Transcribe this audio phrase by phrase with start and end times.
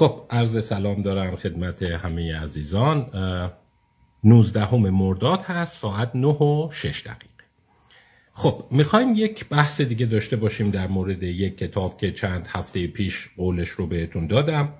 [0.00, 3.06] خب عرض سلام دارم خدمت همه عزیزان.
[4.24, 7.44] 19 مرداد هست ساعت 9 و 6 دقیقه.
[8.32, 13.28] خب می‌خوایم یک بحث دیگه داشته باشیم در مورد یک کتاب که چند هفته پیش
[13.36, 14.72] قولش رو بهتون دادم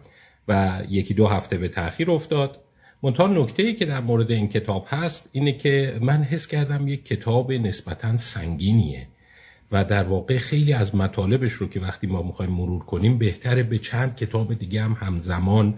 [0.48, 2.60] و یکی دو هفته به تاخیر افتاد.
[3.02, 7.04] منتها نکته ای که در مورد این کتاب هست اینه که من حس کردم یک
[7.04, 9.08] کتاب نسبتا سنگینیه.
[9.72, 13.78] و در واقع خیلی از مطالبش رو که وقتی ما می‌خوایم مرور کنیم بهتره به
[13.78, 15.74] چند کتاب دیگه هم همزمان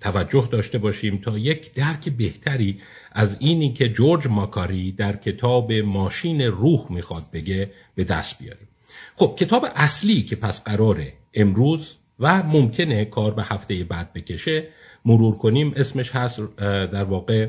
[0.00, 2.80] توجه داشته باشیم تا یک درک بهتری
[3.12, 8.68] از اینی که جورج ماکاری در کتاب ماشین روح می‌خواد بگه به دست بیاریم.
[9.16, 14.64] خب کتاب اصلی که پس قراره امروز و ممکنه کار به هفته بعد بکشه
[15.04, 17.48] مرور کنیم اسمش هست در واقع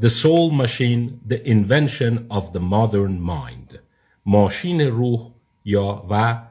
[0.00, 3.83] The Soul Machine The Invention of the Modern Mind.
[4.26, 5.30] ماشین روح
[5.64, 6.42] یا و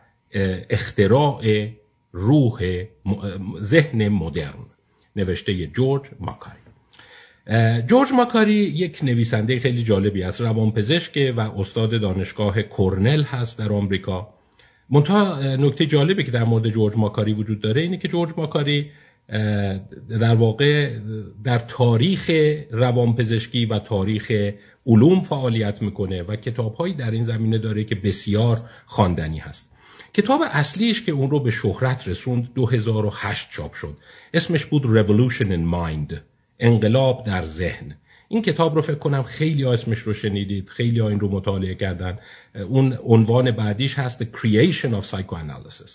[0.70, 1.68] اختراع
[2.12, 2.84] روح
[3.62, 4.66] ذهن مدرن.
[5.16, 6.58] نوشته جورج ماکاری.
[7.88, 14.34] جورج ماکاری یک نویسنده خیلی جالبی است روانپزشک و استاد دانشگاه کرنل هست در آمریکا.
[14.90, 18.92] منتها نکته جالبی که در مورد جورج ماکاری وجود داره اینه که جورج ماکاری
[20.10, 20.90] در واقع
[21.44, 22.32] در تاریخ
[22.72, 24.32] روانپزشکی و تاریخ
[24.86, 29.70] علوم فعالیت می‌کنه و کتابهایی در این زمینه داره که بسیار خواندنی هست.
[30.14, 33.98] کتاب اصلیش که اون رو به شهرت رسوند 2008 چاپ شد.
[34.34, 36.16] اسمش بود Revolution in Mind
[36.60, 37.96] انقلاب در ذهن.
[38.28, 42.20] این کتاب رو فکر کنم خیلی اسمش رو شنیدید خیلی ها این رو مطالعه کردن.
[42.70, 45.92] اون عنوان بعدیش هست The Creation of Psychoanalysis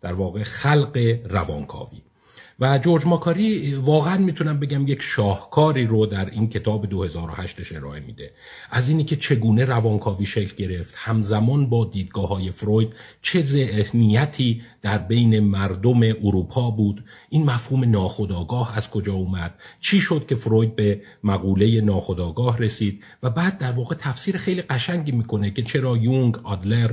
[0.00, 2.02] در واقع خلق روانکاوی.
[2.60, 8.30] و جورج ماکاری واقعا می‌تونم بگم یک شاهکاری رو در این کتاب 2008 ارائه میده.
[8.70, 12.92] از اینی که چگونه روانکاوی شکل گرفت همزمان با دیدگاه های فروید
[13.22, 20.26] چه ذهنیتی در بین مردم اروپا بود این مفهوم ناخودآگاه از کجا اومد چی شد
[20.28, 25.62] که فروید به مقوله ناخودآگاه رسید و بعد در واقع تفسیر خیلی قشنگی می‌کنه که
[25.62, 26.90] چرا یونگ آدلر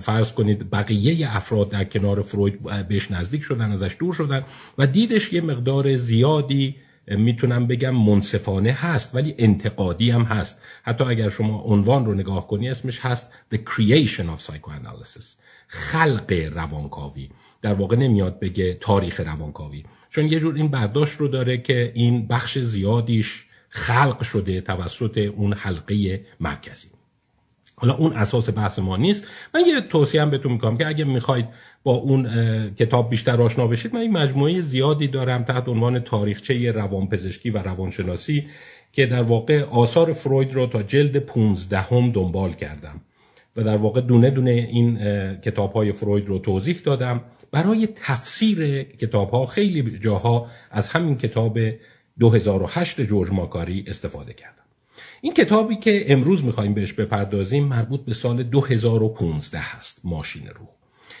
[0.00, 4.42] فرض کنید بقیه افراد در کنار فروید بهش نزدیک شدن ازش دور شدن
[4.78, 6.76] و دیدش یه مقدار زیادی
[7.08, 10.60] می‌تونم بگم منصفانه هست ولی انتقادی هم هست.
[10.82, 15.24] حتی اگر شما عنوان رو نگاه کنی اسمش هست The Creation of Psychoanalysis
[15.68, 17.28] خلق روانکاوی.
[17.62, 19.84] در واقع نمیاد بگه تاریخ روانکاوی.
[20.10, 25.52] چون یه جور این برداشت رو داره که این بخش زیادیش خلق شده توسط اون
[25.52, 26.95] حلقه مرکزی.
[27.76, 29.24] حالا اون اساس بحث ما نیست.
[29.54, 31.46] من یه توصیه هم بهتون می‌کنم که اگه می‌خواید
[31.82, 32.28] با اون
[32.70, 38.46] کتاب بیشتر آشنا بشید من این مجموعه زیادی دارم تحت عنوان تاریخچه روانپزشکی و روانشناسی
[38.92, 43.00] که در واقع آثار فروید رو تا جلد 15 هم دنبال کردم
[43.56, 44.98] و در واقع دونه دونه این
[45.40, 47.20] کتاب های فروید رو توضیح دادم.
[47.52, 51.58] برای تفسیر کتاب ها خیلی جاها از همین کتاب
[52.18, 54.65] 2008 جورج ماکاری استفاده کردم.
[55.20, 60.68] این کتابی که امروز می‌خوایم بهش بپردازیم مربوط به سال 2015 هست ماشین روح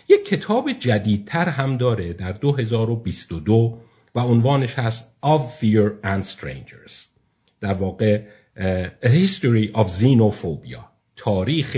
[0.08, 3.78] یک کتاب جدیدتر هم داره در 2022
[4.14, 6.92] و عنوانش هست Of Fear and Strangers.
[7.60, 8.22] در واقع
[9.02, 10.80] A History of Xenophobia
[11.16, 11.76] تاریخ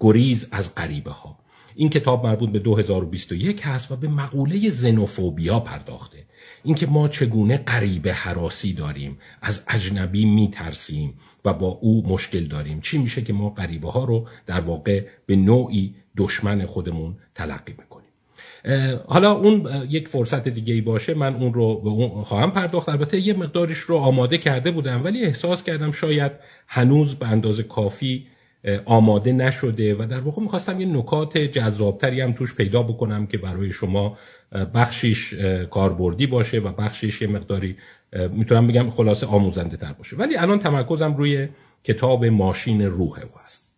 [0.00, 1.38] گریز از غریبه ها
[1.74, 6.26] این کتاب مربوط به 2021 هست و به مقوله زنوفوبیا پرداخته.
[6.64, 11.14] اینکه ما چگونه غریبه حراسی داریم از اجنبی میترسیم
[11.44, 12.80] و با او مشکل داریم.
[12.80, 18.08] چی میشه که ما غریبه ها رو در واقع به نوعی دشمن خودمون تلقی می‌کنیم.
[19.06, 22.88] حالا اون یک فرصت دیگه ای باشه من اون رو به اون خواهم پرداخت.
[22.88, 26.32] البته یه مقدارش رو آماده کرده بودم ولی احساس کردم شاید
[26.68, 28.26] هنوز به اندازه کافی
[28.84, 33.72] آماده نشده و در واقع می‌خواستم یه نکات جذابتری هم توش پیدا بکنم که برای
[33.72, 34.18] شما
[34.74, 35.34] بخشیش
[35.70, 37.76] کاربردی باشه و بخشیش یه مقداری
[38.30, 40.16] می‌تونم بگم خلاصه آموزنده تر باشه.
[40.16, 41.48] ولی الان تمرکزم روی
[41.84, 43.76] کتاب ماشین روحه هست.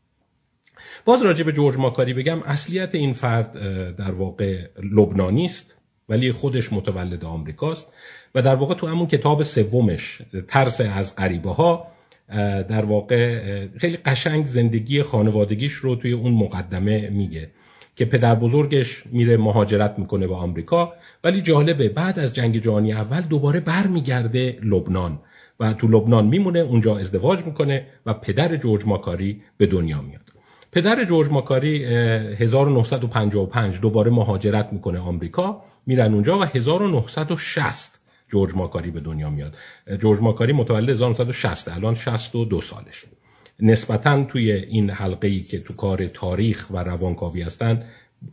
[1.04, 3.52] باز راجع به جورج ماکاری بگم اصلیت این فرد
[3.96, 5.76] در واقع لبنانی است
[6.08, 7.86] ولی خودش متولد آمریکاست
[8.34, 11.86] و در واقع تو همون کتاب سومش ترس از غریبه ها
[12.68, 13.40] در واقع
[13.76, 17.50] خیلی قشنگ زندگی خانوادگیش رو توی اون مقدمه میگه.
[17.96, 20.92] که پدر بزرگش میره مهاجرت می‌کنه به آمریکا.
[21.24, 25.18] ولی جالبه بعد از جنگ جهانی اول دوباره برمیگرده لبنان
[25.60, 30.20] و تو لبنان میمونه اونجا ازدواج می‌کنه و پدر جورج ماکاری به دنیا میاد.
[30.72, 39.00] پدر جورج ماکاری 1955 دوباره مهاجرت می‌کنه آمریکا میرن اونجا و 1960 جورج ماکاری به
[39.00, 39.54] دنیا میاد.
[39.98, 43.06] جورج ماکاری متولد 1960 الان 62 سالشه.
[43.60, 47.82] نسبتا توی این حلقه ای که تو کار تاریخ و روانکاوی هستن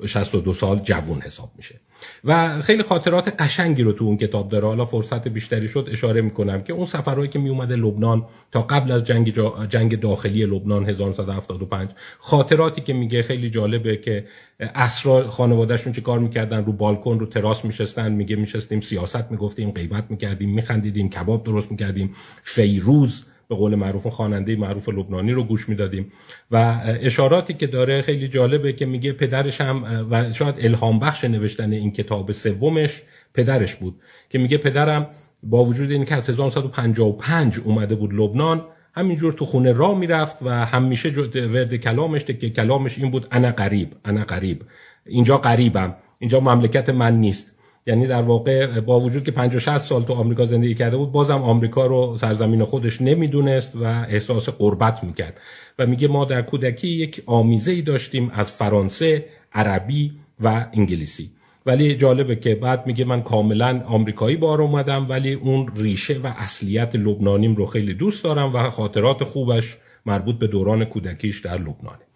[0.06, 1.75] 62 سال جوون حساب میشه.
[2.23, 4.68] و خیلی خاطرات قشنگی رو تو اون کتاب داره.
[4.68, 9.03] حالا فرصت بیشتری شد اشاره می‌کنم که اون سفرهایی که میومده لبنان تا قبل از
[9.03, 9.33] جنگ,
[9.69, 11.89] جنگ داخلی لبنان 1975
[12.19, 14.25] خاطراتی که میگه خیلی جالبه که
[14.59, 20.06] اسرا خانوادهشون چه کار می‌کردن؟ رو بالکن رو تراس میشستن میگه میشستیم سیاست می‌گفتیم غیبت
[20.09, 26.12] می‌کردیم میخندیدیم کباب درست می‌کردیم فیروز به قول معروف خواننده معروف لبنانی رو گوش می‌دادیم.
[26.51, 31.71] و اشاراتی که داره خیلی جالبه که میگه پدرش هم و شاید الهام بخش نوشتن
[31.71, 33.01] این کتاب سومش
[33.33, 33.95] پدرش بود
[34.30, 35.07] که میگه پدرم
[35.44, 41.09] با وجود اینکه از 1955 اومده بود لبنان همینجور تو خونه را می‌رفت و همیشه
[41.09, 44.63] ورد کلامش که کلامش این بود انا قریب انا قریب
[45.06, 47.56] اینجا قریبم اینجا مملکت من نیست.
[47.87, 51.41] یعنی در واقع با وجود که 50 60 سال تو آمریکا زندگی کرده بود بازم
[51.41, 55.37] آمریکا رو سرزمین خودش نمی‌دونست و احساس قربت می‌کرد
[55.79, 61.31] و میگه ما در کودکی یک آمیزه ای داشتیم از فرانسه، عربی و انگلیسی.
[61.65, 66.95] ولی جالبه که بعد میگه من کاملا آمریکایی بار اومدم ولی اون ریشه و اصلیت
[66.95, 72.10] لبنانیم رو خیلی دوست دارم و خاطرات خوبش مربوط به دوران کودکیش در لبنانه.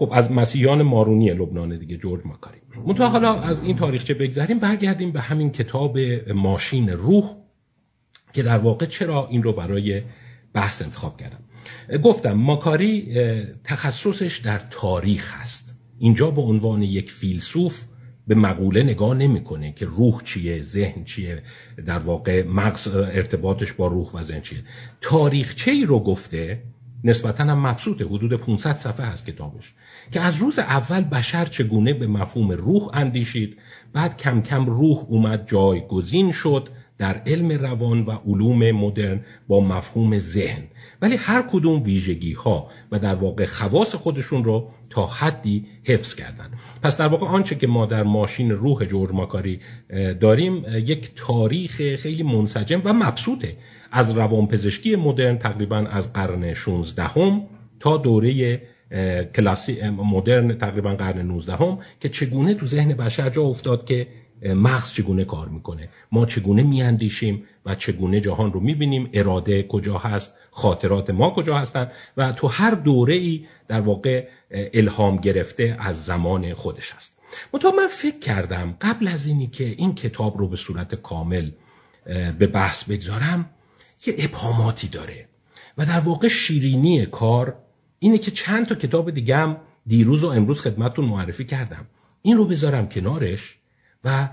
[0.00, 2.58] خب از مسیحیان مارونی لبنان دیگه جورج ماکاری.
[2.86, 5.98] منتها حالا از این تاریخچه بگذریم برگردیم به همین کتاب
[6.34, 7.36] ماشین روح
[8.32, 10.02] که در واقع چرا این رو برای
[10.52, 11.38] بحث انتخاب کردم.
[12.02, 13.16] گفتم ماکاری
[13.64, 15.74] تخصصش در تاریخ هست.
[15.98, 17.84] اینجا به عنوان یک فیلسوف
[18.26, 21.42] به مقوله نگاه نمی‌کنه که روح چیه ذهن چیه
[21.86, 24.58] در واقع مغز ارتباطش با روح و ذهن چیه.
[25.00, 26.62] تاریخچه ای رو گفته
[27.04, 28.04] نسبتا هم مبسوطه.
[28.04, 29.74] حدود 500 صفحه هست کتابش.
[30.12, 33.56] که از روز اول بشر چگونه به مفهوم روح اندیشید
[33.92, 36.68] بعد کم کم روح اومد جایگزین شد
[36.98, 40.62] در علم روان و علوم مدرن با مفهوم ذهن.
[41.02, 46.50] ولی هر کدوم ویژگی ها و در واقع خواص خودشون رو تا حدی حفظ کردن.
[46.82, 49.60] پس در واقع آنچه که ما در ماشین روح جورج ماکاری
[50.20, 53.56] داریم یک تاریخ خیلی منسجم و مبسوطه.
[53.90, 57.42] از روانپزشکی مدرن تقریبا از قرن 16 هم
[57.80, 58.62] تا دوره
[59.34, 64.06] کلاسی مدرن تقریبا قرن 19 هم که چگونه تو ذهن بشر جا افتاد که
[64.44, 65.88] مغز چگونه کار می‌کنه.
[66.12, 71.92] ما چگونه میاندیشیم و چگونه جهان رو می‌بینیم اراده کجا هست خاطرات ما کجا هستند
[72.16, 77.16] و تو هر دوره ای در واقع الهام گرفته از زمان خودش هست.
[77.52, 81.50] منتها من فکر کردم قبل از اینی که این کتاب رو به صورت کامل
[82.38, 83.50] به بحث بگذارم
[84.06, 85.28] یه ابهاماتی داره.
[85.78, 87.56] و در واقع شیرینی کار
[87.98, 89.56] اینه که چند تا کتاب دیگه هم
[89.86, 91.86] دیروز و امروز خدمتتون معرفی کردم.
[92.22, 93.58] این رو بذارم کنارش
[94.04, 94.28] و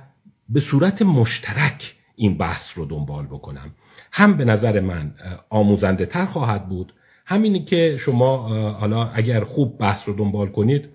[0.50, 3.76] به صورت مشترک این بحث رو دنبال بکنم.
[4.12, 5.16] هم به نظر من
[5.50, 6.94] آموزنده تر خواهد بود.
[7.26, 8.38] همینی که شما
[8.72, 10.90] حالا اگر خوب بحث رو دنبال کنید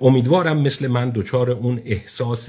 [0.00, 2.48] امیدوارم مثل من دچار اون احساس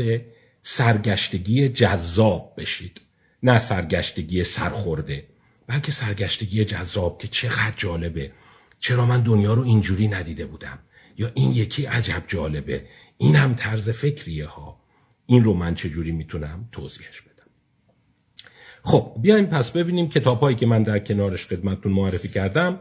[0.61, 3.01] سرگشتگی جذاب بشید.
[3.43, 5.25] نه سرگشتگی سرخورده.
[5.67, 8.31] بلکه سرگشتگی جذاب که چقدر جالبه.
[8.79, 10.79] چرا من دنیا رو اینجوری ندیده بودم؟
[11.17, 12.85] یا این یکی عجب جالبه.
[13.17, 14.79] این هم طرز فکریه ها.
[15.25, 17.47] این رو من چجوری می‌تونم توضیحش بدم؟
[18.83, 22.79] خب بیایم پس ببینیم کتاب هایی که من در کنارش خدمتتون معرفی کردم.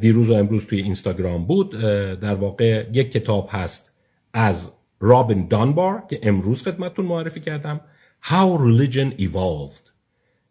[0.00, 1.80] دیروز و امروز توی اینستاگرام بود.
[2.20, 3.92] در واقع یک کتاب هست
[4.32, 7.80] از رابین دانبار که امروز خدمتتون معرفی کردم.
[8.22, 9.87] How Religion Evolved.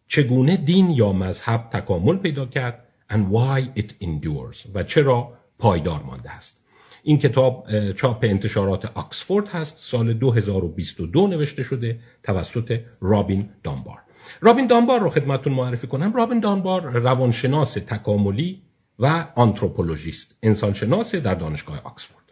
[0.08, 6.30] چگونه دین یا مذهب تکامل پیدا کرد and why it endures و چرا پایدار مانده
[6.30, 6.64] است.
[7.02, 13.98] این کتاب چاپ انتشارات آکسفورد هست سال 2022 نوشته شده توسط رابین دانبار.
[14.40, 16.12] رابین دانبار رو خدمتون معرفی کنم.
[16.12, 18.62] رابین دانبار روانشناس تکاملی
[18.98, 22.24] و آنتروپولوژیست انسانشناس در دانشگاه آکسفورد.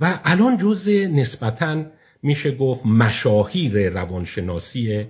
[0.00, 1.84] و الان جز نسبتا
[2.22, 5.06] میشه گفت مشاهیر روانشناسی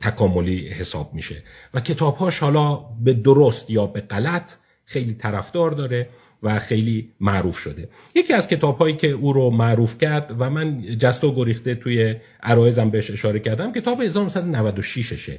[0.00, 1.42] تکاملی حساب میشه.
[1.74, 4.52] و کتابهاش حالا به درست یا به غلط
[4.84, 6.08] خیلی طرفدار داره
[6.42, 7.88] و خیلی معروف شده.
[8.14, 12.16] یکی از کتاب هایی که او رو معروف کرد و من جست و گریخته توی
[12.42, 15.38] عرایزم بهش اشاره کردم کتاب 1996 شه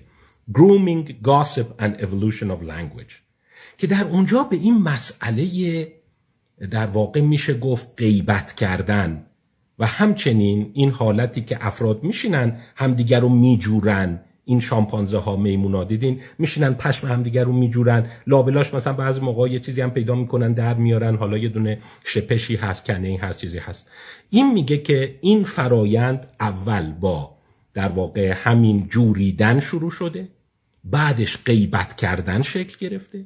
[0.51, 3.13] Grooming Gossip and Evolution of Language
[3.77, 5.87] که در اونجا به این مسئله
[6.71, 9.25] در واقع میشه گفت غیبت کردن.
[9.79, 14.21] و همچنین این حالتی که افراد میشینن همدیگر رو میجورن.
[14.45, 18.09] این شامپانزه ها میمونا دیدین؟ میشینن پشم همدیگر رو میجورن.
[18.27, 21.15] لابلاش مثلا بعضی موقع یه چیزی هم پیدا می‌کنن در میارن.
[21.15, 23.87] حالا یه دونه شپشی هست کنه این هست چیزی هست.
[24.29, 27.33] این میگه که این فرایند اول با
[27.73, 30.27] در واقع همین جوریدن شروع شده
[30.83, 33.25] بعدش غیبت کردن شکل گرفته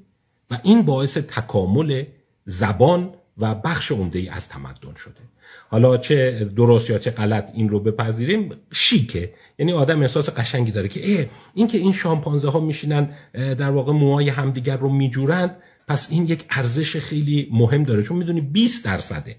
[0.51, 2.03] و این باعث تکامل
[2.45, 5.21] زبان و بخش عمده از تمدن شده.
[5.69, 9.33] حالا چه درست یا چه غلط این رو بپذیریم شیکه.
[9.59, 13.91] یعنی آدم احساس قشنگی داره که اه این که این شامپانزه ها میشینن در واقع
[13.93, 15.55] موهای همدیگر رو میجورند
[15.87, 18.03] پس این یک ارزش خیلی مهم داره.
[18.03, 19.35] چون می‌دونی 20 درصده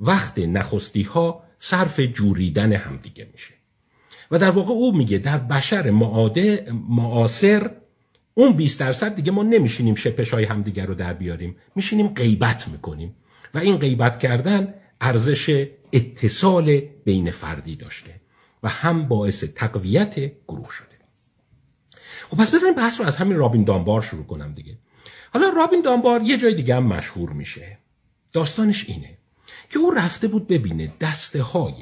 [0.00, 3.54] وقت نخستی ها صرف جوریدن همدیگه میشه.
[4.30, 7.70] و در واقع او میگه در بشر معاده معاصر
[8.34, 11.56] اون 20 درصد دیگه ما نمیشینیم شپش های همدیگه رو در بیاریم.
[11.74, 13.14] میشینیم غیبت می‌کنیم.
[13.54, 18.20] و این غیبت کردن ارزش اتصال بین فردی داشته
[18.62, 20.14] و هم باعث تقویت
[20.48, 20.86] گروه شده.
[22.30, 24.78] خب پس بذاریم بحث رو از همین رابین دانبار شروع کنم دیگه.
[25.32, 27.78] حالا رابین دانبار یه جای دیگه هم مشهور میشه.
[28.32, 29.18] داستانش اینه
[29.70, 31.74] که او رفته بود ببینه دسته های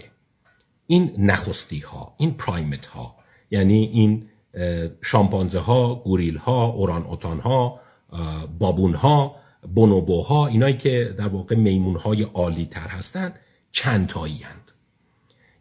[0.86, 3.16] این نخستی ها این پرایمت ها
[3.50, 4.28] یعنی این
[5.02, 7.80] شامپانزه ها گوریل ها اوران اوتان ها
[8.58, 9.36] بابون ها
[9.74, 13.38] بونوبوها اینایی که در واقع میمون های عالی تر هستند
[13.72, 14.72] چند تایی هند.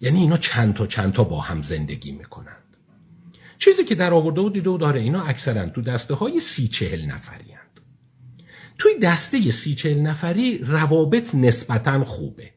[0.02, 2.56] یعنی اینا چند تا چند تا با هم زندگی می‌کنند.
[3.58, 7.06] چیزی که در آورده و دیده و داره اینا اکثرا تو دسته های سی چهل
[7.06, 7.80] نفری هند.
[8.78, 12.52] توی دسته سی چهل نفری روابط نسبتا خوبه.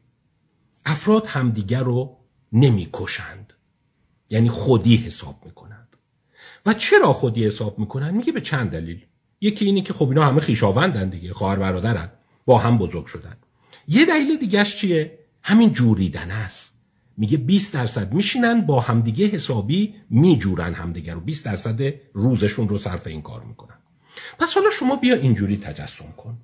[0.87, 2.17] افراد همدیگر رو
[2.53, 3.53] نمی‌کشند.
[4.31, 5.97] یعنی خودی حساب می‌کنند.
[6.67, 9.07] و چرا خودی حساب می‌کنند؟ میگه به چند دلیل.
[9.43, 12.11] یکی اینه که خب اینا همه خیشاوندن دیگه خواهر برادرن
[12.47, 13.37] با هم بزرگ شدن.
[13.89, 16.73] یه دلیل دیگهش چیه؟ همین جوریدن است.
[17.17, 21.21] میگه 20 درصد میشینن با همدیگه حسابی میجورن همدیگه رو.
[21.21, 23.77] 20 درصد روزشون رو صرف این کار می‌کنن.
[24.39, 26.39] پس حالا شما بیا اینجوری تجسم کن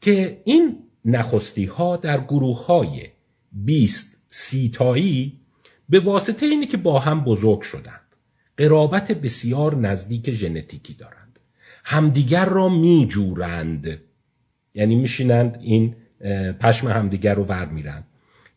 [0.00, 3.08] که این نخستی ها در گروه های
[3.52, 5.40] 20 سیتایی
[5.88, 8.00] به واسطه اینی که با هم بزرگ شدند.
[8.56, 11.21] قرابت بسیار نزدیک ژنتیکی دارند.
[11.84, 14.00] همدیگر را میجورند.
[14.74, 15.96] یعنی میشینند این
[16.60, 18.06] پشم همدیگر رو ور میرند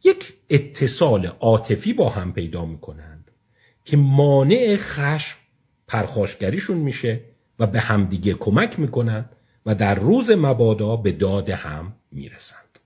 [0.03, 3.31] یک اتصال عاطفی با هم پیدا می‌کنند
[3.85, 5.37] که مانع خشم
[5.87, 7.21] پرخاشگریشون میشه
[7.59, 9.29] و به همدیگه کمک می‌کنند
[9.65, 12.79] و در روز مبادا به داد هم می‌رسند.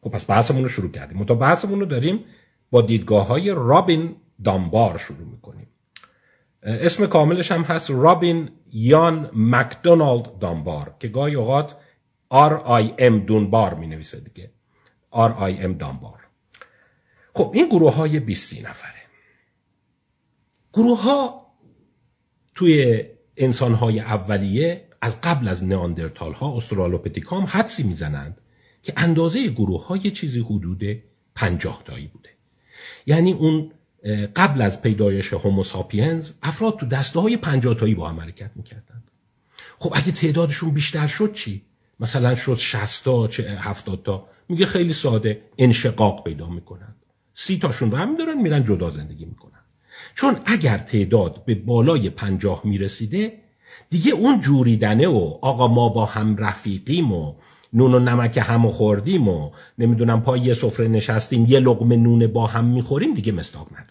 [0.00, 1.24] خب پس بحثمون رو شروع کردیم.
[1.24, 2.24] تا بحثمون رو داریم
[2.70, 5.66] با دیدگاه های رابین دامبار شروع می‌کنیم.
[6.62, 11.76] اسم کاملش هم هست رابین یان مکدونالد دانبار که گاهی اوقات
[12.30, 14.50] ام دونبار می نویسه دیگه
[15.12, 16.20] ام دانبار.
[17.34, 19.00] خب این گروه های 20 نفره.
[20.72, 21.46] گروه ها
[22.54, 23.04] توی
[23.36, 28.40] انسان های اولیه از قبل از نیاندرتال ها استرالوپتیک هم حدسی می‌زنند
[28.82, 31.02] که اندازه گروه های چیزی حدود
[31.34, 32.28] پنجاه تایی بوده.
[33.06, 33.72] یعنی اون
[34.36, 39.10] قبل از پیدایش هوموساپینز افراد تو دسته های پنجاتایی با هم حرکت می‌کردند
[39.78, 41.62] خب اگه تعدادشون بیشتر شد چی؟
[42.00, 46.96] مثلا شد 60 تا چه 70 تا میگه خیلی ساده انشقاق پیدا می‌کنند
[47.34, 49.60] سی تاشون رو هم دارن میرن جدا زندگی می‌کنن.
[50.14, 53.38] چون اگر تعداد به بالای پنجاه می‌رسیده
[53.90, 57.34] دیگه اون جوریدنه و آقا ما با هم رفیقیم و
[57.72, 62.46] نون و نمک هم خوردیم و نمی‌دونم پای یه سفره نشستیم یه لقمه نون با
[62.46, 63.89] هم می‌خوریم دیگه مستاق نداره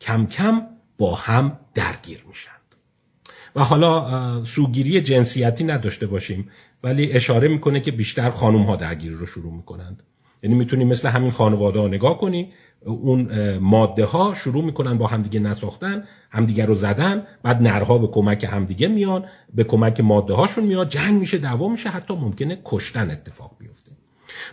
[0.00, 0.62] کم کم
[0.98, 2.54] با هم درگیر میشند
[3.56, 6.50] و حالا سوگیری جنسیتی نداشته باشیم
[6.82, 10.02] ولی اشاره می‌کنه که بیشتر خانوم ها درگیری رو شروع می‌کنند.
[10.42, 12.52] یعنی می‌تونی مثل همین خانواده ها نگاه کنی
[12.84, 18.44] اون ماده ها شروع می‌کنن با همدیگه نساختن همدیگه رو زدن بعد نرها به کمک
[18.44, 19.24] همدیگه میان
[19.54, 23.92] به کمک ماده هاشون میاد جنگ میشه دعوا میشه حتی ممکنه کشتن اتفاق بیفته.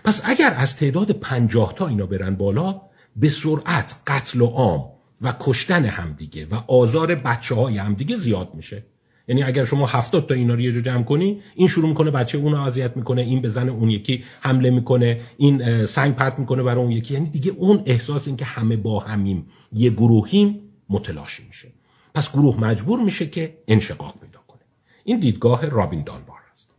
[0.04, 2.82] پس اگر از تعداد پنجاه تا اینا برن بالا
[3.16, 8.84] به سرعت قتل و عام و کشتن همدیگه و آزار بچه های همدیگه زیاد میشه.
[9.28, 12.38] یعنی اگر شما هفتاد تا اینا رو یه جا جمع کنی این شروع می‌کنه بچه
[12.38, 16.84] اون اذیت می‌کنه این به زن اون یکی حمله می‌کنه این سنگ پرت می‌کنه برای
[16.84, 17.14] اون یکی.
[17.14, 21.68] یعنی دیگه اون احساس این که همه با همیم یه گروهیم متلاشی میشه.
[22.16, 24.62] پس گروه مجبور میشه که انشقاق پیدا کنه.
[25.04, 26.70] این دیدگاه رابین دانبار است.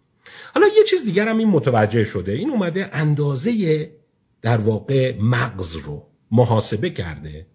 [0.54, 2.32] حالا یه چیز دیگر هم این متوجه شده.
[2.32, 3.90] این اومده اندازه
[4.42, 7.46] در واقع مغز رو محاسبه کرده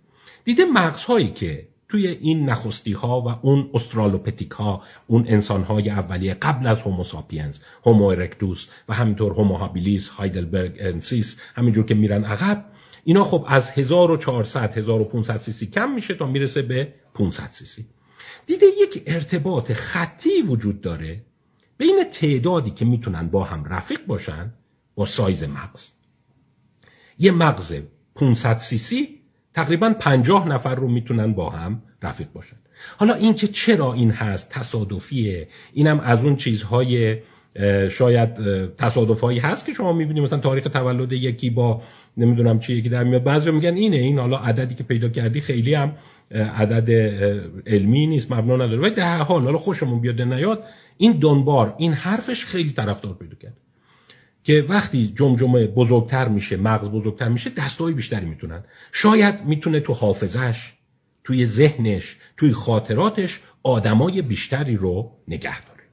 [0.43, 6.33] دیده مغزهایی که توی این نخستی ها و اون استرالوپیتک ها اون انسان های اولیه
[6.33, 12.65] قبل از هوموساپینز هومو ارکتوس و همینطور هومو هابیلیس هایدلبرگ انسیس همینجور که میرن عقب
[13.03, 17.85] اینا خب از 1400 1500 سی سی کم میشه تا می‌رسه به 500 سی سی
[18.45, 21.21] دیده یک ارتباط خطی وجود داره
[21.77, 24.53] بین تعدادی که می‌تونن با هم رفیق باشن
[24.95, 25.89] با سایز مغز.
[27.19, 27.73] یه مغز
[28.15, 29.20] 500 سی
[29.53, 32.55] تقریبا پنجاه نفر رو می‌تونن با هم رفیق باشن.
[32.97, 37.17] حالا اینکه چرا این هست تصادفیه؟ اینم از اون چیزهای
[37.89, 38.29] شاید
[38.75, 41.81] تصادف هایی هست که شما می‌بینید مثلا تاریخ تولد یکی با
[42.17, 43.23] نمی‌دونم چی یکی در میاد.
[43.23, 45.95] بعضی میگن اینه این حالا عددی که پیدا کردی خیلی هم
[46.31, 46.91] عدد
[47.67, 48.77] علمی نیست مبنا نداره.
[48.77, 50.63] ولی در حال حالا خوشمون بیاد نیاد
[50.97, 53.57] این دنبار این حرفش خیلی طرفدار پیدا کرد.
[54.43, 58.63] که وقتی جمجمه بزرگتر میشه مغز بزرگتر میشه دستای بیشتری می‌تونن.
[58.91, 60.73] شاید می‌تونه تو حافظش
[61.23, 65.83] توی ذهنش توی خاطراتش آدمای بیشتری رو نگه داره.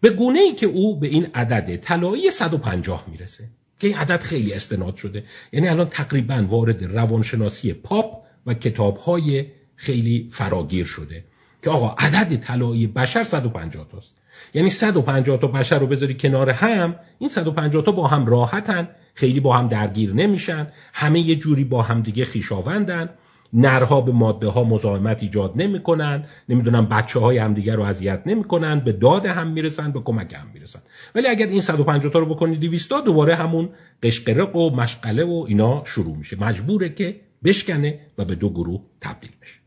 [0.00, 4.52] به گونه ای که او به این عدد طلایی 150 می‌رسه که این عدد خیلی
[4.52, 5.24] استناد شده.
[5.52, 11.24] یعنی الان تقریبا وارد روانشناسی پاپ و کتابهای خیلی فراگیر شده.
[11.62, 14.10] که آقا عدد طلایی بشر 150 تاست.
[14.54, 19.40] یعنی 150 تا بشر رو بذاری کنار هم این 150 تا با هم راحتن خیلی
[19.40, 23.10] با هم درگیر نمیشن همه یه جوری با هم دیگه خیشاوندن
[23.52, 28.92] نرها به ماده ها مزاحمت ایجاد نمی‌کنن نمی‌دونم بچه های همدیگه رو اذیت نمی‌کنن به
[28.92, 30.80] داد هم می‌رسن به کمک هم می‌رسن.
[31.14, 33.68] ولی اگر این 150 تا رو بکنی 200 تا دوباره همون
[34.02, 36.40] قشقرق و مشغله و اینا شروع میشه.
[36.40, 39.58] مجبوره که بشکنه و به دو گروه تبدیل بشه.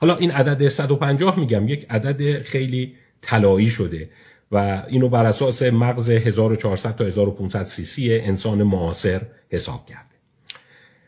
[0.00, 4.10] حالا این عدد 150 میگم یک عدد خیلی طلایی شده
[4.52, 10.06] و اینو بر اساس مغز 1400 تا 1500 سی سی انسان معاصر حساب کرده.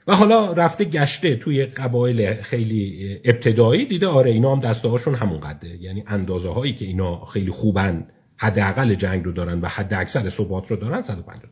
[0.06, 5.40] و حالا رفته گشته توی قبایل خیلی ابتدایی دیده آره اینا هم دسته هاشون همون
[5.40, 5.82] قده.
[5.82, 10.70] یعنی اندازه هایی که اینا خیلی خوبن حداقل جنگ رو دارن و حد اکثر ثبات
[10.70, 11.50] رو دارن 150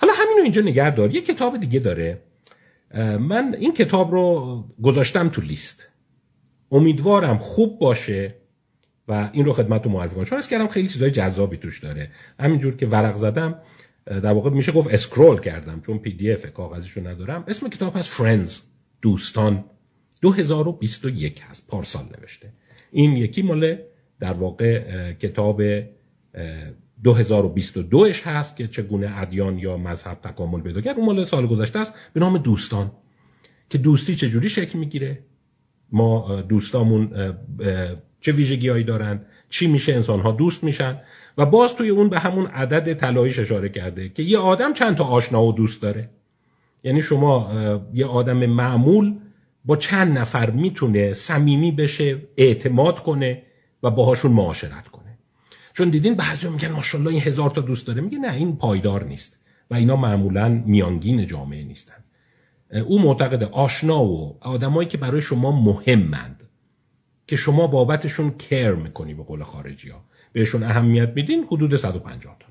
[0.00, 1.14] حالا همین رو اینجا نگه دار.
[1.14, 2.22] یه کتاب دیگه داره.
[3.20, 5.88] من این کتاب رو گذاشتم تو لیست.
[6.70, 8.34] امیدوارم خوب باشه.
[9.08, 10.24] و این رو خدمت معرفی کنم.
[10.24, 12.10] چون کردم خیلی چیزای جذابی توش داره.
[12.40, 13.58] همینجور که ورق زدم
[14.06, 17.44] در واقع میشه گفت اسکرول کردم چون PDF کاغذیشو ندارم.
[17.48, 18.58] اسم کتاب هست Friends
[19.02, 19.64] دوستان.
[20.20, 22.52] 2021 هست پارسال نوشته.
[22.92, 23.76] این یکی مال
[24.20, 25.62] در واقع کتاب
[27.04, 30.96] 2022 ش هست که چگونه ادیان یا مذهب تکامل پیدا کرد.
[30.96, 32.92] اون مال سال گذشته است به نام دوستان.
[33.70, 35.24] که دوستی چجوری شکل می‌گیره؟
[35.92, 37.34] ما دوستامون
[38.22, 41.00] چه ویژگیهایی دارند چی میشه انسان ها دوست میشن
[41.38, 45.04] و باز توی اون به همون عدد طلاییش اشاره کرده که یه آدم چند تا
[45.04, 46.08] آشنا و دوست داره.
[46.84, 47.52] یعنی شما
[47.94, 49.14] یه آدم معمول
[49.64, 53.42] با چند نفر می‌تونه صمیمی بشه اعتماد کنه
[53.82, 55.18] و باهاشون معاشرت کنه.
[55.74, 58.00] چون دیدین بعضی میگن ماشاءالله این هزار تا دوست داره.
[58.00, 59.38] میگه نه این پایدار نیست
[59.70, 62.04] و اینا معمولا میانگین جامعه نیستن.
[62.86, 66.41] او معتقد آشنا و آدمایی که برای شما مهمند.
[67.26, 72.46] که شما بابتشون کر می‌کنی به قول خارجی ها بهشون اهمیت میدین حدود 150 تا.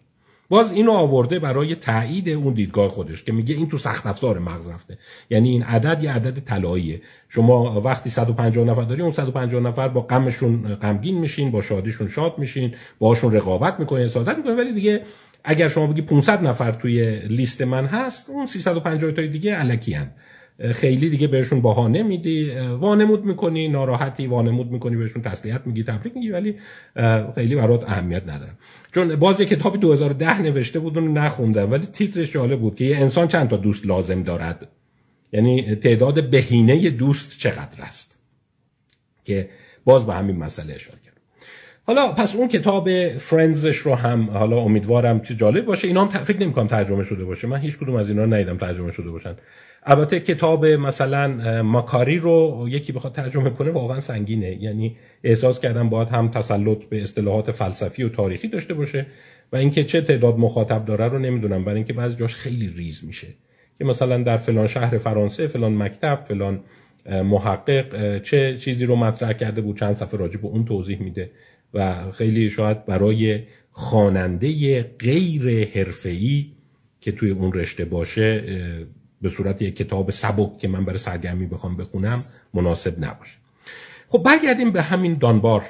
[0.49, 4.67] باز اینو آورده برای تایید اون دیدگاه خودش که میگه این تو سخت افزار مغز
[4.67, 4.97] رفته.
[5.29, 7.01] یعنی این عدد یه عدد طلاییه.
[7.29, 12.35] شما وقتی 150 نفر داری اون 150 نفر با غمشون غمگین میشین با شادیشون شاد
[12.37, 14.57] میشین باهاشون رقابت می‌کنین سعادت می‌کنین.
[14.57, 15.01] ولی دیگه
[15.43, 20.11] اگر شما بگی 500 نفر توی لیست من هست اون 350 تای دیگه الکی هن.
[20.71, 22.51] خیلی دیگه بهشون باها نمیدی.
[22.79, 26.55] وانمود می‌کنی ناراحتی وانمود می‌کنی بهشون تسلیت میگی تبریک میگی ولی
[27.35, 28.51] خیلی برات اهمیت نداره
[28.93, 32.97] چون باز یه کتابی 2010 نوشته بود اون نخوندم ولی تیترش جالب بود که یه
[32.97, 34.67] انسان چند تا دوست لازم دارد؟
[35.33, 38.19] یعنی تعداد بهینه دوست چقدر است؟
[39.23, 39.49] که
[39.85, 41.00] باز به همین مسئله کرد
[41.83, 45.87] حالا پس اون کتاب فرندزش رو هم حالا امیدوارم چه جالب باشه.
[45.87, 47.47] اینا هم فکر نمی‌کنم ترجمه شده باشه.
[47.47, 49.35] من هیچ کدوم از اینا رو ندیدم ترجمه شده باشن.
[49.83, 54.63] البته کتاب مثلا ماکاری رو یکی بخواد ترجمه کنه واقعا سنگینه.
[54.63, 59.05] یعنی احساس کردم باید هم تسلط به اصطلاحات فلسفی و تاریخی داشته باشه
[59.53, 61.63] و اینکه چه تعداد مخاطب داره رو نمی‌دونم.
[61.63, 63.27] برای اینکه بعضی جاش خیلی ریز میشه.
[63.77, 66.59] که مثلا در فلان شهر فرانسه فلان مکتب فلان
[67.09, 71.31] محقق چه چیزی رو مطرح کرده بود چند صفحه راجع به اون توضیح میده.
[71.73, 76.51] و خیلی شاید برای خواننده غیر حرفه‌ای
[77.01, 78.41] که توی اون رشته باشه
[79.21, 83.37] به صورت یک کتاب سبک که من برای سرگرمی بخوام بخونم مناسب نباشه.
[84.07, 85.63] خب برگردیم به همین دانبار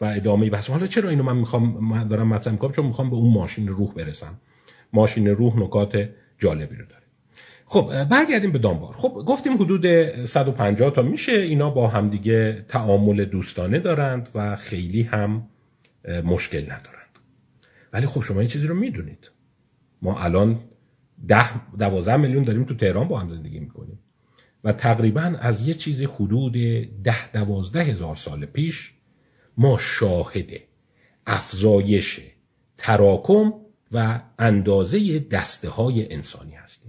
[0.00, 0.70] و ادامه بحث.
[0.70, 3.94] حالا چرا اینو من می‌خوام من دارم مطرح می‌کنم؟ چون می‌خوام به اون ماشین روح
[3.94, 4.34] برسم.
[4.92, 7.03] ماشین روح نکات جالبی رو داره.
[7.66, 8.92] خب برگردیم به دانبار.
[8.92, 9.86] خب گفتیم حدود
[10.24, 11.32] 150 تا میشه.
[11.32, 15.48] اینا با همدیگه تعامل دوستانه دارند و خیلی هم
[16.24, 17.18] مشکل ندارند.
[17.92, 19.30] ولی خب شما این چیزی رو می‌دونید.
[20.02, 20.60] ما الان
[21.28, 23.98] ده دوازده میلیون داریم تو تهران با هم زندگی می‌کنیم.
[24.64, 26.52] و تقریبا از یه چیزی حدود
[27.04, 28.92] ده دوازده هزار سال پیش
[29.56, 30.50] ما شاهد
[31.26, 32.20] افزایش
[32.78, 33.52] تراکم
[33.92, 36.83] و اندازه دسته های انسانی هستیم.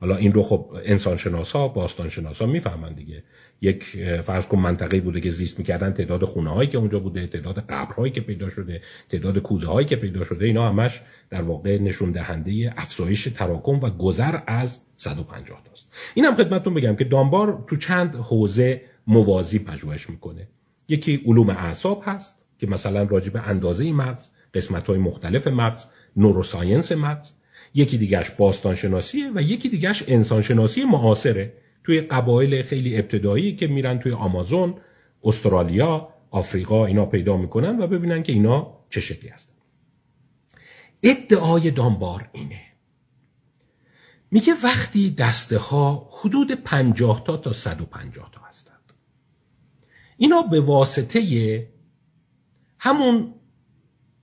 [0.00, 3.22] حالا این رو خب انسان شناسا باستان شناسا می‌فهمن دیگه.
[3.60, 3.84] یک
[4.22, 8.12] فرض کن منطقه بوده که زیست می‌کردن تعداد خونه هایی که اونجا بوده تعداد قبرهایی
[8.12, 12.74] که پیدا شده تعداد کوزه هایی که پیدا شده اینا همش در واقع نشون دهنده
[12.76, 15.86] افزایش تراکم و گذر از 150 تاست.
[16.14, 20.48] این هم خدمتتون بگم که دانبار تو چند حوزه موازی پژوهش می‌کنه.
[20.88, 25.84] یکی علوم اعصاب هست که مثلا راجع به اندازه مغز قسمت های مختلف مغز
[26.16, 27.30] نوروساینس مغز
[27.76, 31.52] یکی دیگهش باستان شناسیه و یکی دیگهش انسان شناسی معاصره.
[31.84, 34.74] توی قبایل خیلی ابتدایی که میرن توی آمازون
[35.24, 39.52] استرالیا آفریقا اینا پیدا می‌کنن و ببینن که اینا چه شکلی هستن.
[41.02, 42.60] ادعای دانبار اینه.
[44.30, 48.92] میگه وقتی دسته ها حدود 50 تا تا 150 تا هستند.
[50.16, 51.68] اینا به واسطه
[52.78, 53.34] همون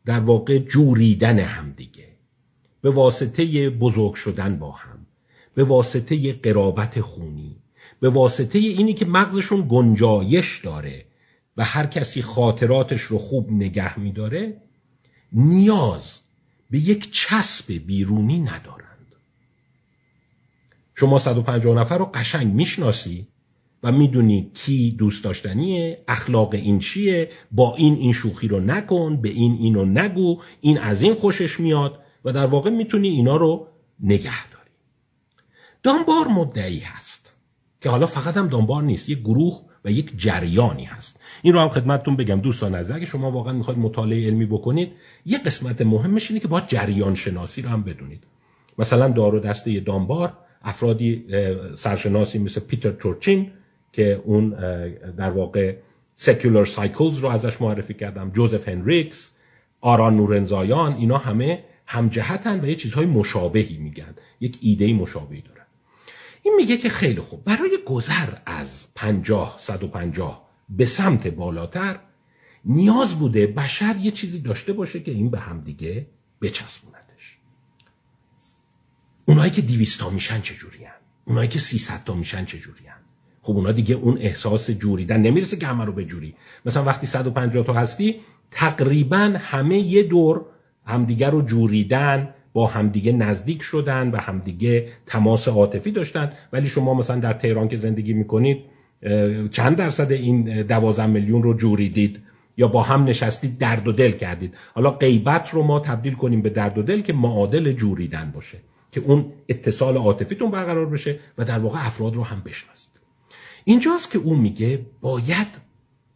[0.05, 2.12] در واقع جوریدن همدیگه
[2.83, 5.05] به واسطه بزرگ شدن با هم
[5.55, 7.55] به واسطه قرابت خونی
[7.99, 11.05] به واسطه اینی که مغزشون گنجایش داره
[11.57, 14.61] و هر کسی خاطراتش رو خوب نگه میداره
[15.33, 16.19] نیاز
[16.69, 19.15] به یک چسب بیرونی ندارند.
[20.95, 23.27] شما 150 نفر رو قشنگ می‌شناسی
[23.83, 29.29] و می‌دونی کی دوست داشتنیه اخلاق این چیه با این این شوخی رو نکن به
[29.29, 32.02] این اینو نگو این از این خوشش میاد.
[32.25, 33.67] و در واقع می‌تونی اینا رو
[33.99, 34.69] نگه داری.
[35.83, 37.35] دانبار مدعی هست
[37.81, 41.19] که حالا فقط هم دانبار نیست یک گروه و یک جریانی هست.
[41.41, 42.41] این رو هم خدمتتون بگم.
[42.41, 44.91] دوستان عزیز اگه شما واقعا می‌خواید مطالعه علمی بکنید
[45.25, 48.23] یه قسمت مهمش اینه که باید جریان شناسی رو هم بدونید.
[48.77, 51.25] مثلا دار و دسته دانبار افرادی
[51.75, 53.51] سرشناسی مثل پیتر تورچین
[53.91, 54.49] که اون
[55.17, 55.75] در واقع
[56.15, 59.31] Secular Cycles رو ازش معرفی کردم جوزف هنریکس
[59.81, 64.15] آران نورنزایان اینا همه همجهتن و یه چیزهای مشابهی میگن.
[64.39, 65.65] یک ایده مشابهی دارن.
[66.43, 67.43] این میگه که خیلی خوب.
[67.43, 71.99] برای گذر از پنجاه صد و پنجاه به سمت بالاتر
[72.65, 76.07] نیاز بوده بشر یه چیزی داشته باشه که این به همدیگه
[76.41, 77.37] بچسبوندش
[79.25, 80.93] اونایی که دیویستا میشن چجوری هن؟
[81.25, 82.97] اونایی که سیصد تا میشن چجوری هن؟
[83.41, 85.21] خب اونا دیگه اون احساس جوریدن.
[85.21, 86.35] نمی‌رسه که همه رو بجوری.
[86.65, 88.19] مثلا وقتی 150 تا هستی
[88.51, 90.45] تقریبا همه یه دور
[90.85, 96.31] همدیگه رو جوریدن با همدیگه نزدیک شدن و همدیگه تماس عاطفی داشتن.
[96.53, 98.57] ولی شما مثلا در تهران که زندگی می‌کنید
[99.51, 102.19] چند درصد این دوازن میلیون رو جوریدید؟
[102.57, 106.49] یا با هم نشستید درد و دل کردید؟ حالا غیبت رو ما تبدیل کنیم به
[106.49, 108.57] درد و دل که معادل جوریدن باشه
[108.91, 112.89] که اون اتصال عاطفیتون برقرار بشه و در واقع افراد رو هم بشناسید.
[113.63, 115.47] اینجاست که او میگه باید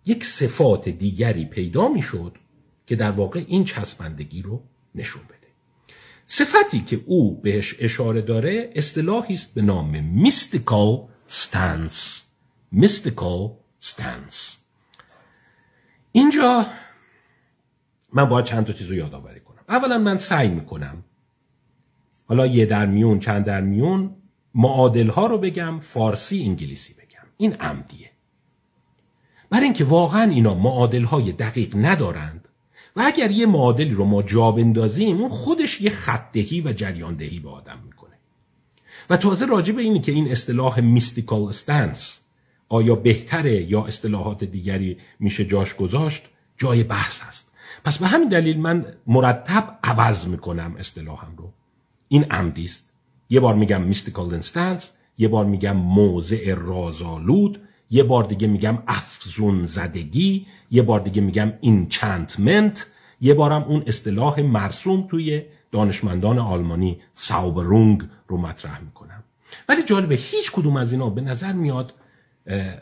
[0.06, 2.32] یک صفات دیگری پیدا می‌شد
[2.88, 4.64] که در واقع این چسبندگی رو
[4.96, 5.48] نشون بده.
[6.26, 12.28] صفتی که او بهش اشاره داره اصطلاحی است به نام میستیکال stance.
[12.76, 14.58] Mystical stance.
[16.12, 16.66] اینجا
[18.14, 19.62] من باید چند تا چیز رو یادآوری کنم.
[19.70, 21.04] اولا من سعی می‌کنم
[22.26, 24.16] حالا یه در میون چند در میون
[24.56, 27.28] معادل ها رو بگم فارسی انگلیسی بگم.
[27.38, 28.12] این عمدیه.
[29.50, 32.47] برای اینکه واقعا اینا معادل های دقیق ندارند
[32.98, 37.50] و اگر یه معادلی رو ما جا بندازیم اون خودش یه خطدهی و جریاندهی به
[37.50, 38.14] آدم می‌کنه.
[39.10, 42.20] و تازه راجع به اینی که این اصطلاح mystical stance
[42.70, 46.24] آیا بهتره یا اصطلاحات دیگری میشه جاش گذاشت؟
[46.58, 47.52] جای بحث هست.
[47.86, 51.54] پس به همین دلیل من مرتب عوض می‌کنم اصطلاحم رو.
[52.08, 52.94] این عمدی است.
[53.30, 57.67] یه بار میگم mystical stance یه بار میگم موضع رازآلود.
[57.90, 62.88] یه بار دیگه میگم افسون زدگی یه بار دیگه میگم enchantment
[63.22, 69.24] یه بارم اون اصطلاح مرسوم توی دانشمندان آلمانی ساوبرونگ رو مطرح می‌کنم.
[69.70, 71.94] ولی جالبه هیچ کدوم از اینا به نظر میاد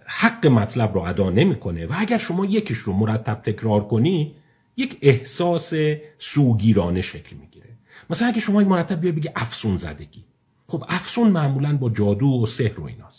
[0.05, 4.35] حق مطلب رو ادا نمی‌کنه و اگر شما یکیش رو مرتب تکرار کنی
[4.77, 5.73] یک احساس
[6.19, 7.69] سوگیرانه شکل می‌گیره.
[8.09, 10.23] مثلا اگه شما مرتب بیا بگی افسون زدگی
[10.67, 13.14] خب افسون معمولا با جادو و سحر و ایناست.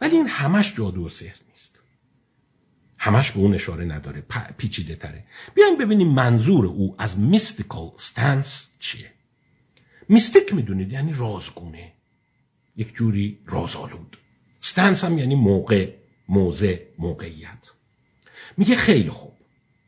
[0.00, 1.82] ولی این همش جادو و سحر نیست.
[2.98, 4.22] همش به اون اشاره نداره
[4.58, 5.24] پیچیده تره.
[5.54, 9.10] بیایم ببینیم منظور او از mystical stance چیه.
[10.08, 11.92] mystic می‌دونید یعنی رازگونه.
[12.76, 14.16] یک جوری رازآلود.
[14.60, 15.92] stance هم یعنی موقع
[16.28, 17.70] موضع موقعیت.
[18.56, 19.32] میگه خیلی خوب.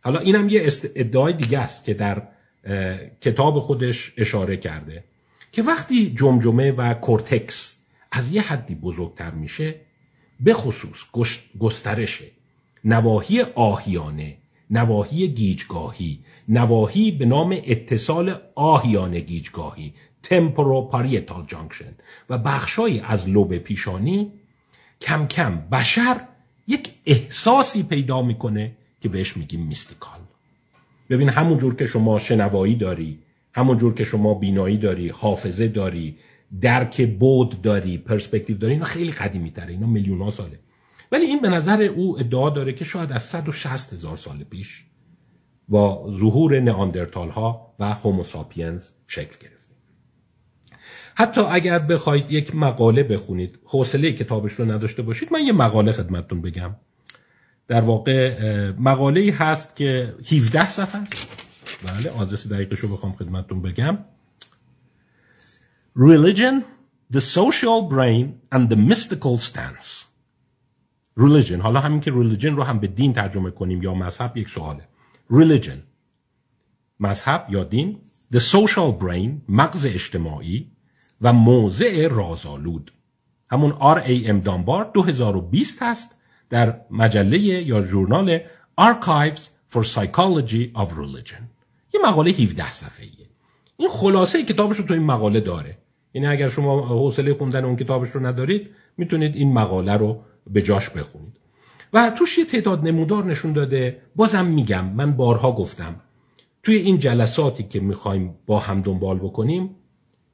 [0.03, 2.29] حالا اینم یه ادعای دیگه است که در
[3.21, 5.05] کتاب خودش اشاره کرده
[5.53, 7.77] که وقتی جمجمه و کورتکس
[8.13, 9.75] از یه حدی بزرگتر میشه
[10.41, 10.99] به خصوص
[11.61, 12.23] گسترش
[12.85, 14.37] نواحی آهیانه
[14.71, 16.19] نواحی گیجگاهی
[16.49, 21.95] نواحی به نام اتصال آهیانه گیجگاهی تمپوروپاریتال جانکشن
[22.31, 24.33] و بخشایی از لوب پیشانی
[25.01, 26.21] کم کم بشر
[26.69, 30.19] یک احساسی پیدا می‌کنه که بهش میگیم میستیکال.
[31.11, 33.19] ببین همون جور که شما شنوایی داری
[33.53, 36.17] همون جور که شما بینایی داری حافظه داری
[36.61, 40.59] درک بود داری پرسپکتیو داری اینا خیلی قدیمی تره اینا میلیون ها ساله.
[41.13, 44.85] ولی این به نظر او ادعا داره که شاید از 160 هزار سال پیش
[45.69, 49.75] با ظهور نئاندرتال ها و هوموساپینز شکل گرفته.
[51.15, 56.43] حتی اگر بخواید یک مقاله بخونید حوصله کتابش رو نداشته باشید من یه مقاله خدمتتون
[56.43, 56.77] بگم.
[57.69, 58.35] در واقع
[58.71, 61.43] مقاله هست که 17 صفحه است.
[61.85, 63.99] بله آدرس دقیقش رو بخوام خدمتتون بگم.
[65.97, 66.63] Religion,
[67.09, 70.05] the social brain and the mystical stance.
[71.17, 71.61] Religion.
[71.61, 74.89] حالا همین که religion رو هم به دین ترجمه کنیم یا مذهب یک سواله.
[75.31, 75.79] Religion.
[77.01, 77.99] مذهب یا دین
[78.35, 80.71] the social brain مغز اجتماعی
[81.21, 82.93] و موضع رازآلود.
[83.51, 86.11] همون ام دانبار 2020 هست
[86.51, 88.39] در مجله یا ژورنال
[88.81, 89.41] Archives
[89.73, 91.43] for Psychology of Religion.
[91.95, 93.27] یه مقاله 17 صفحه‌ایه.
[93.77, 95.79] این خلاصه کتابش رو تو این مقاله داره.
[96.17, 100.91] یعنی اگر شما حوصله خوندن اون کتابش رو ندارید می‌تونید این مقاله رو به جاش
[100.91, 101.37] بخونید.
[101.93, 104.03] و توش یه تعداد نمودار نشون داده.
[104.17, 106.01] بازم میگم من بارها گفتم
[106.63, 109.71] توی این جلساتی که می‌خوایم با هم دنبال بکنیم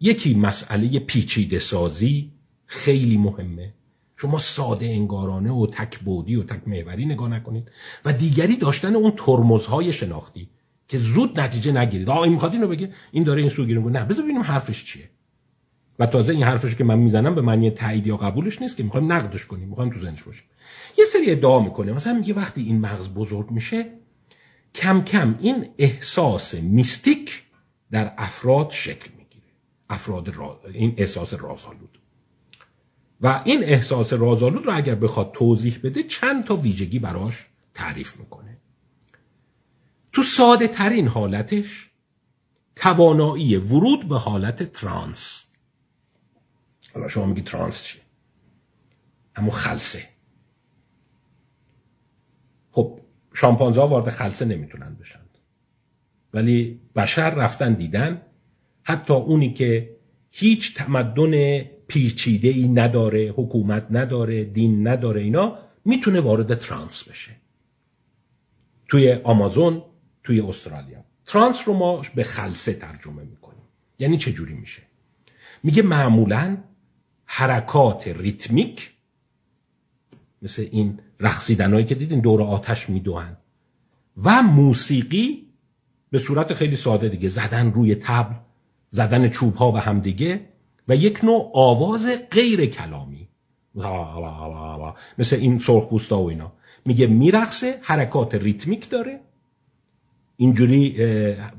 [0.00, 2.32] یکی مسئله پیچیده سازی
[2.66, 3.74] خیلی مهمه.
[4.16, 7.70] شما ساده انگارانه و تک بودی و تک محوری نگاه نکنید.
[8.04, 10.48] و دیگری داشتن اون ترمزهای شناختی
[10.88, 12.10] که زود نتیجه نگیرید.
[12.10, 15.11] آقا این می‌خواد اینو بگه؟ این داره این سو نه بذار ببینیم حرفش چیه.
[15.98, 19.12] و تازه این حرفش که من می‌زنم به معنی تایید یا قبولش نیست که می‌خوایم
[19.12, 20.44] نقدش کنیم می‌خوایم تو ذهنش باشیم.
[20.98, 21.92] یه سری ادعا می‌کنه.
[21.92, 23.90] مثلا میگه وقتی این مغز بزرگ میشه
[24.74, 27.42] کم کم این احساس میستیک
[27.90, 29.44] در افراد شکل می‌گیره.
[29.90, 30.34] افراد
[30.72, 31.98] این احساس رازآلود.
[33.20, 38.56] و این احساس رازآلود رو اگر بخواد توضیح بده چند تا ویژگی براش تعریف می‌کنه.
[40.12, 41.90] تو ساده ترین حالتش
[42.76, 45.41] توانایی ورود به حالت ترانس.
[46.94, 48.02] حالا شما میگی ترانس چیه
[49.36, 50.02] اما خلصه
[52.70, 53.00] خب
[53.34, 55.18] شامپانزه ها وارد خلصه نمی‌تونن بشن.
[56.34, 58.22] ولی بشر رفتن دیدن
[58.82, 59.96] حتی اونی که
[60.30, 67.36] هیچ تمدن پیچیده ای نداره حکومت نداره دین نداره اینا می‌تونه وارد ترانس بشه.
[68.88, 69.82] توی آمازون
[70.24, 71.04] توی استرالیا.
[71.26, 73.62] ترانس رو ما به خلصه ترجمه می‌کنیم.
[73.98, 74.82] یعنی چه جوری میشه؟
[75.62, 76.56] میگه معمولا
[77.34, 78.92] حرکات ریتمیک
[80.42, 83.36] مثل این رقصیدنهایی که دیدین دور آتش میدوهن
[84.24, 85.46] و موسیقی
[86.10, 88.34] به صورت خیلی ساده دیگه زدن روی تبل
[88.90, 90.40] زدن چوب ها به هم دیگه
[90.88, 93.28] و یک نوع آواز غیر کلامی.
[95.18, 96.52] مثل این سرخ و اینا.
[96.84, 99.20] میگه میرقصه حرکات ریتمیک داره.
[100.36, 100.96] اینجوری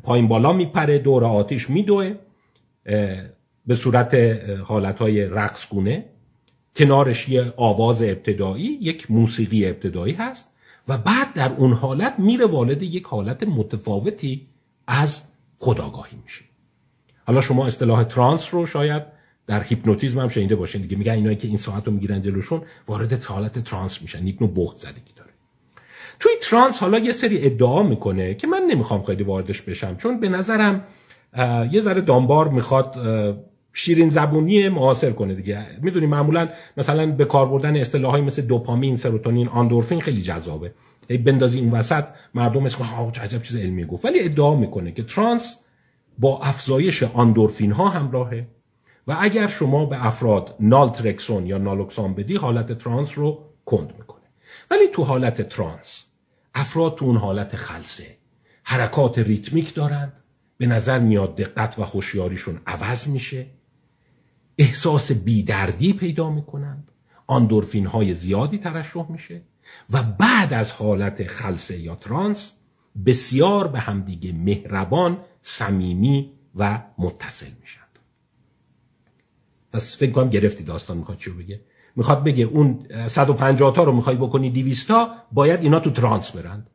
[0.03, 2.15] پایین بالا میپره دور آتیش میدوه.
[3.67, 4.13] به صورت
[4.65, 6.05] حالتهای رقص گونه
[6.75, 10.49] کنارش یه آواز ابتدایی یک موسیقی ابتدایی هست
[10.87, 14.47] و بعد در اون حالت میره وارد یک حالت متفاوتی
[14.87, 15.21] از
[15.57, 16.43] خودآگاهی میشه.
[17.27, 19.03] حالا شما اصطلاح trance رو شاید
[19.47, 20.97] در هیپنوتیزم هم شنیده باشین دیگه.
[20.97, 24.27] میگن اینایی که این ساعت رو می‌گیرن جلوشون وارد حالت trance میشن.
[24.27, 25.29] یک نوع بهت زدگی داره.
[26.19, 30.29] توی trance حالا یه سری ادعا می‌کنه که من نمی‌خوام خیلی واردش بشم چون به
[30.29, 30.83] نظرم
[31.71, 32.97] یه ذره دانبار می‌خواد
[33.73, 35.65] شیرین زبونی معاصر کنه دیگه.
[35.81, 40.73] می‌دونی معمولا مثلا به کار بردن اصطلاحای مثل دوپامین سروتونین اندورفین خیلی جذابه.
[41.07, 44.05] اینو بندازی این وسط مردم اسم ها عجب چیز علمی گفت.
[44.05, 45.57] ولی ادعا می‌کنه که trance
[46.19, 48.47] با افزایش اندورفین ها همراهه
[49.07, 54.23] و اگر شما به افراد نالترکسون یا نالوکسان بدی حالت trance رو کند می‌کنه.
[54.71, 56.05] ولی تو حالت trance
[56.55, 58.17] افراد تو اون حالت خلسه.
[58.63, 60.13] حرکات ریتمیک دارند
[60.57, 63.45] به نظر میاد دقت و هوشیاریشون عوض میشه.
[64.57, 66.91] احساس بیدردی پیدا می‌کنند.
[67.27, 69.41] آندورفین های زیادی ترشح میشه
[69.89, 72.51] و بعد از حالت خلصه یا ترانس
[73.05, 77.99] بسیار به همدیگه مهربان صمیمی و متصل میشند.
[79.73, 81.61] پس فکر کنم گرفتی داستان می‌خواد چی بگه؟
[81.95, 86.69] می‌خواد بگه اون 150 تا رو می‌خوای بکنی 200 تا باید اینا تو ترانس برند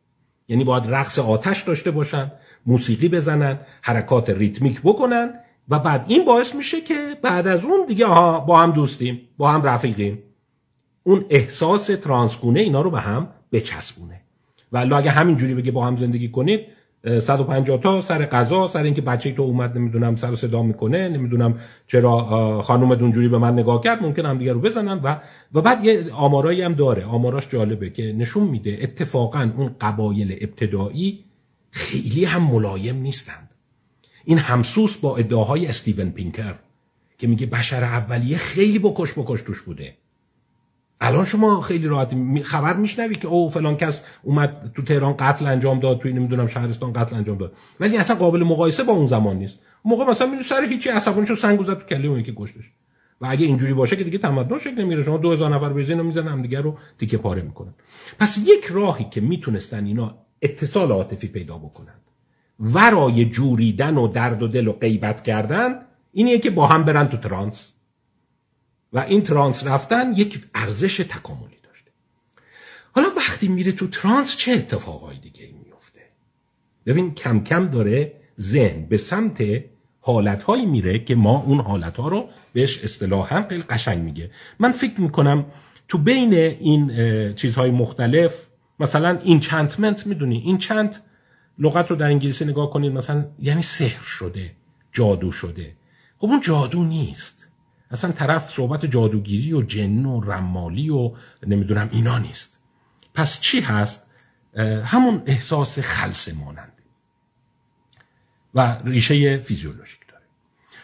[0.49, 2.33] یعنی باید رقص آتش داشته باشن
[2.67, 5.35] موسیقی بزنن حرکات ریتمیک بکنن
[5.71, 9.49] و بعد این باعث میشه که بعد از اون دیگه آها با هم دوستیم با
[9.49, 10.19] هم رفیقیم.
[11.03, 14.21] اون احساس ترانسگونه اینا رو به هم بچسبونه.
[14.73, 16.61] و اگه همینجوری بگه با هم زندگی کنید
[17.21, 22.63] 150 تا سر قضا سر اینکه بچه تو اومد نمی‌دونم سر صدا می‌کنه نمی‌دونم چرا
[22.63, 25.17] خانم اونجوری به من نگاه کرد ممکن هم دیگه رو بزنن و
[25.55, 27.05] و بعد یه آمارایی هم داره.
[27.05, 31.25] آماراش جالبه که نشون میده اتفاقا اون قبایل ابتدایی
[31.71, 33.51] خیلی هم ملایم نیستند.
[34.29, 36.55] این همسوس با ادعاهای استیون پینکر
[37.19, 39.97] که میگه بشر اولیه خیلی بکش بکش توش بوده.
[41.01, 45.79] الان شما خیلی راحت خبر میشنوی که او فلان کس اومد تو تهران قتل انجام
[45.79, 47.53] داد توی نمی‌دونم شهرستان قتل انجام داد.
[47.81, 49.59] ولی اصلا قابل مقایسه با اون زمان نیست.
[49.85, 52.73] موقع مثلا می‌دونی سر هیچی عصبانیشو سنگ زد تو کله اون که کشتش.
[53.21, 55.03] و اگه اینجوری باشه که دیگه تمدن شکل نمی‌گیره.
[55.03, 57.75] شما 2000 نفر بزنین و می‌زنن هم دیگه رو تیکه پاره می‌کنن.
[58.19, 61.95] پس یک راهی که می‌تونستن اینا اتصال عاطفی پیدا بکنن.
[62.61, 65.81] ورای جوریدن و درد و دل و غیبت کردن
[66.13, 67.73] اینیه که با هم برن تو ترانس.
[68.93, 71.91] و این ترانس رفتن یک ارزش تکاملی داشته.
[72.95, 76.01] حالا وقتی میره تو ترانس چه اتفاقای دیگه این میفته؟
[76.87, 79.45] ببین کم کم داره ذهن به سمت
[80.01, 84.31] حالتهایی میره که ما اون حالتها رو بهش اصطلاحا خیلی قشنگ میگه.
[84.59, 85.47] من فکر می‌کنم
[85.89, 88.47] تو بین این چیزهای مختلف
[88.81, 90.97] مثلا اینچنتمنت می‌دونی؟ این چند
[91.59, 94.53] لغت رو در انگلیسی نگاه کنید مثلا یعنی سحر شده
[94.93, 95.77] جادو شده.
[96.19, 97.49] خب اون جادو نیست.
[97.91, 101.13] اصلا طرف صحبت جادوگیری و جن و رمالی و
[101.47, 102.59] نمی‌دونم اینا نیست.
[103.15, 104.07] پس چی هست؟
[104.85, 106.73] همون احساس خلص ماننده
[108.55, 110.23] و ریشه فیزیولوژیک داره.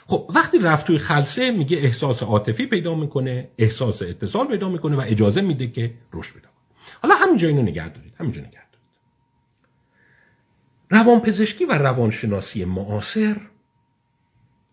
[0.06, 5.00] خب وقتی رفت توی خلصه میگه احساس عاطفی پیدا می‌کنه احساس اتصال پیدا می‌کنه و
[5.06, 6.74] اجازه میده که رشد پیدا کنه.
[7.02, 8.63] حالا همینجا اینو نگه دارید همینجا نگه
[10.94, 13.37] روانپزشکی و روانشناسی معاصر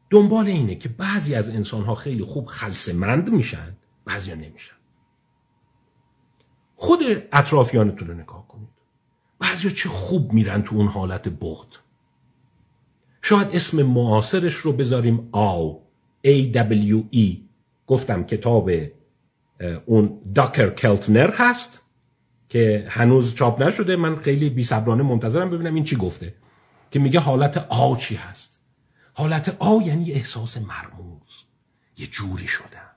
[0.10, 4.76] دنبال اینه که بعضی از انسان ها خیلی خوب خلصمند میشن بعضی ها نمیشن.
[6.76, 7.00] خود
[7.34, 8.70] اطرافیانتون رو نگاه کنید.
[9.40, 11.68] بعضی چه خوب میرن تو اون حالت بغد
[13.22, 15.82] شاید اسم معاصرش رو بذاریم آو
[16.28, 17.38] A-W-E
[17.88, 18.72] گفتم کتاب
[19.86, 21.81] اون داکر کلتنر هست.
[22.52, 26.34] که هنوز چاپ نشده من خیلی بی صبرانه منتظرم ببینم این چی گفته.
[26.92, 28.60] که میگه حالت آو چی هست؟
[29.14, 31.46] حالت آ یعنی احساس مرموز.
[31.98, 32.96] یه جوری شدم.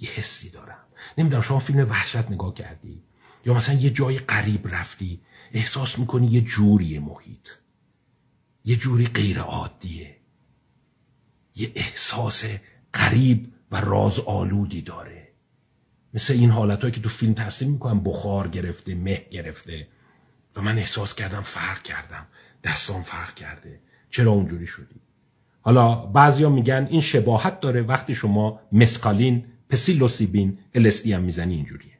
[0.00, 0.84] یه حسی دارم.
[1.18, 3.02] نمی‌دونم شما فیلم وحشت نگاه کردی؟
[3.46, 5.20] یا مثلا یه جای قریب رفتی
[5.52, 7.48] احساس می‌کنی یه جوری محیط.
[8.64, 10.16] یه جوری غیر عادیه.
[11.56, 12.44] یه احساس
[12.92, 15.23] قریب و راز آلودی داره.
[16.14, 18.00] مثل این حالت که تو فیلم ترسیم می‌کنم.
[18.00, 19.86] بخار گرفته مه گرفته.
[20.56, 22.26] و من احساس کردم فرق کردم.
[22.64, 23.80] دستان فرق کرده.
[24.10, 25.00] چرا اونجوری شدی؟
[25.60, 31.92] حالا بعضیا میگن این شباهت داره وقتی شما مسکالین پسیلوسیبین الستی هم می‌زنی اینجوریه.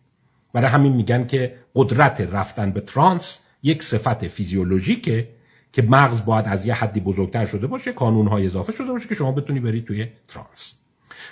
[0.52, 5.28] برای همین میگن که قدرت رفتن به ترانس یک صفت فیزیولوژیکه
[5.72, 9.32] که مغز باید از یه حدی بزرگتر شده باشه کانونهای اضافه شده باشه که شما
[9.32, 10.72] بتونی برید توی ترانس.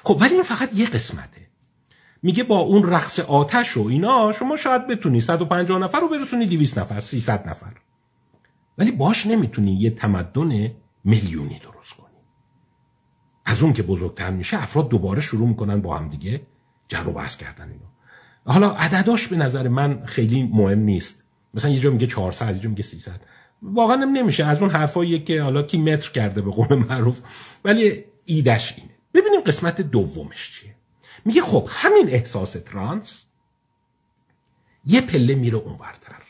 [0.03, 1.51] خب ولی این فقط یه قسمته.
[2.22, 6.78] میگه با اون رقص آتش و اینا شما شاید بتونی 150 نفر رو برسونی 200
[6.78, 7.72] نفر 300 نفر.
[8.78, 10.70] ولی باش نمی‌تونی یه تمدن
[11.04, 12.06] میلیونی درست کنی.
[13.44, 16.40] از اون که بزرگتر میشه افراد دوباره شروع می‌کنن با هم دیگه
[16.88, 17.85] جر و بحث کردن اینو.
[18.46, 21.24] حالا عدداش به نظر من خیلی مهم نیست.
[21.54, 23.20] مثلا یه جا میگه 400 یه جا میگه 300
[23.62, 24.44] واقعا نمیشه.
[24.44, 27.20] از اون حرفایی که حالا کی متر کرده به قول معروف.
[27.64, 28.90] ولی ایدش اینه.
[29.14, 30.71] ببینیم قسمت دومش چیه.
[31.25, 33.25] میگه خب همین احساس ترانس
[34.85, 36.22] یه پله میره اونورتر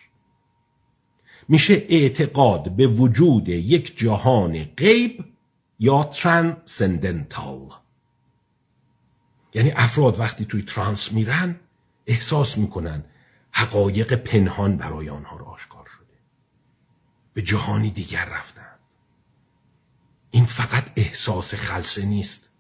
[1.49, 5.25] میشه اعتقاد به وجود یک جهان غیب
[5.79, 7.69] یا ترانسندنتال.
[9.55, 11.61] یعنی افراد وقتی توی ترانس میرن
[12.07, 13.05] احساس می‌کنن
[13.51, 16.19] حقایق پنهان برای آنها را آشکار شده.
[17.35, 18.79] به جهانی دیگر رفتن.
[20.31, 22.51] این فقط احساس خلصه نیست.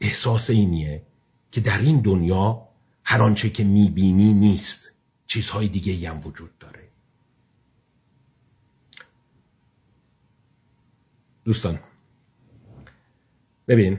[0.00, 1.06] احساس اینیه
[1.54, 2.68] که در این دنیا
[3.04, 4.92] هر آنچه که می‌بینی نیست.
[5.26, 6.88] چیزهای دیگه هم وجود داره.
[11.44, 11.78] دوستان
[13.68, 13.98] ببین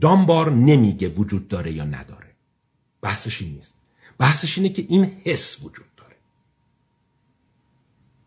[0.00, 2.30] دامبار نمیگه وجود داره یا نداره.
[3.02, 3.74] بحثش این نیست.
[4.18, 6.16] بحثش اینه که این حس وجود داره.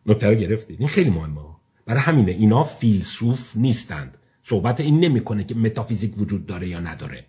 [0.05, 1.55] نکته رو گرفتید؟ این خیلی مهمه.
[1.85, 4.17] برای همینه اینا فیلسوف نیستند.
[4.43, 7.25] صحبت این نمی‌کنه که متافیزیک وجود داره یا نداره.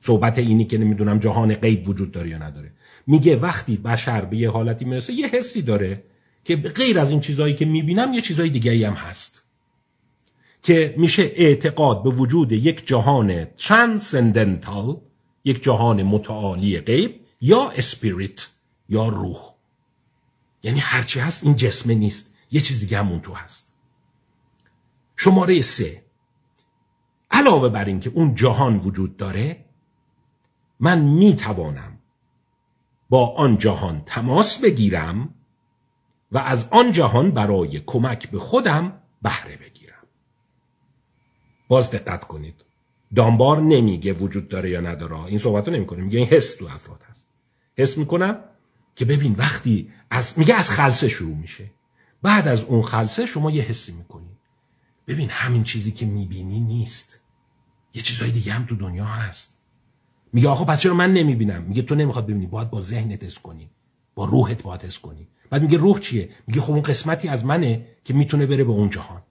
[0.00, 2.72] صحبت اینی که نمی‌دونم جهان غیب وجود داره یا نداره.
[3.06, 6.02] میگه وقتی بشر به یه حالتی می‌رسه یه حسی داره
[6.44, 9.42] که غیر از این چیزهایی که می‌بینم یه چیزهای دیگه هم هست.
[10.62, 14.96] که میشه اعتقاد به وجود یک جهان ترانسندنتال
[15.44, 18.48] یک جهان متعالی غیب یا اسپریت
[18.88, 19.38] یا روح.
[20.62, 23.72] یعنی هرچی هست این جسم نیست یه چیز دیگه همون تو هست.
[25.16, 26.02] شماره سه.
[27.30, 29.64] علاوه بر اینکه اون جهان وجود داره
[30.80, 31.98] من می توانم
[33.08, 35.34] با آن جهان تماس بگیرم
[36.32, 39.94] و از آن جهان برای کمک به خودم بهره بگیرم.
[41.68, 42.64] باز دقت کنید.
[43.14, 45.24] دانبار نمیگه وجود داره یا نداره.
[45.24, 46.02] این صحبت رو نمی‌کنه.
[46.02, 47.26] میگه این حس تو افراد هست.
[47.76, 48.44] حس می‌کنم
[48.96, 51.70] که ببین وقتی از میگه از خلصه شروع میشه.
[52.22, 54.36] بعد از اون خلصه شما یه حسی می‌کنی.
[55.06, 57.20] ببین همین چیزی که می‌بینی نیست.
[57.94, 59.49] یه چیزهای دیگه هم تو دنیا هست.
[60.32, 63.70] میگه آقا پس چرا من نمی‌بینم؟ میگه تو نمی‌خواد ببینی باید با ذهنت حس کنی
[64.14, 65.28] با روحت باید حس کنی.
[65.50, 68.90] بعد میگه روح چیه؟ میگه خب اون قسمتی از منه که می‌تونه بره به اون
[68.90, 69.22] جهان.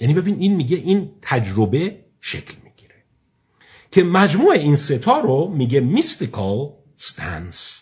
[0.00, 2.94] یعنی ببین این میگه این تجربه شکل می‌گیره.
[3.90, 7.80] که مجموع این ستا رو میگه میستیکال stance.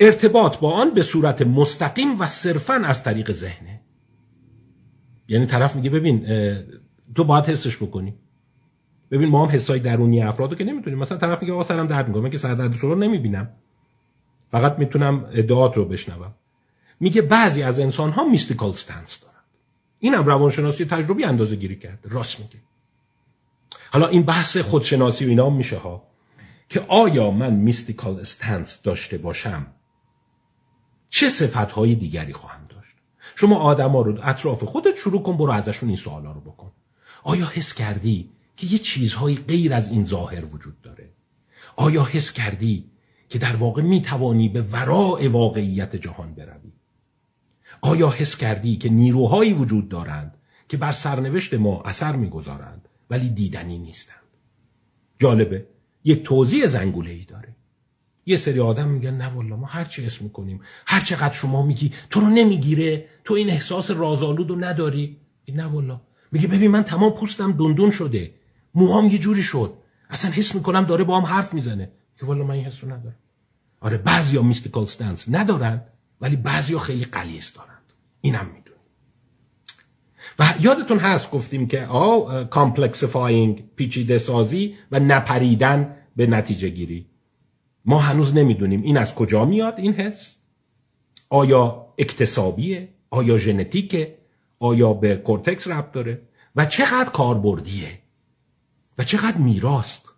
[0.00, 3.80] ارتباط با آن به صورت مستقیم و صرفا از طریق ذهنه.
[5.28, 6.26] یعنی طرف میگه ببین
[7.14, 8.14] تو باید حسش بکنی.
[9.10, 10.98] ببین ما هم حسای درونی افرادو که نمی‌تونیم.
[10.98, 13.48] مثلا طرف میگه آقا سرم درد می‌کنه من که سر درد رو نمی‌بینم.
[14.48, 16.34] فقط می‌تونم ادعات رو بشنوم.
[17.00, 19.34] میگه بعضی از انسان ها mystical stance دارن
[19.98, 21.98] اینم روانشناسی تجربی اندازه گیری کرد.
[22.04, 22.58] راست میگه.
[23.92, 26.02] حالا این بحث خودشناسی و اینا میشه ها.
[26.68, 29.66] که آیا من mystical stance داشته باشم؟
[31.08, 32.96] چه صفت دیگری خواهم داشت؟
[33.36, 36.72] شما آدما رو اطراف خودت شروع کن برو ازشون این سوالا رو بکن.
[37.22, 41.10] آیا حس کردی؟ که یه چیزهایی غیر از این ظاهر وجود داره.
[41.76, 42.90] آیا حس کردی
[43.28, 46.72] که در واقع می توانی به وراء واقعیت جهان بروی؟
[47.80, 50.34] آیا حس کردی که نیروهایی وجود دارند
[50.68, 54.16] که بر سرنوشت ما اثر می‌گذارند ولی دیدنی نیستند؟
[55.18, 55.66] جالبه
[56.04, 57.56] یک توضیح زنگوله ای داره.
[58.26, 61.92] یه سری آدم میگن نه والا ما هر چی اسم می‌کنیم هر چقدر شما میگی
[62.10, 65.16] تو رو نمی‌گیره تو این احساس رازآلود رو نداری.
[65.48, 66.00] نه والا.
[66.32, 68.34] میگه ببین من تمام پوستم دون دون شده
[68.76, 69.74] موهام یه جوری شد.
[70.10, 71.90] اصلا حس می‌کنم داره با هم حرف می‌زنه.
[72.18, 73.16] که والا من این حس رو ندارم.
[73.80, 75.82] آره بعضیا mystical stance ندارن
[76.20, 78.76] ولی بعضیا خیلی غلیظ دارند اینم می‌دونی.
[80.38, 87.06] و یادتون هست گفتیم که آ complexifying پیچیده سازی و نپریدن به نتیجه گیری.
[87.84, 90.36] ما هنوز نمی‌دونیم این از کجا میاد این حس.
[91.28, 94.18] آیا اکتسابیه؟ آیا ژنتیکه؟
[94.58, 96.22] آیا به کورتکس ربط داره؟
[96.56, 97.98] و چقدر کاربردیه؟
[98.98, 100.12] و چقدر میراست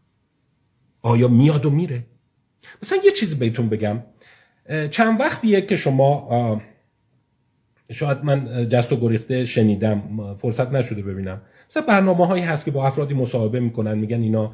[1.03, 2.07] آیا میاد و میره؟
[2.83, 4.03] مثلا یه چیزی بهتون بگم.
[4.91, 6.61] چند وقتیه که شما
[7.93, 10.03] شاید من جست و گریخته شنیدم
[10.35, 11.43] فرصت نشده ببینم.
[11.70, 14.53] مثلا برنامه هایی هست که با افرادی مصاحبه می‌کنن میگن اینا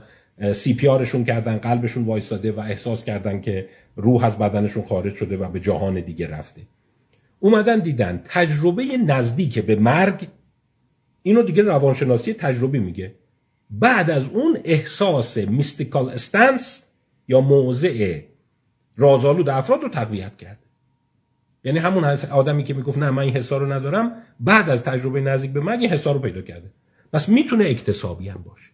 [0.52, 5.36] سی پی آرشون کردن قلبشون وایستاده و احساس کردن که روح از بدنشون خارج شده
[5.36, 6.60] و به جهان دیگه رفته.
[7.40, 10.28] اومدن دیدن تجربه نزدیک به مرگ
[11.22, 13.14] اینو دیگه روانشناسی تجربی میگه.
[13.70, 16.82] بعد از اون احساس میستیکال استنس
[17.28, 18.20] یا موضع
[18.96, 20.58] رازآلود افراد رو تقویت کرد.
[21.64, 25.50] یعنی همون آدمی که می‌گفت نه من این حسا رو ندارم بعد از تجربه نزدیک
[25.50, 26.72] به مرگ این حسا رو پیدا کرده.
[27.12, 28.70] پس می‌تونه اکتسابی هم باشه.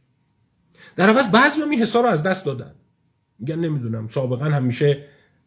[0.97, 2.75] در عوض بعضی هم این حسا رو از دست دادن.
[3.39, 5.05] میگن نمی‌دونم سابقا همیشه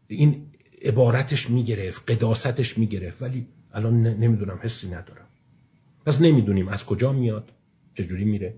[0.07, 0.45] این
[0.85, 5.27] عبارتش می‌گرفت قداستش می‌گرفت ولی الان نمی‌دونم حسی ندارم.
[6.05, 7.51] پس نمی‌دونیم از کجا میاد
[7.93, 8.55] چجوری میره.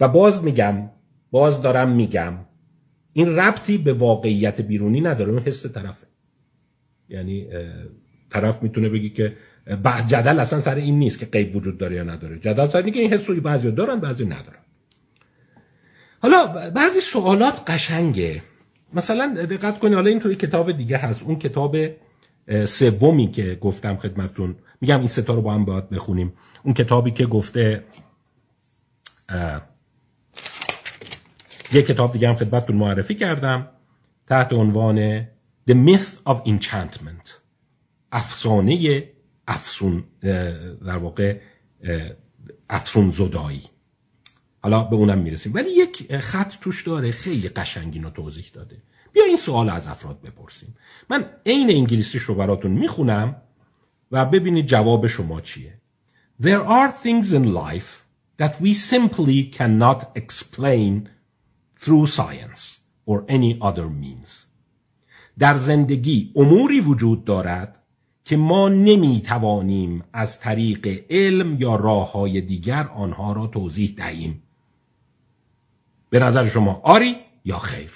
[0.00, 0.90] و باز میگم
[1.30, 2.34] باز دارم میگم
[3.12, 6.06] این ربطی به واقعیت بیرونی نداره اون حس طرفه.
[7.08, 7.48] یعنی
[8.30, 9.36] طرف می‌تونه بگی که
[10.06, 12.38] جدل اصلا سر این نیست که غیب وجود داره یا نداره.
[12.38, 14.58] جدل سر اینه که این حس بعضی دارن بعضی ندارن.
[16.22, 18.42] حالا بعضی سوالات قشنگه.
[18.94, 21.22] مثلا دقت کنید حالا اینطوری کتاب دیگه هست.
[21.22, 21.76] اون کتاب
[22.66, 24.56] سومی که گفتم خدمتتون.
[24.80, 26.32] میگم این ستا رو با هم باید بخونیم.
[26.62, 27.84] اون کتابی که گفته
[31.72, 33.68] یه کتاب دیگه هم خدمتتون معرفی کردم
[34.26, 35.24] تحت عنوان
[35.70, 37.30] The Myth of Enchantment.
[38.12, 39.04] افسانه
[39.48, 40.04] افسون
[40.86, 41.40] در واقع
[42.70, 43.62] افسون زدایی
[44.62, 45.54] حالا به اونم می‌رسیم.
[45.54, 48.82] ولی یک خط توش داره خیلی قشنگی رو توضیح داده.
[49.12, 50.74] بیا این سوال از افراد بپرسیم.
[51.10, 53.36] من عین انگلیسیش رو براتون می‌خونم
[54.12, 55.80] و ببینید جواب شما چیه.
[56.42, 57.90] There are things in life
[58.42, 61.08] that we simply cannot explain
[61.82, 62.62] through science
[63.06, 64.46] or any other means.
[65.38, 67.82] در زندگی اموری وجود دارد
[68.24, 74.42] که ما نمی توانیم از طریق علم یا راه های دیگر آنها را توضیح دهیم.
[76.10, 77.90] به نظر شما آری یا خیر؟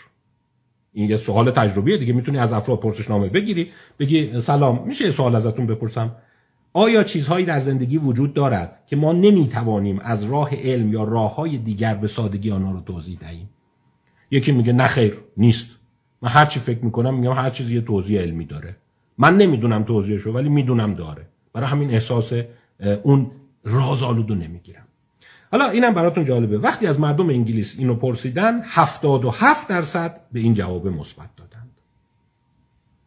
[0.93, 2.13] این یه سوال تجربیه دیگه.
[2.13, 6.17] می‌تونی از افراد پرسشنامه بگیری بگی سلام میشه سوال ازتون بپرسم؟
[6.73, 11.59] آیا چیزهایی در زندگی وجود دارد که ما نمی‌توانیم از راه علم یا راه های
[11.59, 13.49] دیگر به سادگی آنها رو توضیح دهیم؟
[14.35, 15.67] یکی میگه نه خیر نیست.
[16.23, 18.77] من هر چی فکر می‌کنم میگم هر چیزی یه توضیح علمی داره.
[19.19, 21.27] من نمی‌دونم توضیحشو ولی می‌دونم داره.
[21.53, 22.33] برای همین احساس
[23.03, 23.31] اون
[23.65, 24.87] رازآلودو نمی‌گیرم.
[25.53, 26.59] حالا اینم براتون جالبه.
[26.59, 31.71] وقتی از مردم انگلیس اینو پرسیدن 77 درصد به این جواب مثبت دادند.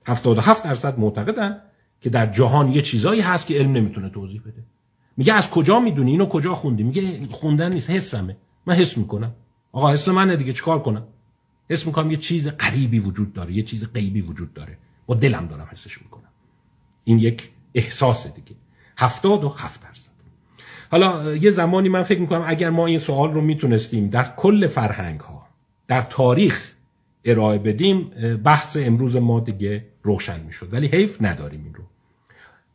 [0.08, 1.62] 77 درصد معتقدن
[2.02, 4.64] که در جهان یه چیزایی هست که علم نمی‌تونه توضیح بده.
[5.18, 8.38] میگه از کجا می‌دونی؟ اینو کجا خوندی؟ میگه خوندن نیست حسمه.
[8.66, 9.34] من حس می‌کنم.
[9.72, 11.04] آقا حس منه دیگه چیکار کنم؟
[11.70, 14.78] حس می‌کنم یه چیز غریبی وجود داره یه چیز غیبی وجود داره.
[15.06, 16.24] با دلم دارم حسش می‌کنم.
[17.04, 18.56] این یک احساس دیگه.
[18.98, 20.08] هفتاد و هفت درصد.
[20.92, 25.20] حالا یه زمانی من فکر می‌کنم اگر ما این سوال رو می‌تونستیم در کل فرهنگ
[25.20, 25.48] ها
[25.88, 26.74] در تاریخ
[27.26, 28.10] ارائه بدیم
[28.44, 30.74] بحث امروز ما دیگه روشن می‌شد.
[30.74, 31.84] ولی حیف نداریم این رو.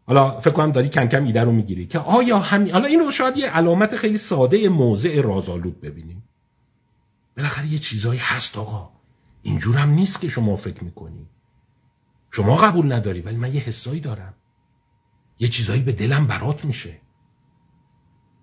[0.07, 3.11] حالا فکر کنم داری کم کم ایده رو می‌گیری که آیا همین حالا این رو
[3.11, 6.23] شاید یه علامت خیلی ساده موضع رازآلود ببینیم.
[7.37, 8.91] بالاخره یه چیزایی هست آقا.
[9.43, 11.27] اینجور هم نیست که شما فکر می‌کنی.
[12.31, 14.35] شما قبول نداری ولی من یه حسایی دارم.
[15.39, 16.99] یه چیزایی به دلم برات میشه.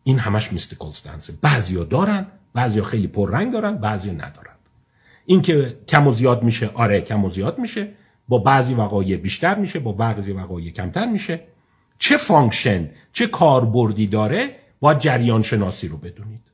[0.03, 1.33] این همش mystical stance ه.
[1.41, 4.55] بعضیا دارن بعضیا خیلی پررنگ دارن بعضیا ندارن.
[5.25, 7.93] این که کم و زیاد میشه آره کم و زیاد میشه.
[8.27, 11.43] با بعضی وقایع بیشتر میشه با بعضی وقایع کمتر میشه.
[11.99, 16.48] چه function چه کاربردی داره با جریان شناسی رو بدونید.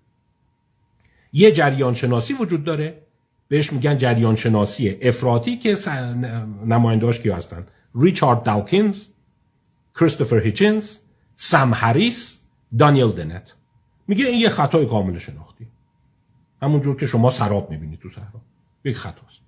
[1.35, 3.01] یه جریان شناسی وجود داره.
[3.47, 5.77] بهش میگن جریان شناسی افراطی که
[6.65, 9.03] نمایندهاش کی هستن؟ ریچارد داوکینز
[9.99, 10.97] کریستوفر هیچنز
[11.35, 12.39] سم هریس
[12.79, 13.53] دانیل دنت.
[14.07, 15.67] میگه این یه خطای کامل شناختی.
[16.61, 18.41] همونجور که شما سراب می‌بینید تو صحرا.
[18.83, 19.39] یک خطاست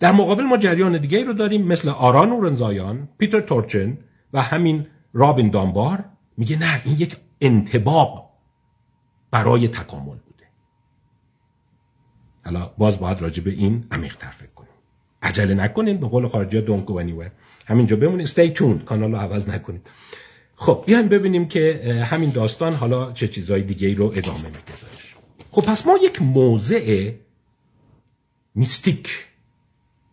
[0.00, 3.98] در مقابل ما جریان دیگه رو داریم مثل آران اورنزایان پیتر تورچن
[4.32, 6.04] و همین رابین دانبار
[6.36, 8.30] میگه نه این یک انتباق
[9.30, 10.16] برای تکامل.
[12.44, 14.70] حالا باز باید راجع به این عمیق فکر کنیم.
[15.22, 17.28] عجله نکنین به قول خارجی دونکو و
[17.66, 19.86] همینجا بمونید stay tuned کانال رو عوض نکنید
[20.56, 21.80] خب بیایم ببینیم که
[22.10, 25.14] همین داستان حالا چه چیزهای دیگه رو ادامه میگذارش
[25.50, 27.12] خب پس ما یک موضع
[28.54, 29.26] میستیک.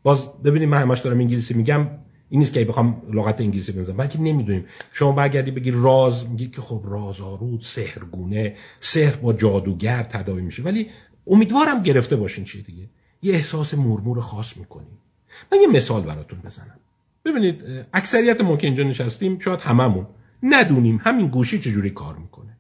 [0.04, 1.88] باز ببینیم من همش دارم انگلیسی میگم.
[2.30, 4.66] این نیست که بخوام لغت انگلیسی بنزم بلکه نمی‌دونیم.
[4.92, 8.56] شما برگردی بگی راز میگی که خب راز آرود سحرگونه.
[8.80, 10.64] سحر با جادوگر تداوی میشه.
[10.64, 10.90] ولی
[11.28, 12.90] امیدوارم گرفته باشین چیه دیگه.
[13.22, 14.98] یه احساس مرمور خاص می‌کنیم.
[15.52, 16.80] من یه مثال براتون بزنم.
[17.26, 17.64] ببینید
[17.94, 20.08] اکثریت ما که اینجا نشستیم شاید هممون
[20.44, 22.58] ندونیم همین گوشی چجوری کار می‌کنه.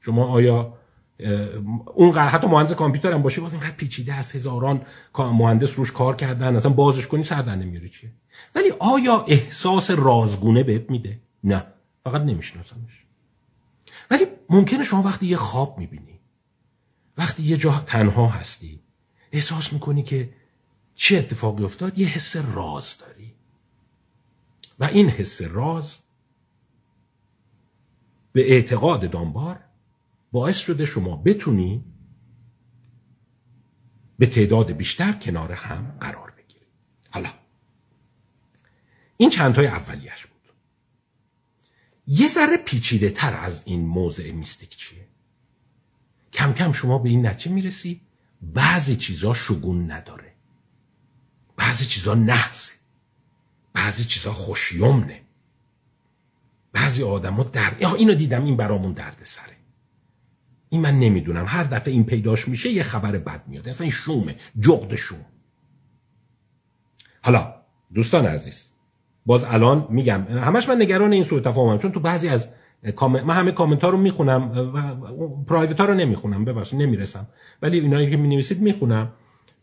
[0.00, 0.74] شما آیا
[1.94, 4.82] اون حتی مهندس کامپیوتر هم باشه باز اینقدر پیچیده است هزاران
[5.18, 8.10] مهندس روش کار کردن اصلا بازش کنی سر در چیه؟
[8.54, 11.64] ولی آیا احساس رازگونه بهت میده؟ نه
[12.04, 13.04] فقط نمیشناسمش.
[14.10, 16.17] ولی ممکنه شما وقتی یه خواب می‌بینی
[17.18, 18.80] وقتی یه جا تنها هستی
[19.32, 20.34] احساس می‌کنی که
[20.94, 23.34] چه اتفاقی افتاد؟ یه حس راز داری.
[24.78, 25.98] و این حس راز
[28.32, 29.60] به اعتقاد دانبار
[30.32, 31.84] باعث شده شما بتونی
[34.18, 36.66] به تعداد بیشتر کنار هم قرار بگیری.
[37.10, 37.30] حالا
[39.16, 40.38] این چندتای اولیش بود.
[42.06, 44.97] یه ذره پیچیده تر از این موضع میستیک چیه؟
[46.38, 48.00] کم کم شما به این نتیجه می‌رسی.
[48.42, 50.32] بعضی چیزا شگون نداره.
[51.56, 52.72] بعضی چیزا نحسه.
[53.72, 55.20] بعضی چیزا خوشیومنه
[56.72, 59.56] بعضی آدما در اینو دیدم این برامون درد سره.
[60.68, 61.44] این من نمی‌دونم.
[61.48, 63.68] هر دفعه این پیداش میشه یه خبر بد میاد.
[63.68, 64.36] اصلا این شومه.
[64.60, 65.26] جغد شوم.
[67.22, 67.54] حالا
[67.94, 68.70] دوستان عزیز
[69.26, 72.48] باز الان میگم همش من نگران این سوء تفاهمم چون تو بعضی از
[73.02, 77.26] من همه کامنت ها رو می‌خونم و پرایوت ها رو نمی‌خونم ببخشید نمی‌رسم.
[77.62, 79.08] ولی اینایی که می‌نویسید می‌خونم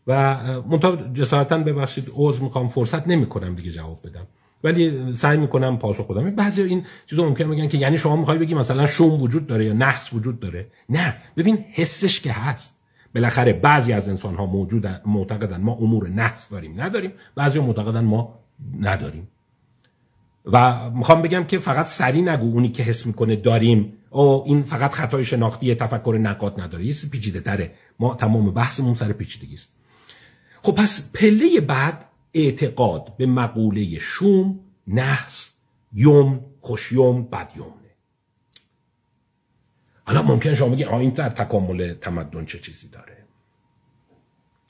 [0.06, 0.36] و
[0.68, 4.26] منتها جسارتا ببخشید عذر می‌خوام فرصت نمی‌کنم دیگه جواب بدم.
[4.64, 6.30] ولی سعی می‌کنم پاسخ بدم.
[6.30, 9.72] بعضی این چیزا ممکن بگن که یعنی شما می‌خوای بگی مثلا شوم وجود داره یا
[9.72, 10.66] نحس وجود داره.
[10.88, 11.14] نه.
[11.36, 12.76] ببین حسش که هست.
[13.14, 17.12] بالاخره بعضی از انسان ها موجودن معتقدن ما امور نحس داریم نداریم.
[17.34, 18.38] بعضی معتقدن ما
[18.80, 19.28] نداریم.
[20.46, 23.92] و می‌خوام بگم که فقط سری نگو اونی که حس می‌کنه داریم.
[24.10, 26.84] او این فقط خطای شناختی تفکر نقاد نداره.
[26.84, 27.74] یه پیچیده تره.
[27.98, 29.68] ما تمام بحثمون سر پیچیدگی است.
[30.62, 35.52] خب پس پله بعد اعتقاد به مقوله شوم نحس
[35.92, 37.72] یوم خوشیوم بدیومه
[40.04, 43.24] حالا ممکن شما بگید این در تکامل تمدن چه چیزی داره؟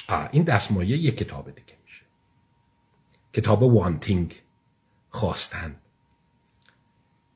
[0.08, 2.02] آه این دستمایه یک کتاب دیگه میشه.
[3.32, 4.42] کتاب وانتینگ
[5.16, 5.76] خواستن.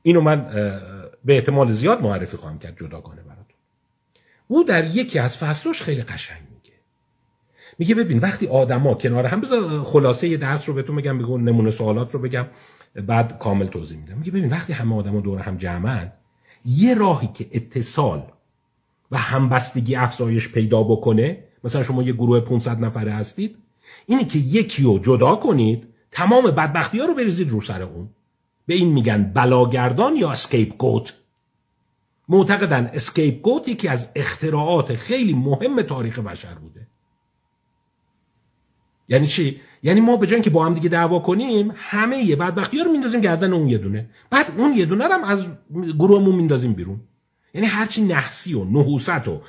[0.03, 0.45] اینو من
[1.25, 3.55] به احتمال زیاد معرفی خواهم کرد جداگانه براتون.
[4.47, 6.75] او در یکی از فصلش خیلی قشنگ میگه.
[7.79, 11.71] میگه ببین وقتی آدما کنار هم بذار خلاصه یه درس رو بهتون بگم بگو نمونه
[11.71, 12.45] سوالات رو بگم
[12.95, 14.17] بعد کامل توضیح میدم.
[14.17, 16.11] میگه ببین وقتی همه آدما دور هم جمعن
[16.65, 18.23] یه راهی که اتصال
[19.11, 23.55] و همبستگی افزایش پیدا بکنه مثلا شما یه گروه 500 نفره هستید
[24.05, 28.09] اینه که یکی رو جدا کنید تمام بدبختی ها رو بریزید رو سر اون.
[28.65, 31.13] به این میگن بلاگردان یا اسکیپ گوت
[32.29, 36.87] معتقدن اسکیپ گوت یکی از اختراعات خیلی مهم تاریخ بشر بوده.
[39.09, 42.77] یعنی چی؟ یعنی ما به جای که با هم دیگه دعوا کنیم همه یه بدبختی
[42.77, 44.09] ها رو میندازیم گردن اون یه دونه.
[44.29, 45.45] بعد اون یه دونه رو از
[45.99, 47.01] گروهمون میندازیم بیرون.
[47.53, 49.41] یعنی هرچی نحسی و نحوست و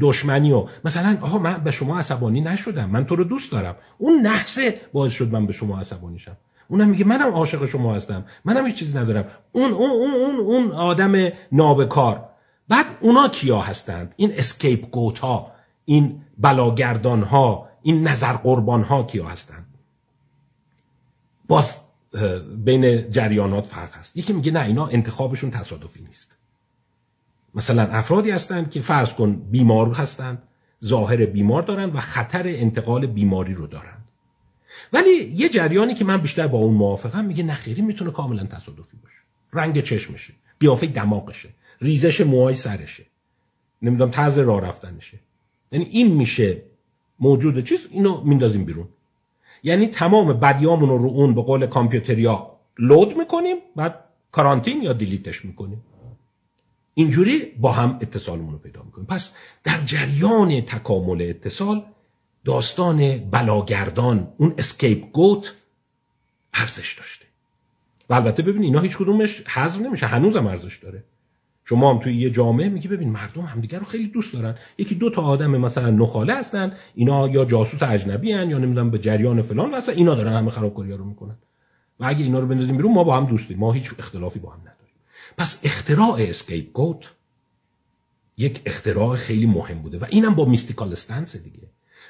[0.00, 3.76] دشمنی و مثلا آها من به شما عصبانی نشدم من تو رو دوست دارم.
[3.98, 6.36] اون نحسه باعث شد من به شما عصبانی شم.
[6.68, 9.24] اونم میگه منم عاشق شما هستم منم هیچ چیزی ندارم.
[9.52, 12.28] اون اون اون اون, اون آدم نابکار.
[12.68, 15.52] بعد اونا کیا هستند؟ این اسکیپ گوت ها
[15.84, 19.66] این بلاگردان ها این نظر قربان ها کیا هستند؟
[21.48, 21.74] باز
[22.56, 24.16] بین جریانات فرق هست.
[24.16, 26.36] یکی میگه نه اینا انتخابشون تصادفی نیست.
[27.54, 30.42] مثلا افرادی هستند که فرض کن بیمار هستند
[30.84, 33.98] ظاهر بیمار دارن و خطر انتقال بیماری رو دارن
[34.92, 39.22] ولی یه جریانی که من بیشتر با اون موافقم میگه نخیری می‌تونه کاملا تصادفی باشه.
[39.52, 41.48] رنگ چشمشه قیافه دماغشه
[41.80, 43.06] ریزش موهای سرشه
[43.82, 45.20] نمی‌دونم طرز راه رفتنشه.
[45.72, 46.62] یعنی این میشه
[47.20, 48.88] موجود چیز اینو میندازیم بیرون.
[49.62, 55.44] یعنی تمام بدیامون رو رو اون به قول کامپیوتریا لود می‌کنیم بعد کارانتین یا دیلیتش
[55.44, 55.82] می‌کنیم.
[56.94, 59.06] اینجوری با هم اتصالمون رو پیدا می‌کنیم.
[59.06, 59.32] پس
[59.64, 61.82] در جریان تکامل اتصال
[62.44, 65.54] داستان بلاگردان اون scapegoat
[66.54, 67.26] ارزش داشته.
[68.10, 71.04] و البته ببین اینا هیچ کدومش حذف نمیشه هنوزم ارزش داره.
[71.64, 74.58] شما هم توی یه جامعه میگی ببین مردم همدیگه رو خیلی دوست دارن.
[74.78, 78.98] یکی دو تا آدم مثلا نخاله هستن اینا یا جاسوس اجنبی ان یا نمی‌دونم به
[78.98, 81.36] جریان فلان واسه اینا دارن همه خرابکاری رو می‌کنن.
[82.00, 83.58] و اگه اینا رو بندازیم بیرون ما با هم دوستیم.
[83.58, 84.81] ما هیچ اختلافی با هم نداریم.
[85.36, 87.10] پس اختراع scapegoat
[88.36, 91.58] یک اختراع خیلی مهم بوده و اینم با میستیکال استنس دیگه.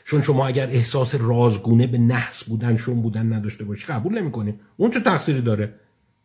[0.05, 4.55] چون شما اگر احساس رازگونه به نحس بودن شون بودن نداشته باشی قبول نمی‌کنی.
[4.77, 5.75] اون چه تقصیری داره؟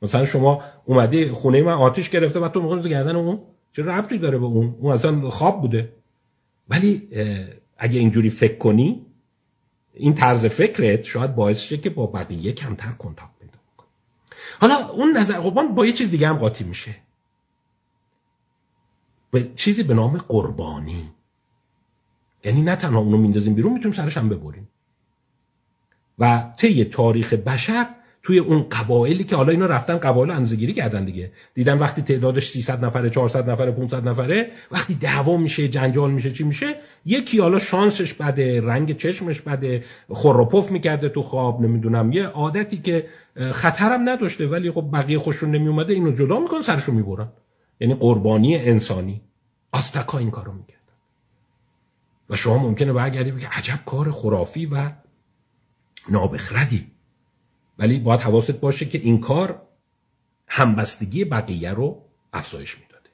[0.01, 3.39] مثلا شما اومدی خونه من آتیش گرفته بعد تو می‌خوای گردن اون؟
[3.73, 5.93] چه ربطی داره به اون؟ اون اصلا خواب بوده.
[6.69, 7.07] ولی
[7.77, 9.05] اگه اینجوری فکر کنی
[9.93, 13.31] این طرز فکرت شاید باعث شه که با بقیه کمتر کنتاکت
[14.61, 16.95] حالا اون نظر قربان با یه چیز دیگه هم قاطی میشه.
[19.31, 21.11] به چیزی به نام قربانی.
[22.43, 24.69] یعنی نه تنها اونو میندازیم بیرون می‌تونیم سرش هم ببریم.
[26.19, 27.87] و طی تاریخ بشر
[28.27, 31.31] توی اون قبایلی که حالا اینا رفتن قبایل اندازه‌گیری کردن دیگه.
[31.53, 36.43] دیدن وقتی تعدادش 300 نفره 400 نفره 500 نفره وقتی دعوا میشه جنجال میشه چی
[36.43, 36.75] میشه؟
[37.05, 43.07] یکی حالا شانسش بده رنگ چشمش بده خروپف می‌کرده تو خواب نمی‌دونم یه عادتی که
[43.51, 47.27] خطرم نداشته ولی خب بقیه خوششون نمیومده اینو جدا میکن سرشو می‌برن.
[47.79, 49.21] یعنی قربانی انسانی
[49.71, 50.91] آستکا این کارو می‌کرد.
[52.29, 54.89] و شما ممکنه برگردی عجب کار خرافی و
[56.09, 56.96] نابخردی.
[57.79, 59.61] ولی باید حواست باشه که این کار
[60.47, 62.01] همبستگی بقیه رو
[62.33, 63.09] افزایش می‌داده.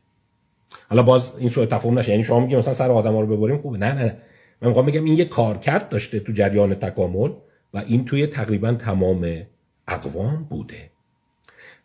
[0.90, 2.12] حالا باز این سوء تفاهم نشه.
[2.12, 3.78] یعنی شما میگی مثلا سر آدم ها رو ببریم خوبه.
[3.78, 4.18] نه نه
[4.62, 7.32] من می‌خوام بگم این یه کارکرد داشته تو جریان تکامل
[7.74, 9.42] و این توی تقریبا تمام
[9.88, 10.90] اقوام بوده.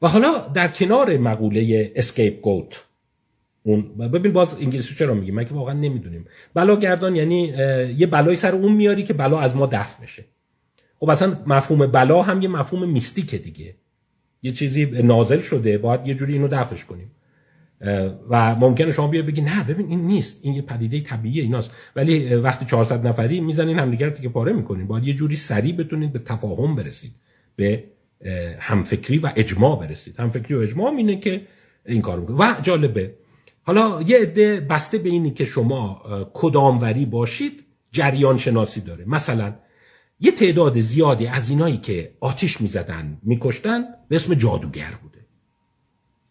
[0.03, 2.85] و حالا در کنار مقوله اسکیپ گوت
[3.63, 6.27] اون ببین باز انگلیسی چرا میگیم من که واقعا نمی‌دونیم.
[6.55, 7.43] بلاگردان یعنی
[7.97, 10.25] یه بلای سر اون میاری که بلا از ما دفع میشه
[11.01, 13.75] خب اصلا مفهوم بلا هم یه مفهوم میستیکه دیگه.
[14.43, 17.11] یه چیزی نازل شده باید یه جوری اینو دفعش کنیم.
[18.29, 20.41] و ممکنه شما بیا بگی نه ببین این نیست.
[20.43, 21.71] این یه پدیده طبیعیه ایناست.
[21.97, 24.87] ولی وقتی 400 نفری می‌زنین همدیگه رو پاره می‌کنین.
[24.87, 27.13] باید یه جوری سریع بتونید به تفاهم برسید
[27.57, 27.85] به
[28.59, 30.21] همفکری و اجماع برسید.
[30.21, 31.41] همفکری و اجماع اینه که
[31.87, 33.15] این کارو و جالبه.
[33.63, 36.03] حالا یه عده بسته به اینی که شما
[36.35, 39.05] کداموری باشید جریان شناسی داره.
[39.05, 39.55] مثلا
[40.21, 45.19] یه تعداد زیادی از اینایی که آتیش می‌زدن میکشتن به اسم جادوگر بوده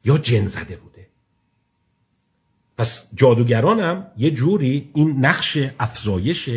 [0.05, 1.07] یا جن زده بوده.
[2.77, 6.49] پس جادوگران هم یه جوری این نقش افزایش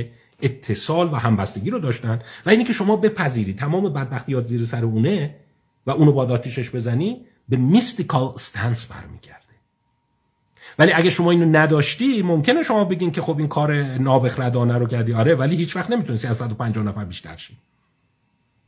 [0.42, 5.36] اتصال و همبستگی رو داشتن و اینی که شما بپذیری تمام بدبختیات زیر سر اونه
[5.86, 9.39] و اونو با آتیشش بزنی به میستیکال ستنس برمیگرد.
[10.80, 15.14] ولی اگه شما اینو نداشتی ممکنه شما بگین که خب این کار نابخردانه رو کردی.
[15.14, 17.56] آره ولی هیچ وقت نمی‌تونستی از 150 نفر بیشتر شی.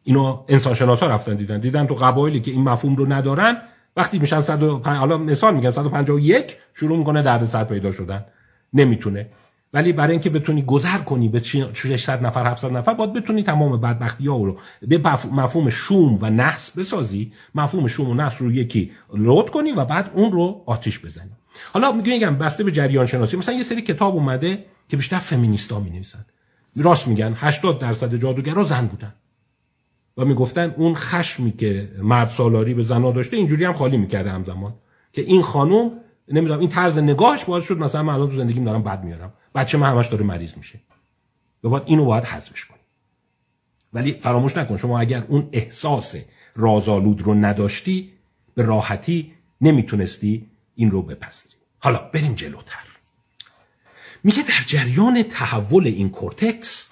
[0.05, 1.61] اینو انسان شناسا رفتن دیدن.
[1.61, 3.57] دیدن تو قبایلی که این مفهوم رو ندارن
[3.97, 8.25] وقتی میشن 105 حالا مثال میگم 151 شروع می‌کنه درد پیدا شدن.
[8.73, 9.27] نمی‌تونه.
[9.75, 11.39] ولی برای اینکه بتونی گذر کنی به
[11.73, 14.99] 600 نفر 700 نفر باید بتونی تمام بدبختی ها رو به
[15.33, 17.33] مفهوم شوم و نحس بسازی.
[17.55, 21.31] مفهوم شوم و نحس رو یکی لود کنی و بعد اون رو آتیش بزنی.
[21.73, 25.91] حالا میگم بسته به جریان شناسی مثلا یه سری کتاب اومده که بیشتر فمینیستا می
[25.91, 26.25] نویسن
[26.77, 29.15] راست میگن 80 درصد جادوگرا زن بودن.
[30.17, 34.75] و می‌گفتن اون خشمی که مرد سالاری به زنا داشته اینجوری هم خالی می‌کرده همزمان.
[35.13, 35.91] که این خانم
[36.29, 39.33] نمی‌دونم این طرز نگاهش باعث شد مثلا من الان تو زندگیم دارم بد میارم.
[39.55, 40.81] بچه من همش داره مریض میشه.
[41.65, 42.79] و باید اینو باید حذفش کنی.
[43.93, 46.17] ولی فراموش نکن شما اگر اون احساس
[46.57, 48.13] رازآلود رو نداشتی
[48.55, 50.47] به راحتی نمی‌تونستی
[50.83, 52.87] این رو بپذیری حالا بریم جلوتر.
[54.25, 56.91] میگه در جریان تحول این کورتکس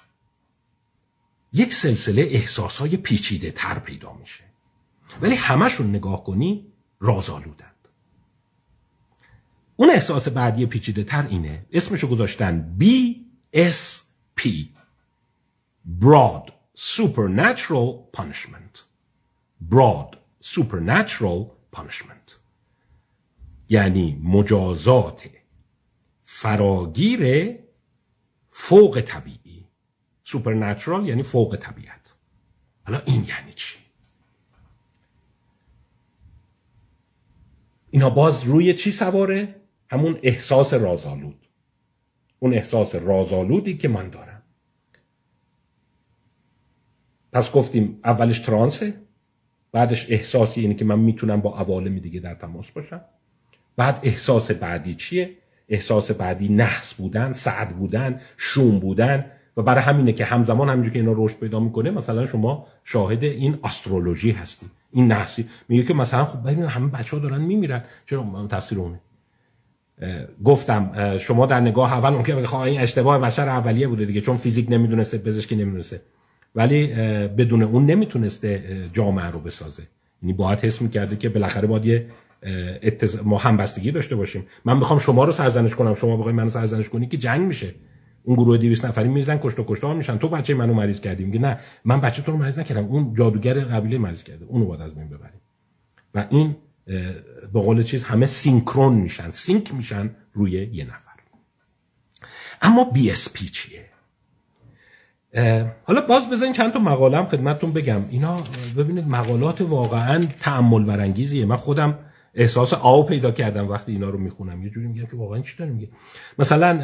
[1.52, 4.44] یک سلسله احساسهای پیچیده تر پیدا میشه.
[5.20, 6.66] ولی همشون نگاه کنی
[7.00, 7.70] رازآلودن
[9.76, 11.66] اون احساس بعدی پیچیده تر اینه.
[11.72, 14.42] اسمشو گذاشتن BSP
[16.00, 18.74] Broad Supernatural Punishment.
[19.70, 20.10] Broad
[20.54, 21.40] Supernatural
[21.76, 22.19] Punishment.
[23.70, 25.30] یعنی مجازات
[26.20, 27.54] فراگیر
[28.48, 29.66] فوق طبیعی.
[30.26, 32.14] Supernatural یعنی فوق طبیعت.
[32.84, 33.78] حالا این یعنی چی؟
[37.90, 39.60] اینا باز روی چی سواره؟
[39.90, 41.48] همون احساس رازآلود.
[42.38, 44.42] اون احساس رازآلودی که من دارم.
[47.32, 49.06] پس گفتیم اولش ترانسه
[49.72, 53.04] بعدش احساسی اینه که من می‌تونم با عوالم دیگه در تماس باشم.
[53.80, 55.30] بعد احساس بعدی چیه؟
[55.68, 59.24] احساس بعدی نحس بودن سعد بودن شوم بودن
[59.56, 63.58] و برای همینه که همزمان همینجور که اینا رشد پیدا می‌کنه مثلا شما شاهد این
[63.64, 64.66] استرولوژی هستی.
[64.92, 65.48] این نحسی.
[65.68, 67.84] میگه که مثلا خب ببین همه بچه ها دارن میمیرن.
[68.06, 69.00] چرا؟ تفسیر اونه.
[70.44, 74.36] گفتم شما در نگاه اول ممکنه بگه خب این اشتباه بشر اولیه بوده دیگه چون
[74.36, 76.00] فیزیک نمی‌دونسته پزشکی نمی‌دونسته.
[76.54, 76.86] ولی
[77.38, 78.62] بدون اون نمی‌تونسته
[78.92, 79.82] جامعه رو بسازه.
[80.22, 82.06] یعنی باید حس می‌کرده که بالاخره باید یه
[82.82, 83.22] اتز...
[83.22, 84.46] ما همبستگی داشته باشیم.
[84.64, 85.94] من می‌خوام شما رو سرزنش کنم.
[85.94, 87.74] شما بخوای منو سرزنش کنی که جنگ میشه.
[88.22, 90.18] اون گروه 200 نفری می‌زنن کشت و کشتار میشن.
[90.18, 91.24] تو بچه منو مریض کردی.
[91.24, 92.84] میگه نه من بچه تو رو مریض نکردم.
[92.84, 94.44] اون جادوگر قبیله مریض کرده.
[94.44, 95.40] اونو باید از بین ببریم.
[96.14, 96.56] و این
[97.52, 99.30] به قول چیز همه synchron میشن.
[99.30, 101.10] sync میشن روی یه نفر.
[102.62, 103.86] اما BSP چیه؟
[105.84, 108.00] حالا باز بزنین چند تا مقاله هم خدمتتون بگم.
[108.10, 108.42] اینا
[108.76, 111.98] ببینید مقالات واقعا تعمل برانگیزیه من خودم
[112.34, 114.62] احساس آو پیدا کردم وقتی اینا رو می‌خونم.
[114.62, 115.88] یه جوری میگم که واقعا چی داره میگه.
[116.38, 116.74] مثلا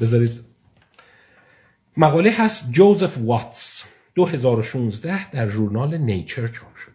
[0.00, 0.44] بذارید.
[1.96, 3.84] مقاله هست جوزف واتس
[4.14, 6.92] 2016 در ژورنال نیچر چاپ شده.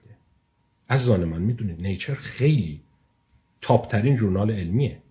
[0.89, 2.81] عزیزان من می‌دونید نیچر خیلی
[3.61, 5.01] تاپ ترین ژورنال علمیه.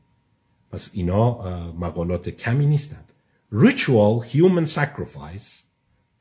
[0.70, 1.32] پس اینا
[1.72, 3.12] مقالات کمی نیستند.
[3.54, 5.48] Ritual human sacrifice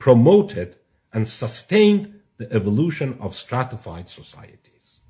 [0.04, 0.70] promoted
[1.14, 2.06] and sustained
[2.38, 5.02] the evolution of stratified societies.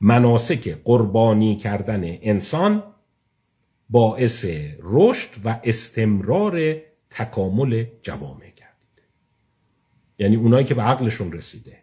[0.00, 2.82] مناسک قربانی کردن انسان
[3.90, 4.44] باعث
[4.82, 6.76] رشد و استمرار
[7.10, 9.02] تکامل جوامع گردیده
[10.18, 11.78] یعنی اونایی که به عقلشون رسیده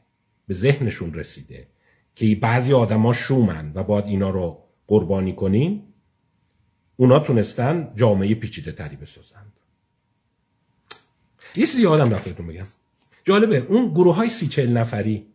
[0.48, 1.68] به ذهنشون رسیده
[2.16, 5.84] که بعضی آدما شومن و باید اینا رو قربانی کنین
[6.98, 9.54] اونا تونستن جامعه پیچیده تری بسازند.
[11.56, 12.66] یه سری آدم رفتتون بگم.
[13.26, 15.28] جالبه اون گروه های سی چل نفری.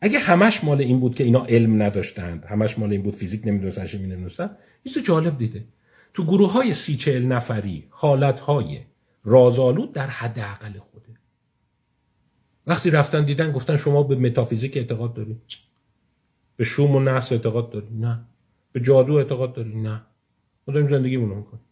[0.00, 3.86] اگه همش مال این بود که اینا علم نداشتند همش مال این بود فیزیک نمی‌دونستن
[3.86, 4.50] شمی نمی‌دونستن
[4.84, 5.64] یه جالب دیده.
[6.14, 8.80] تو گروه های سی چل نفری حالت های
[9.24, 11.08] رازآلود در حد اقل خوده
[12.66, 15.40] وقتی رفتن دیدن گفتن شما به متافیزیک اعتقاد داری
[16.56, 18.24] به شوم و نحس اعتقاد داری نه.
[18.72, 20.02] به جادو اعتقاد داری نه.
[20.66, 21.64] ما داریم زندگی مونو می‌کنیم.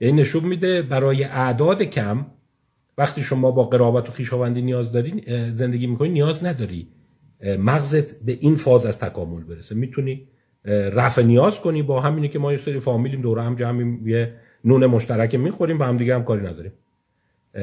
[0.00, 2.26] یعنی نشون میده برای اعداد کم
[2.98, 5.24] وقتی شما با قرابت و خیشاوندی نیاز داری
[5.54, 6.88] زندگی می‌کنی نیاز نداری
[7.58, 9.74] مغزت به این فاز از تکامل برسه.
[9.74, 10.28] می‌تونی
[10.64, 14.34] رفع نیاز کنی با همینی که ما یه سری فامیلیم دوره هم جمعیم یه
[14.64, 16.72] نون مشترک می‌خوریم با هم دیگه هم کاری نداریم.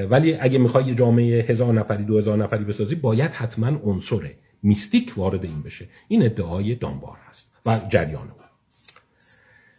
[0.10, 4.32] ولی اگه می‌خوای یه جامعه هزار نفری دو هزار نفری بسازی باید حتما عنصر
[4.64, 5.88] mystic وارد این بشه.
[6.08, 8.40] این ادعای دانبار هست و جریان او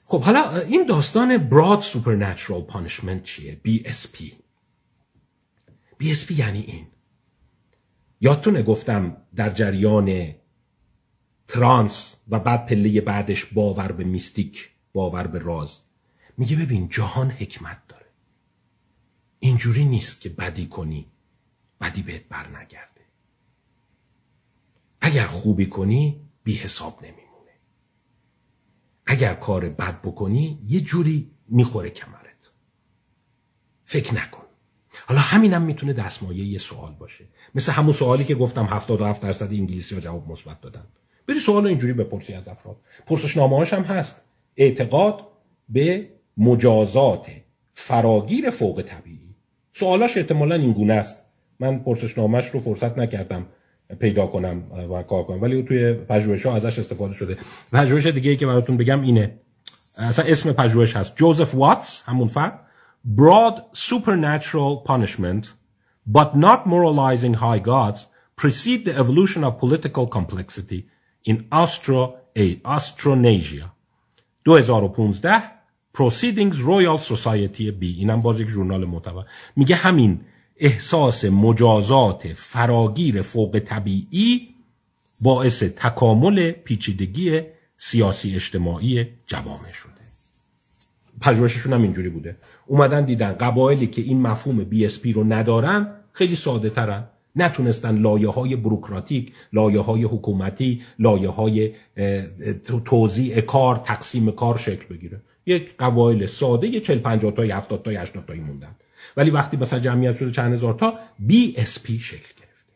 [0.07, 4.33] خب حالا این داستان broad supernatural punishment چیه؟ BSP
[6.01, 6.87] BSP یعنی این.
[8.21, 10.35] یادتونه گفتم در جریان
[11.49, 15.81] trance و بعد پله بعدش باور به mystic باور به راز.
[16.39, 18.07] میگه ببین جهان حکمت داره.
[19.39, 21.07] اینجوری نیست که بدی کنی
[21.81, 23.01] بدی بهت بر نگرده
[25.01, 27.53] اگر خوبی کنی بی حساب نمیمونه.
[29.07, 32.51] اگر کار بد بکنی یه جوری می‌خوره کمرت.
[33.85, 34.40] فکر نکن.
[35.07, 37.25] حالا همینم می‌تونه دستمایه یه سوال باشه.
[37.55, 40.85] مثل همون سوالی که گفتم 77 درصد انگلیسی ها جواب مثبت دادن.
[41.29, 42.77] بری سوال اینجوری بپرسی از افراد.
[43.07, 44.17] پرسشنامه هاش هم هست.
[44.57, 45.27] اعتقاد
[45.69, 47.27] به مجازات
[47.71, 49.35] فراگیر فوق طبیعی.
[49.73, 51.17] سوالاش احتمالا این گونه است.
[51.61, 53.47] من پرسشنامهش رو فرصت نکردم
[53.99, 54.63] پیدا کنم
[54.93, 55.43] و کار کنم.
[55.43, 57.39] ولی توی پژوهش ها ازش استفاده شده.
[57.73, 59.41] پژوهش دیگه ای که براتون بگم اینه.
[59.97, 61.17] اصلا اسم پژوهش هست.
[61.17, 62.61] جوزف واتس همون فرد.
[63.05, 65.53] Broad supernatural punishment
[66.07, 70.87] but not moralizing high gods precede the evolution of political complexity
[71.25, 73.71] in Austro Austronesia
[74.45, 75.43] 2015
[75.93, 79.25] Proceedings Royal Society B اینم باز یک ژورنال معتبر
[79.57, 80.21] میگه همین
[80.57, 84.55] احساس مجازات فراگیر فوق طبیعی
[85.21, 87.41] باعث تکامل پیچیدگی
[87.79, 89.91] سیاسی اجتماعی جوامع شده
[91.21, 92.37] پژوهششون هم اینجوری بوده
[92.71, 98.57] اومدن دیدن قبایلی که این مفهوم BSP رو ندارن خیلی ساده ترن نتونستن لایه های
[98.57, 101.73] بروکراتیک لایه های حکومتی لایه های
[102.85, 105.23] توزیع کار تقسیم کار شکل بگیره.
[105.47, 108.77] یک قبایل ساده یه 40 50 تا 70 تا 80 تایی موندن.
[109.17, 110.99] ولی وقتی مثلا جمعیت شده چند هزار تا
[111.29, 112.73] BSP شکل گرفته.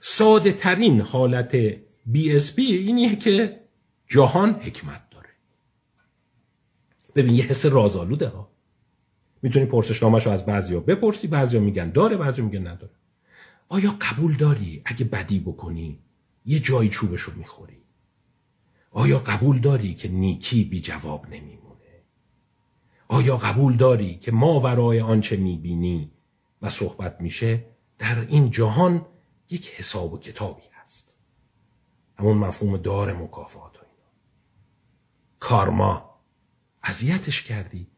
[0.00, 1.70] ساده ترین حالت
[2.14, 3.60] BSP اینیه که
[4.08, 5.28] جهان حکمت داره.
[7.14, 8.53] ببین یه حس رازآلوده ها.
[9.44, 12.92] می‌تونی پرسشنامه‌شو از بعضیا بپرسی بعضیا میگن داره بعضیا میگن نداره.
[13.68, 15.98] آیا قبول داری اگه بدی بکنی
[16.44, 17.82] یه جایی چوبشو می‌خوری؟
[18.90, 22.02] آیا قبول داری که نیکی بی جواب نمیمونه؟
[23.08, 26.12] آیا قبول داری که ما ورای آنچه می‌بینی
[26.62, 27.64] و صحبت میشه
[27.98, 29.06] در این جهان
[29.50, 31.16] یک حساب و کتابی هست؟
[32.18, 34.10] همون مفهوم دار مکافات و اینا.
[35.38, 36.20] کارما
[36.82, 37.93] اذیتش کردی.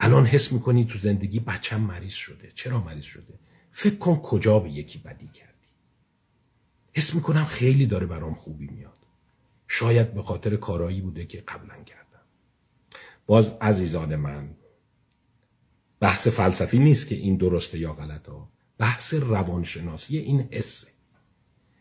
[0.00, 2.50] الان حس می‌کنی تو زندگی بچم مریض شده.
[2.54, 3.34] چرا مریض شده؟
[3.72, 5.68] فکر کن کجا به یکی بدی کردی.
[6.92, 8.92] حس می‌کنم خیلی داره برام خوبی میاد.
[9.68, 12.00] شاید به خاطر کارایی بوده که قبلا کرد
[13.26, 14.50] باز عزیزان من
[16.00, 18.32] بحث فلسفی نیست که این درسته یا غلطه.
[18.78, 20.88] بحث روانشناسی این حسه.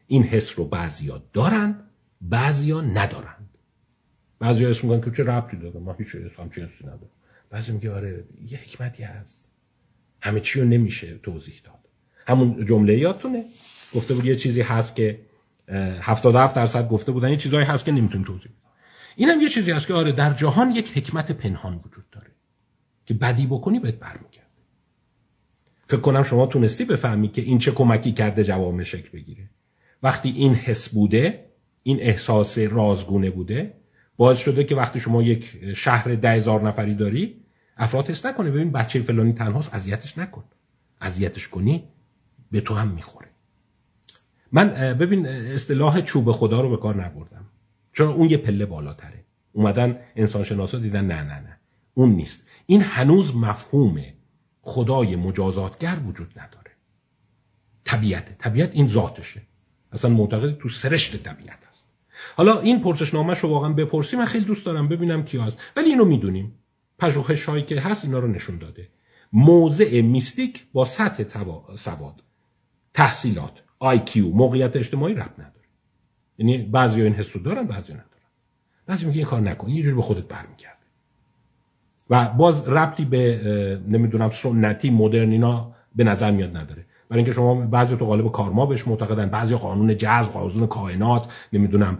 [0.07, 1.89] این حس رو بعضیا دارند
[2.22, 3.49] بعضیا ندارند.
[4.39, 7.09] بعضیا اسم میگن که چه ربطی داره؟ ما هیچ هم چه حسی نداره
[7.50, 9.50] بعضی میگه آره یه حکمتی هست.
[10.22, 11.80] همه چی رو نمیشه توضیح داد.
[12.28, 13.43] همون جمله یادتونه؟
[13.95, 15.20] گفته بود یه چیزی هست که
[16.02, 18.52] 77 درصد گفته بودن یه چیزایی هست که نمی‌تونیم توضیح
[19.16, 22.32] اینم یه چیزی هست که آره در جهان یک حکمت پنهان وجود داره
[23.06, 24.50] که بدی بکنی بهت برمیگرده.
[25.86, 29.50] فکر کنم شما تونستی بفهمی که این چه کمکی کرده جوامع شکل بگیره.
[30.04, 31.45] وقتی این حس بوده
[31.84, 33.74] این احساس رازگونه بوده
[34.18, 37.39] باعث شده که وقتی شما یک شهر ده هزار نفری داری
[37.80, 38.52] افراد حس نکنه.
[38.52, 40.44] ببین بچه فلانی تنهاست اذیتش نکن.
[41.02, 41.84] اذیتش کنی
[42.52, 43.28] به تو هم می‌خوره.
[44.52, 47.46] من ببین اصطلاح چوب خدا رو به کار نبردم.
[47.94, 49.26] چون اون یه پله بالاتره.
[49.52, 51.58] اومدن انسان شناسا دیدن نه نه نه.
[51.94, 52.48] اون نیست.
[52.66, 54.04] این هنوز مفهوم
[54.62, 56.72] خدای مجازاتگر وجود نداره.
[57.84, 58.38] طبیعت.
[58.38, 59.42] طبیعت این ذاتشه.
[59.92, 61.86] اصلا معتقد تو سرشت طبیعت هست.
[62.38, 65.62] حالا این پرسشنامه رو واقعا بپرسی من خیلی دوست دارم ببینم کی هست.
[65.76, 66.54] ولی اینو می‌دونیم.
[67.00, 68.89] پژوهش هایی که هست اینا رو نشون داده.
[69.34, 71.24] موضع میستیک با سطح
[71.76, 72.24] سواد.
[72.93, 73.64] تحصیلات.
[74.06, 74.30] کیو.
[74.30, 75.66] موقعیت اجتماعی ربط نداره.
[76.38, 78.10] یعنی بعضی این حسو دارن بعضی ندارن.
[78.86, 79.70] بعضی میگه این کار نکن.
[79.70, 80.76] یه جوری به خودت برمیگرده.
[82.10, 86.86] و باز ربطی به نمی‌دونم سنتی مدرن اینا به نظر میاد نداره.
[87.10, 89.30] برای اینکه شما بعضی تو قالب کارما بهش معتقدن.
[89.30, 92.00] بعضی قانون جذب قانون کائنات نمی‌دونم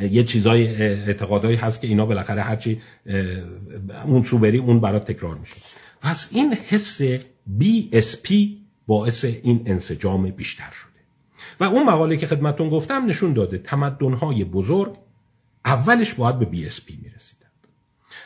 [0.00, 2.82] یه چیزای اعتقادایی هست که اینا بالاخره هرچی
[4.04, 5.54] اون سوبری اون برات تکرار میشه.
[6.00, 7.02] پس این حس
[7.60, 8.34] BSP
[8.86, 10.94] باعث این انسجام بیشتر شد
[11.60, 14.96] و اون مقاله که خدمتون گفتم نشون داده تمدنهای بزرگ
[15.64, 17.46] اولش باید به BSP می‌رسیدن.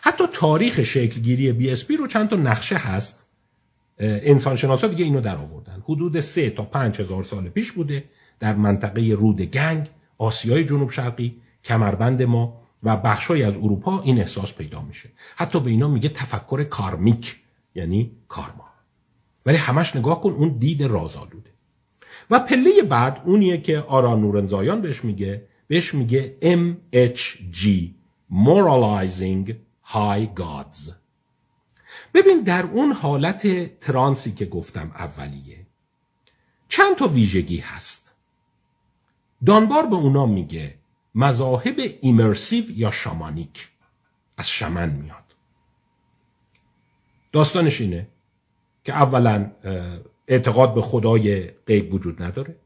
[0.00, 3.26] حتی تاریخ شکلگیری BSP رو چند تا نقشه هست.
[3.98, 8.04] انسان شناسا دیگه اینو در آوردن حدود سه تا پنج هزار سال پیش بوده
[8.40, 9.86] در منطقه رود گنگ
[10.18, 11.36] آسیای جنوب شرقی.
[11.68, 15.08] کمربند ما و بخشای از اروپا این احساس پیدا میشه.
[15.36, 17.36] حتی به اینا میگه تفکر کارمیک
[17.74, 18.68] یعنی کارما.
[19.46, 21.50] ولی همش نگاه کن اون دید رازآلوده.
[22.30, 27.66] و پله بعد اونیه که آرا نورنزایان بهش میگه بهش میگه MHG
[28.32, 29.52] Moralizing
[29.92, 30.92] High Gods.
[32.14, 35.66] ببین در اون حالت ترانسی که گفتم اولیه
[36.68, 38.12] چند تا ویژگی هست.
[39.46, 40.77] دانبار به اونا میگه
[41.18, 43.68] مذاهب ایمرسیو یا شامانیک
[44.36, 45.34] از شمن میاد.
[47.32, 48.08] داستانش اینه
[48.84, 49.50] که اولا
[50.28, 52.56] اعتقاد به خدای غیب وجود نداره.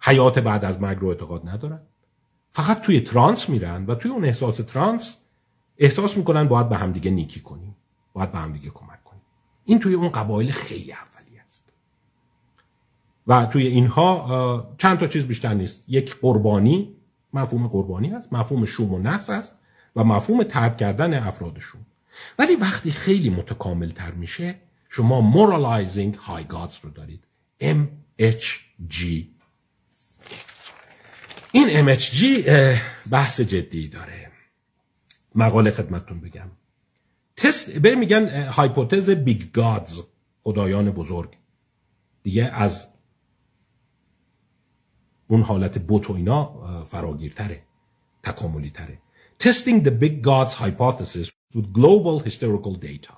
[0.00, 1.80] حیات بعد از مرگ رو اعتقاد ندارن.
[2.52, 5.18] فقط توی ترانس میرن و توی اون احساس ترانس
[5.78, 7.76] احساس می‌کنن باید به همدیگه نیکی کنیم
[8.12, 9.22] باید به همدیگه کمک کنیم.
[9.64, 11.72] این توی اون قبایل خیلی اولی است.
[13.26, 15.84] و توی اینها چند تا چیز بیشتر نیست.
[15.88, 16.96] یک قربانی
[17.32, 19.54] مفهوم قربانی هست مفهوم شوم و نقص است
[19.96, 21.86] و مفهوم ترد کردن افراد شوم.
[22.38, 24.54] ولی وقتی خیلی متکامل تر میشه
[24.88, 27.24] شما moralizing high gods رو دارید.
[27.62, 29.04] MHG
[31.52, 32.24] این MHG
[33.10, 34.30] بحث جدی داره.
[35.34, 36.50] مقاله خدمتتون بگم.
[37.36, 40.00] تست به میگن hypothesis big gods
[40.42, 41.36] خدایان بزرگ.
[42.22, 42.86] دیگه از
[45.30, 46.52] اون حالت بت و اینا
[46.84, 47.62] فراگیرتره
[48.22, 48.98] تکاملی تره
[49.42, 53.14] testing the big gods hypothesis with global historical data.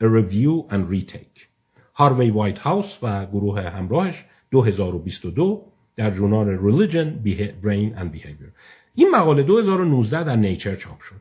[0.00, 1.48] A review and retake.
[1.94, 5.64] هاروی وایت هاوس و گروه همراهش 2022
[5.96, 7.28] در journal Religion,
[7.62, 8.52] Brain and Behavior.
[8.94, 11.20] این مقاله 2019 در نیچر چاپ شد.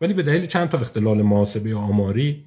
[0.00, 2.44] ولی به دلیل چند تا اختلال محاسبه آماری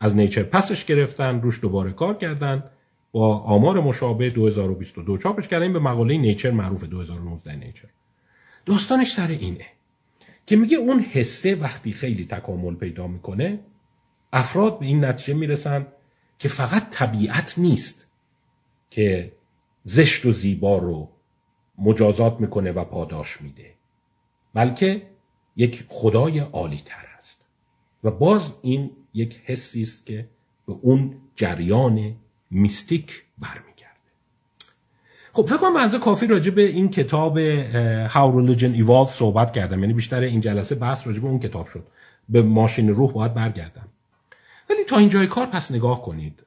[0.00, 2.64] از نیچر پسش گرفتن روش دوباره کار کردن.
[3.14, 7.88] با آمار مشابه 2022 چاپش کردن به مقاله نیچر معروف 2019 نیچر.
[8.66, 9.66] داستانش سر اینه
[10.46, 13.60] که میگه اون حسه وقتی خیلی تکامل پیدا می‌کنه
[14.32, 15.86] افراد به این نتیجه می‌رسن
[16.38, 18.08] که فقط طبیعت نیست
[18.90, 19.32] که
[19.84, 21.08] زشت و زیبا رو
[21.78, 23.74] مجازات می‌کنه و پاداش میده
[24.54, 25.02] بلکه
[25.56, 27.46] یک خدای عالی تر است.
[28.04, 30.28] و باز این یک حسی است که
[30.66, 32.16] به اون جریان
[32.54, 33.74] میستیک برمیگرده.
[35.32, 37.38] خب فکر کنم بنظر کافی راجع به این کتاب
[38.08, 39.80] How Religion Evolved صحبت کردم.
[39.80, 41.86] یعنی بیشتر این جلسه بحث راجع به اون کتاب شد.
[42.28, 43.88] به ماشین روح باید برگردم.
[44.70, 46.42] ولی تا اینجای کار پس نگاه کنید.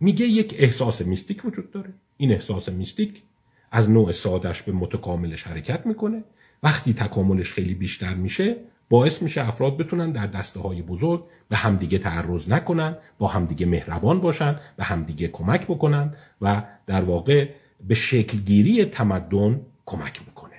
[0.00, 1.90] میگه یک احساس میستیک وجود داره.
[2.16, 3.22] این احساس میستیک
[3.70, 6.24] از نوع سادش به متکاملش حرکت می‌کنه.
[6.62, 8.56] وقتی تکاملش خیلی بیشتر میشه
[8.90, 14.20] باعث میشه افراد بتونن در دسته های بزرگ به همدیگه تعرض نکنن با همدیگه مهربان
[14.20, 17.48] باشن به همدیگه کمک بکنن و در واقع
[17.88, 20.50] به شکلگیری تمدن کمک می‌کنه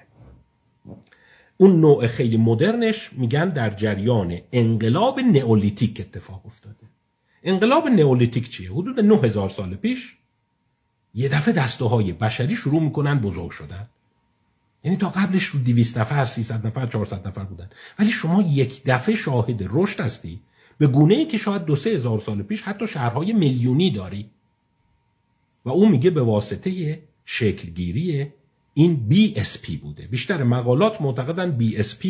[1.57, 6.87] اون نوع خیلی مدرنش میگن در جریان انقلاب نئولیتیک اتفاق افتاده.
[7.43, 10.17] انقلاب نئولیتیک چیه؟ حدود 9000 سال پیش
[11.13, 13.87] یه دفعه دسته های بشری شروع می‌کنن بزرگ شدن.
[14.83, 17.69] یعنی تا قبلش رو 200 نفر 300 نفر 400 نفر بودن.
[17.99, 20.41] ولی شما یک دفعه شاهد رشد هستی.
[20.77, 24.29] به گونه ای که شاید دو سه هزار سال پیش حتی شهرهای میلیونی داری.
[25.65, 28.33] و اون میگه به واسطه شکلگیری
[28.73, 30.07] این BSP بوده.
[30.07, 32.07] بیشتر مقالات معتقدن BSP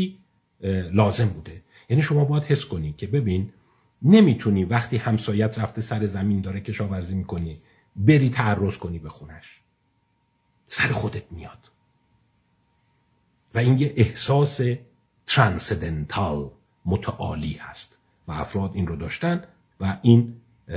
[0.91, 1.61] لازم بوده.
[1.89, 3.49] یعنی شما باید حس کنی که ببین
[4.01, 7.57] نمی‌تونی وقتی همسایت رفته سر زمین داره کشاورزی می‌کنی
[7.95, 9.61] بری تعرض کنی به خونش.
[10.67, 11.57] سر خودت میاد.
[13.55, 14.61] و این یه احساس
[15.27, 16.51] ترانسدنتال
[16.85, 17.97] متعالی هست
[18.27, 19.43] و افراد این رو داشتن
[19.79, 20.35] و این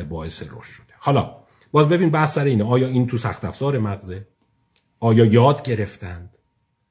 [0.08, 0.94] باعث رشد شده.
[0.98, 1.36] حالا
[1.72, 2.64] باز ببین بحث سر اینه.
[2.64, 4.26] آیا این تو سخت افزار مغزه؟
[5.00, 6.30] آیا یاد گرفتند؟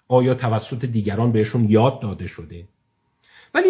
[0.08, 2.68] آیا توسط دیگران بهشون یاد داده شده؟
[3.54, 3.70] ولی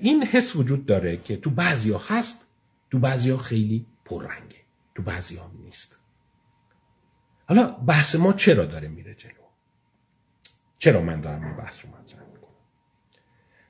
[0.00, 2.46] این حس وجود داره که تو بعضیا هست
[2.90, 4.56] تو بعضیا خیلی پررنگه.
[4.94, 5.98] تو بعضیا نیست.
[7.48, 9.32] حالا بحث ما چرا داره میره جلو؟
[10.80, 12.54] چرا من دارم این بحث رو مطرح می‌کنم؟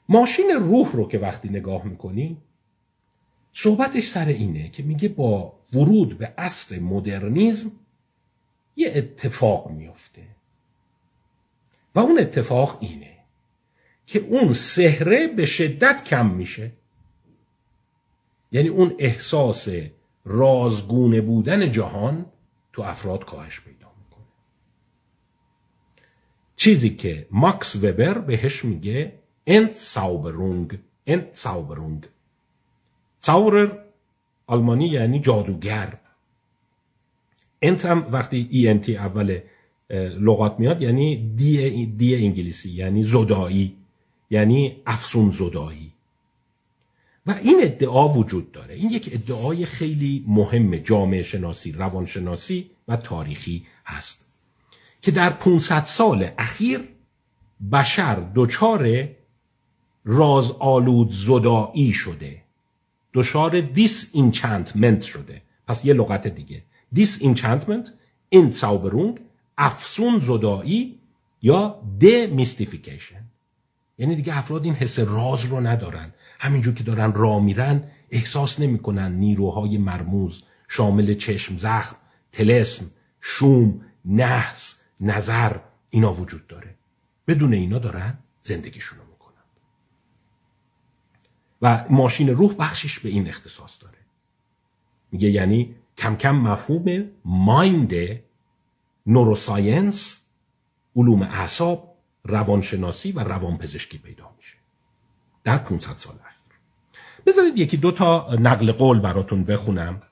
[0.08, 2.38] ماشین روح رو که وقتی نگاه می‌کنی
[3.52, 7.72] صحبتش سر اینه که میگه با ورود به عصر مدرنیزم
[8.76, 10.22] یه اتفاق میفته
[11.94, 13.16] و اون اتفاق اینه
[14.06, 16.72] که اون سهره به شدت کم میشه.
[18.52, 19.68] یعنی اون احساس
[20.24, 22.26] رازگونه بودن جهان
[22.72, 23.89] تو افراد کاهش پیدا
[26.60, 29.12] چیزی که ماکس وبر بهش میگه
[29.46, 32.06] انت ساوبرونگ انت ساوبرونگ
[33.18, 33.72] ساورر
[34.46, 35.98] آلمانی یعنی جادوگر.
[37.62, 39.40] انت هم وقتی ای انتی اول
[40.20, 43.76] لغات میاد یعنی دی, دی انگلیسی یعنی زدایی
[44.30, 45.92] یعنی افسون زدایی.
[47.26, 48.74] و این ادعا وجود داره.
[48.74, 54.29] این یک ادعای خیلی مهم جامعه شناسی روانشناسی و تاریخی هست.
[55.02, 56.80] که در 500 سال اخیر
[57.72, 59.08] بشر دچار
[60.04, 62.42] راز آلود زدایی شده.
[63.14, 65.42] دچار disenchantment شده.
[65.66, 66.62] پس یه لغت دیگه.
[66.92, 67.92] disenchantment
[68.28, 69.20] Entzauberung
[69.58, 70.98] افسون زدایی
[71.42, 73.24] یا demystification
[73.98, 76.14] یعنی دیگه افراد این حس راز رو ندارن.
[76.38, 81.96] همینجور که دارن راه میرن احساس نمی‌کنن نیروهای مرموز شامل چشم زخم
[82.32, 82.86] تلسم
[83.20, 85.56] شوم نحس نظر
[85.90, 86.74] اینا وجود داره.
[87.26, 89.44] بدون اینا دارن رو می‌کنن.
[91.62, 93.98] و ماشین روح بخشش به این اختصاص داره.
[95.12, 97.92] میگه یعنی کم کم مفهوم مایند
[99.06, 100.20] نوروساینس
[100.96, 104.56] علوم اعصاب روانشناسی و روانپزشکی پیدا میشه.
[105.44, 106.58] در 500 سال اخیر.
[107.26, 110.02] بذارید یکی دو تا نقل قول براتون بخونم.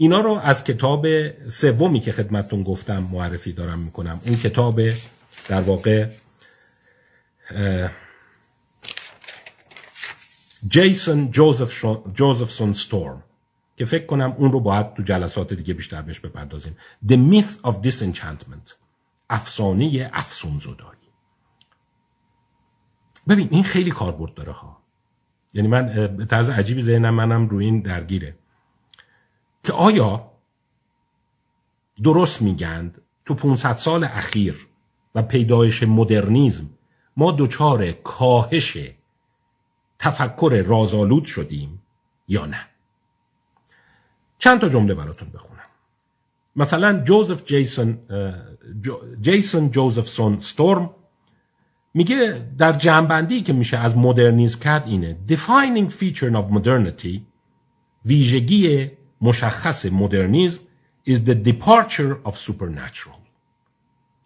[0.00, 1.06] اینا رو از کتاب
[1.48, 4.20] سومی که خدمتون گفتم معرفی دارم می‌کنم.
[4.26, 4.80] اون کتاب
[5.48, 6.10] در واقع
[10.68, 11.30] جیسون
[12.14, 13.24] جوزفسون ستورم
[13.76, 16.76] که فکر کنم اون رو باید تو جلسات دیگه بیشتر بهش بپردازیم.
[17.08, 18.72] The Myth of Disenchantment
[19.30, 21.08] افسانه افسون زدایی
[23.28, 24.82] ببین این خیلی کاربرد داره ها.
[25.54, 28.37] یعنی من به طرز عجیبی ذهنم منم روی این درگیره.
[29.68, 30.32] که آیا
[32.02, 34.66] درست میگند تو 500 سال اخیر
[35.14, 36.70] و پیدایش مدرنیزم
[37.16, 38.78] ما دچار کاهش
[39.98, 41.82] تفکر رازآلود شدیم
[42.28, 42.60] یا نه؟
[44.38, 45.68] چند تا جمله براتون بخونم.
[46.56, 47.98] مثلا جوزف جیسون
[49.20, 50.90] جیسون جوزفسون ستورم
[51.94, 57.20] میگه در جنبندی که میشه از مدرنیزم کرد اینه defining feature of modernity
[58.04, 58.90] ویژگی
[59.20, 60.60] مشخص مدرنیزم
[61.08, 63.18] is the departure of supernatural.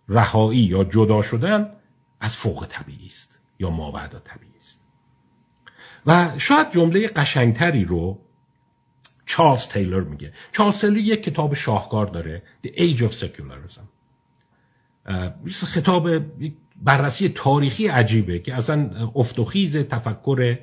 [0.09, 1.73] رهایی یا جدا شدن
[2.21, 4.81] از فوق طبیعی است یا مابعد طبیعی است.
[6.07, 8.19] و شاید جمله قشنگتری رو
[9.27, 10.33] چارلز تیلر میگه.
[10.53, 13.83] چارلز تیلر یک کتاب شاهکار داره The Age of Secularism.
[15.51, 16.09] خطاب
[16.83, 20.59] بررسی تاریخی عجیبه که اصلا افتخیز تفکر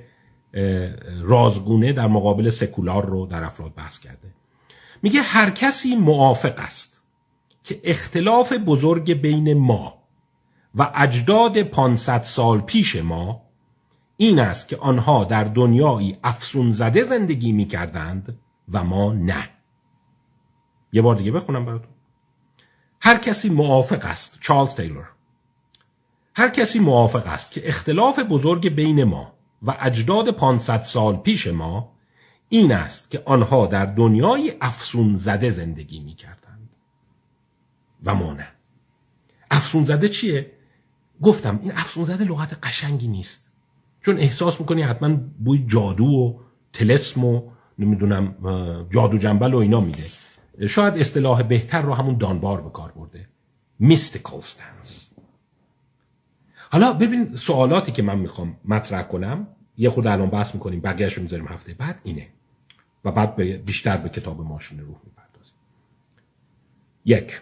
[1.21, 4.33] رازگونه در مقابل سکولار رو در افراد بحث کرده.
[5.01, 7.01] میگه هر کسی موافق است
[7.63, 10.03] که اختلاف بزرگ بین ما
[10.75, 13.41] و اجداد 500 سال پیش ما
[14.17, 18.39] این است که آنها در دنیایی افسون زده زندگی می کردند
[18.71, 19.49] و ما نه.
[20.93, 21.91] یه بار دیگه بخونم براتون.
[23.01, 25.09] هر کسی موافق است چارلز تیلور.
[26.35, 31.91] هر کسی موافق است که اختلاف بزرگ بین ما و اجداد 500 سال پیش ما
[32.49, 36.69] این است که آنها در دنیای افسون زده زندگی می کردند
[38.05, 38.47] و ما نه.
[39.51, 40.51] افسون زده چیه؟
[41.21, 43.49] گفتم این افسون زده لغت قشنگی نیست.
[44.01, 45.09] چون احساس می‌کنی حتما
[45.43, 46.39] بوی جادو و
[46.73, 48.35] تلسم و نمی‌دونم
[48.89, 50.03] جادو جنبل و اینا میده.
[50.67, 53.29] شاید اصطلاح بهتر رو همون دانبار به کار برده.
[53.81, 55.08] Mystical stance.
[56.71, 59.47] حالا ببین سوالاتی که من می‌خوام مطرح کنم
[59.77, 62.27] یه خود الان بحث می‌کنیم بقیهش رو می‌ذاریم هفته بعد اینه.
[63.05, 65.55] و بعد بیشتر به کتاب ماشین روح می‌پردازیم.
[67.05, 67.41] یک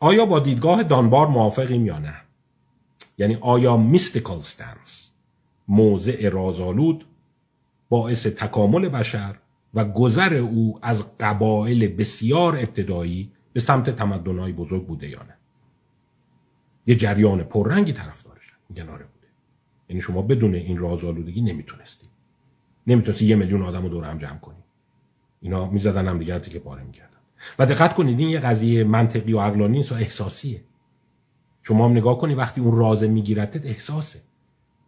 [0.00, 2.14] آیا با دیدگاه دانبار موافقیم یا نه؟
[3.18, 5.08] یعنی آیا میستیکال stance
[5.68, 7.04] موضع رازآلود
[7.88, 9.36] باعث تکامل بشر
[9.74, 15.34] و گذر او از قبایل بسیار ابتدایی به سمت تمدنهای بزرگ بوده یا نه؟
[16.86, 18.27] یه جریان پررنگی طرفدارش
[18.70, 19.26] آره بوده.
[19.88, 22.06] یعنی شما بدون این رازآلودگی نمی‌تونستی
[22.86, 24.56] نمی‌تونستی یه میلیون آدم رو دور هم جمع کنی.
[25.40, 27.16] اینا می‌زدن هم دیگر که پاره می‌کردن.
[27.58, 30.62] و دقت کنید این یه قضیه منطقی و عقلانی نیست و احساسیه.
[31.62, 34.20] شما هم نگاه کنی وقتی اون رازه میگیرتت احساسه.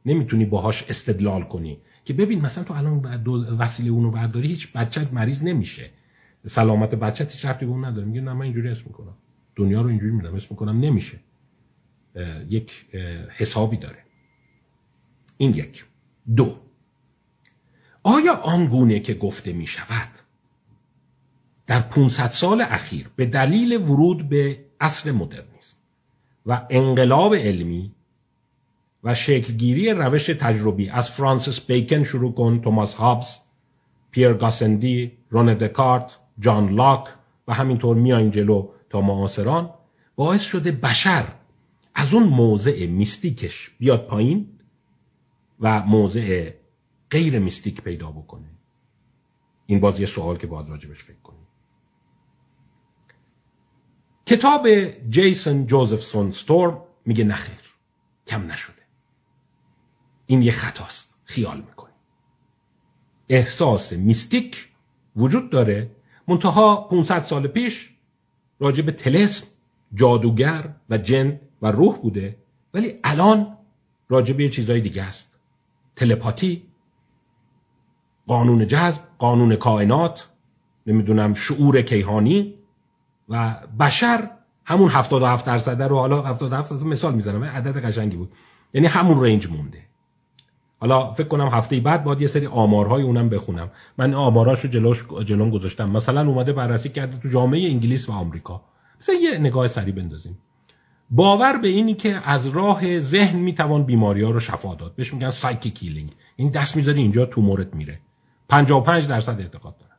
[0.06, 1.78] نمی‌تونی باهاش استدلال کنی.
[2.04, 3.24] که ببین مثلا تو الان
[3.58, 5.90] وسیله اونو برداری هیچ بچت مریض نمیشه.
[6.46, 8.06] سلامت بچت هیچ ربطی به اون نداره.
[8.06, 9.14] میگه نه من اینجوری اسم می‌کنم.
[9.56, 11.18] دنیا رو اینجوری میدم اسم می‌کنم نمیشه.
[12.48, 12.86] یک
[13.36, 13.98] حسابی داره.
[15.36, 15.84] این یک.
[16.36, 16.56] دو.
[18.02, 20.08] آیا آنگونه که گفته می شود
[21.66, 25.76] در 500 سال اخیر به دلیل ورود به عصر مدرنیسم
[26.46, 27.92] و انقلاب علمی
[29.04, 33.36] و شکلگیری روش تجربی از فرانسیس بیکن شروع کن توماس هابز
[34.10, 37.08] پیر گاسندی رون دکارت جان لاک
[37.48, 39.70] و همینطور میایم جلو تا معاصران
[40.16, 41.24] باعث شده بشر
[41.94, 44.58] از اون موضع میستیکش بیاد پایین
[45.60, 46.52] و موضع
[47.10, 48.50] غیر میستیک پیدا بکنه.
[49.66, 51.46] این باز یه سوال که باید راجبش فکر کنیم.
[54.26, 54.68] کتاب
[55.08, 57.74] جیسون جوزفسون ستورم میگه نخیر
[58.26, 58.82] کم نشده.
[60.26, 61.92] این یه خطاست خیال می‌کنی.
[63.28, 64.68] احساس میستیک
[65.16, 65.90] وجود داره.
[66.28, 67.90] منتها 500 سال پیش
[68.60, 69.46] راجع به تلسم
[69.94, 72.36] جادوگر و جن و روح بوده
[72.74, 73.56] ولی الان
[74.08, 75.38] راجع به چیزهای دیگه است.
[75.96, 76.62] تلپاتی
[78.26, 80.28] قانون جذب قانون کائنات
[80.86, 82.54] نمی‌دونم شعور کیهانی
[83.28, 84.30] و بشر
[84.64, 88.32] همون 77 درصد رو حالا 77 درصد مثال می‌زنم عدد قشنگی بود.
[88.74, 89.82] یعنی همون رنج مونده.
[90.80, 93.70] حالا فکر کنم هفته بعد باید یه سری آمارهای اونم بخونم.
[93.98, 95.90] من آماراشو جلوش جلوم گذاشتم.
[95.90, 98.62] مثلا اومده بررسی کرده تو جامعه انگلیس و آمریکا.
[99.00, 100.38] مثلا یه نگاه سری بندازیم.
[101.10, 104.94] باور به اینی که از راه ذهن می‌توان بیماری ها رو شفا داد.
[104.94, 108.00] بهش میگن psychic healing این دست می‌ذاری اینجا تومورت میره.
[108.48, 109.98] 55 درصد اعتقاد دارند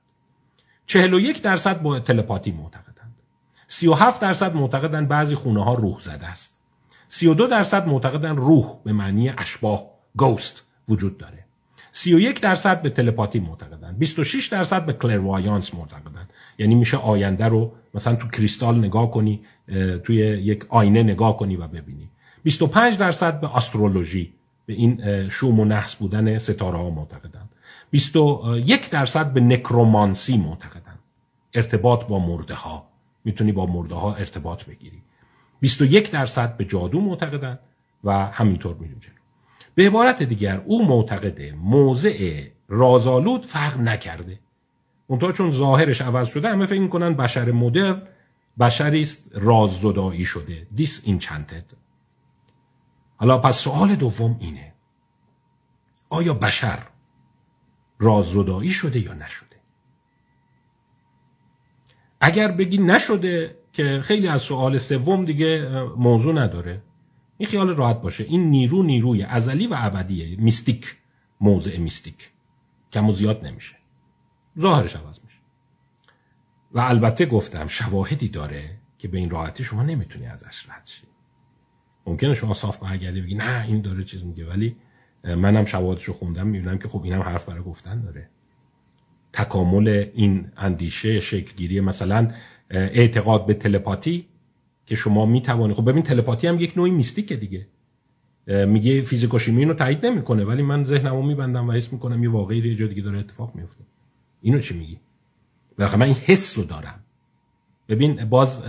[0.85, 3.15] 41 درصد با تلپاتی معتقدند.
[3.67, 6.57] 37 درصد معتقدند بعضی خونه ها روح زده است.
[7.07, 9.85] 32 درصد معتقدند روح به معنی اشباه
[10.15, 11.45] گوست وجود داره.
[11.91, 13.95] 31 درصد به تلپاتی معتقدن.
[13.97, 16.27] 26 درصد به کلروایانس معتقدن.
[16.57, 19.41] یعنی میشه آینده رو مثلا تو کریستال نگاه کنی
[20.03, 22.09] توی یک آینه نگاه کنی و ببینی.
[22.43, 24.33] 25 درصد به استرولوژی
[24.65, 27.49] به این شوم و نحس بودن ستاره ها معتقدن
[27.89, 30.99] 21 درصد به نکرومانسی معتقدن.
[31.53, 32.87] ارتباط با مرده ها
[33.25, 35.01] می‌تونی با مرده ها ارتباط بگیری.
[35.59, 37.59] 21 درصد به جادو معتقدن
[38.03, 39.13] و همینطور میریم جلو.
[39.75, 44.39] به عبارت دیگر او معتقده موضع رازآلود فرق نکرده.
[45.11, 48.01] منتها چون ظاهرش عوض شده همه فکر می‌کنن بشر مدرن
[48.59, 50.67] بشری است راززدایی شده.
[50.75, 51.65] دیس اینچنتد
[53.17, 54.73] حالا پس سوال دوم اینه.
[56.09, 56.79] آیا بشر
[57.99, 59.55] راززدایی شده یا نشده؟
[62.21, 66.83] اگر بگی نشده که خیلی از سوال سوم دیگه موضوع نداره.
[67.37, 68.23] این خیال راحت باشه.
[68.23, 70.35] این نیرو نیروی ازلی و ابدیه.
[70.39, 70.95] میستیک
[71.41, 72.29] موضع میستیک
[72.91, 73.80] کم و زیاد نمیشه.
[74.59, 75.37] ظاهرش عوض میشه.
[76.71, 81.03] و البته گفتم شواهدی داره که به این راحتی شما نمی‌تونی ازش رد شی.
[82.05, 84.75] ممکنه شما صاف برگردی بگی نه این داره چیز میگه ولی
[85.23, 88.29] منم شواهدشو خوندم می‌بینم که خب اینم حرف برای گفتن داره.
[89.33, 92.31] تکامل این اندیشه شکلگیری مثلا
[92.69, 94.27] اعتقاد به تلپاتی
[94.85, 97.67] که شما می‌توانید خب ببین تلپاتی هم یک نوعی میستیکه دیگه.
[98.47, 102.29] میگه فیزیک و شیمی اینو تایید نمی‌کنه ولی من ذهنمو میبندم و حس می‌کنم یه
[102.29, 103.83] واقعی یه جا دیگه داره اتفاق میفته
[104.41, 104.99] اینو چی میگی؟
[105.77, 107.03] بالاخره من این حس رو دارم.
[107.89, 108.61] ببین باز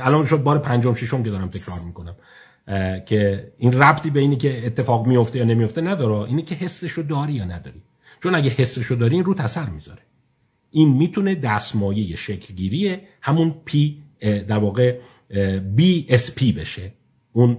[0.00, 2.16] الان شد بار پنجم ششم که دارم تکرار می‌کنم.
[3.06, 6.28] که این ربطی به اینی که اتفاق میفته یا نمیفته نداره.
[6.28, 7.82] اینی که حسشو داری یا نداری.
[8.22, 10.02] چون اگه حسشو داری این رو تاثیر می‌ذاره.
[10.70, 14.98] این می‌تونه دستمایه شکلگیری همون پی در واقع
[15.76, 16.92] BSP بشه.
[17.32, 17.58] اون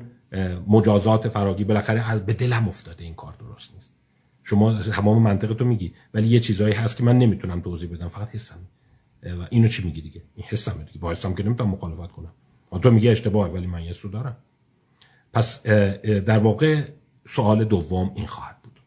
[0.68, 3.93] مجازات فراگی بالاخره از به دلم افتاده این کار درست نیست.
[4.44, 5.94] شما تمام منطق تو میگی.
[6.14, 8.08] ولی یه چیزایی هست که من نمی‌تونم توضیح بدم.
[8.08, 8.60] فقط حسم.
[9.24, 11.00] و اینو چی میگی دیگه؟ این حسم دیگه.
[11.00, 12.32] با حسم که نمی‌تونم مخالفت کنم.
[12.82, 14.38] تو میگی اشتباه ولی من یه سو دارم.
[15.34, 16.84] پس در واقع
[17.28, 18.80] سوال دوم این خواهد بود.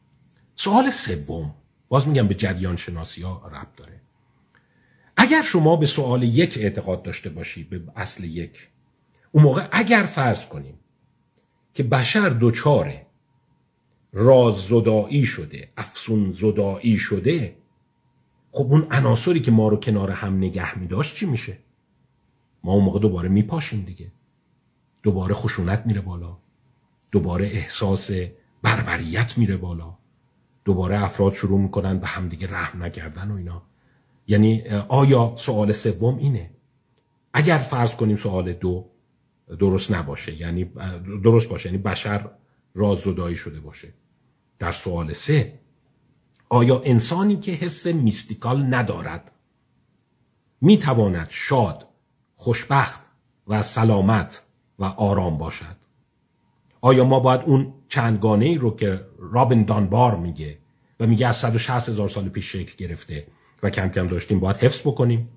[0.55, 1.55] سوال سوم.
[1.89, 4.01] باز میگم به جریان شناسی ها ربط داره.
[5.16, 8.69] اگر شما به سوال یک اعتقاد داشته باشی به اصل یک
[9.33, 10.74] اون موقع اگر فرض کنیم
[11.74, 13.06] که بشر دوچاره
[14.18, 17.56] راز زدایی شده افسون زدایی شده.
[18.52, 21.59] خب اون عناصری که ما رو کنار هم نگه می داشت چی میشه؟
[22.64, 24.12] ما اون موقع دوباره میپاشیم دیگه.
[25.02, 26.36] دوباره خشونت میره بالا.
[27.12, 28.10] دوباره احساس
[28.62, 29.97] بربریت میره بالا.
[30.64, 33.62] دوباره افراد شروع می‌کنن به همدیگه رحم نکردن و اینا.
[34.26, 36.51] یعنی آیا سوال سوم اینه؟
[37.32, 38.90] اگر فرض کنیم سوال دو
[39.59, 40.64] درست نباشه یعنی
[41.24, 42.30] درست باشه یعنی بشر
[42.74, 43.94] راز زدایی شده باشه.
[44.59, 45.59] در سوال سه
[46.49, 49.33] آیا انسانی که حس میستیکال ندارد
[50.61, 51.89] می‌تواند شاد
[52.35, 53.01] خوشبخت
[53.47, 54.43] و سلامت
[54.78, 55.77] و آرام باشد؟
[56.81, 60.59] آیا ما باید اون چندگانه ای رو که رابن دانبار میگه
[61.01, 63.27] و میگه از 160 هزار سال پیش شکل گرفته
[63.62, 65.28] و کم کم داشتیم باید حفظ بکنیم؟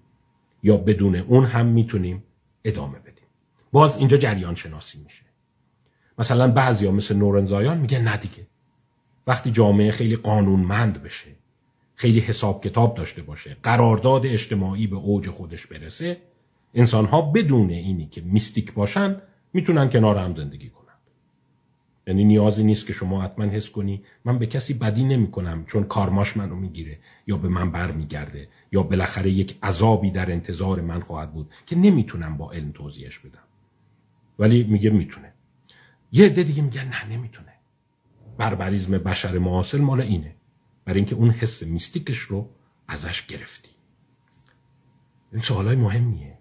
[0.63, 2.23] یا بدون اون هم می‌تونیم
[2.63, 3.27] ادامه بدیم؟
[3.71, 5.23] باز اینجا جریان شناسی میشه.
[6.17, 8.47] مثلا بعضیا مثل نورنزایان میگه نه دیگه.
[9.29, 11.29] وقتی جامعه خیلی قانونمند بشه
[11.95, 16.17] خیلی حساب کتاب داشته باشه قرارداد اجتماعی به اوج خودش برسه
[16.73, 19.21] انسان ها بدون اینی که میستیک باشن
[19.53, 20.93] می‌تونن کنار هم زندگی کنن.
[22.07, 25.83] یعنی نیازی نیست که شما حتما حس کنی من به کسی بدی نمی کنم چون
[25.83, 30.99] کارماش منو می‌گیره یا به من بر میگرده یا بالاخره یک عذابی در انتظار من
[30.99, 33.43] خواهد بود که نمی‌تونم با علم توضیحش بدم.
[34.39, 35.33] ولی میگه می‌تونه.
[36.11, 37.48] یه عده دیگه میگن نه نمی‌تونه.
[38.39, 40.35] بربریزم بشر معاصر مال اینه.
[40.85, 42.49] برای اینکه اون حس میستیکش رو
[42.87, 43.69] ازش گرفتی.
[45.33, 46.37] این سوالای مهمیه.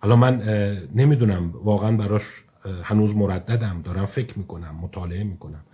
[0.00, 0.42] حالا من
[0.94, 2.44] نمی‌دونم واقعا براش
[2.82, 3.82] هنوز مرددم.
[3.82, 5.64] دارم فکر می‌کنم مطالعه می‌کنم.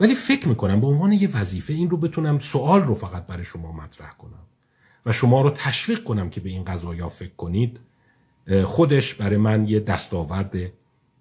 [0.00, 3.72] ولی فکر می‌کنم به عنوان یه وظیفه این رو بتونم سوال رو فقط برای شما
[3.72, 4.44] مطرح کنم
[5.06, 7.80] و شما رو تشویق کنم که به این قضایا فکر کنید.
[8.64, 10.56] خودش برای من یه دستاورد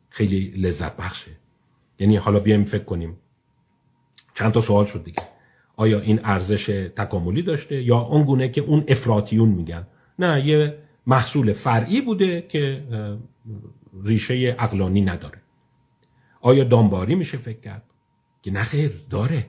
[0.10, 1.32] خیلی لذت بخشه.
[2.00, 3.18] یعنی حالا بیایم فکر کنیم.
[4.34, 5.24] چند تا سوال شد دیگه.
[5.76, 6.66] آیا این ارزش
[6.96, 9.88] تکاملی داشته یا اونگونه که اون افراتیون میگن؟
[10.20, 10.78] نه یه
[11.08, 12.84] محصول فرعی بوده که
[14.04, 15.42] ریشه اقلانی نداره.
[16.42, 17.84] آیا دانباری میشه فکر کرد؟
[18.42, 19.46] که نخیر داره.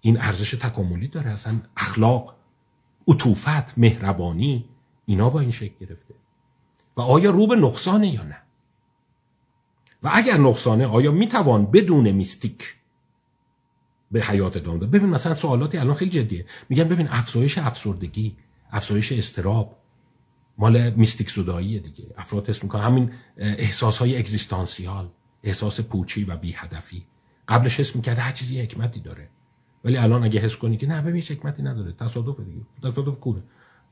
[0.00, 2.34] این ارزش تکاملی داره اصلا اخلاق
[3.08, 4.64] عطوفت مهربانی
[5.06, 6.14] اینا با این شکل گرفته.
[6.96, 8.36] و آیا رو به نقصانه یا نه؟
[10.02, 12.74] و اگر نقصانه آیا می‌توان بدون میستیک
[14.12, 14.90] به حیات ادامه داد.
[14.90, 16.46] ببین مثلا سوالاتی الان خیلی جدیه.
[16.68, 18.36] میگن ببین افزایش افسردگی
[18.70, 19.76] افزایش استراب
[20.58, 22.04] مال میستیک زداییه دیگه.
[22.18, 22.82] افراد حس می‌کنن.
[22.82, 25.08] همین احساس های اگزیستانسیال
[25.42, 27.06] احساس پوچی و بی هدفی
[27.48, 29.28] قبلش حس می‌کرده هر چیزی حکمتی داره.
[29.84, 31.92] ولی الان اگه حس کنی که نه ببین حکمتی نداره.
[31.92, 32.60] تصادف دیگه.
[32.82, 33.42] تصادف کوره.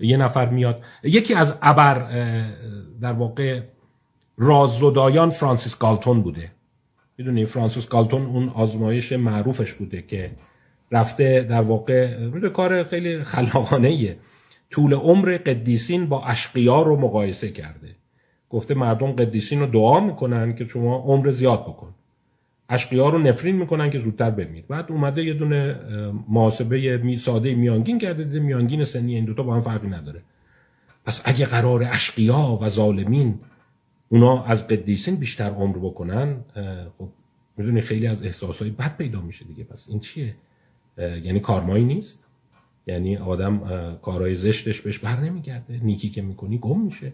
[0.00, 0.82] یه نفر میاد.
[1.02, 1.98] یکی از ابر
[3.00, 3.62] در واقع
[4.36, 6.52] راززدایان فرانسیس گالتون بوده.
[7.20, 10.30] می‌دونی فرانسیس گالتون اون آزمایش معروفش بوده که
[10.92, 14.16] رفته در واقع کار خیلی خلاقانه.
[14.70, 17.88] طول عمر قدیسین با اشقیا رو مقایسه کرده.
[18.50, 21.94] گفته مردم قدیسین رو دعا می‌کنن که شما عمر زیاد بکن.
[22.68, 24.64] اشقیا رو نفرین می‌کنن که زودتر بمیر.
[24.68, 25.76] بعد اومده یه دونه
[26.28, 30.22] محاسبه ساده میانگین کرده دیده میانگین سنی این دوتا با هم فرقی نداره.
[31.04, 33.38] پس اگه قرار اشقیا و ظالمین
[34.12, 36.44] اونا از قدیسین بیشتر عمر بکنن
[36.98, 37.08] خب
[37.56, 39.64] می‌دونی خیلی از احساسهای بد پیدا میشه دیگه.
[39.64, 40.36] پس این چیه؟
[40.98, 42.24] یعنی کارمایی نیست.
[42.86, 43.58] یعنی آدم
[44.02, 45.80] کارهای زشتش بهش بر نمیگرده.
[45.82, 47.12] نیکی که می‌کنی گم میشه.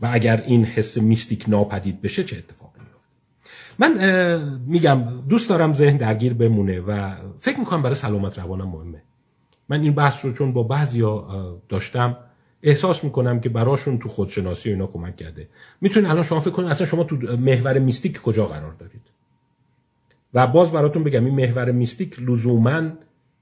[0.00, 3.08] و اگر این حس میستیک ناپدید بشه چه اتفاقی میفته
[3.78, 9.02] من میگم دوست دارم ذهن درگیر بمونه و فکر می‌کنم برای سلامت روانم مهمه.
[9.68, 12.16] من این بحث رو چون با بعضیا داشتم
[12.62, 15.48] احساس می‌کنم که براشون تو خودشناسی اینا کمک کرده.
[15.80, 19.02] می‌تونید الان شما فکر کنید اصلا شما تو محور میستیک کجا قرار دارید؟
[20.34, 22.90] و باز براتون بگم این محور میستیک لزوما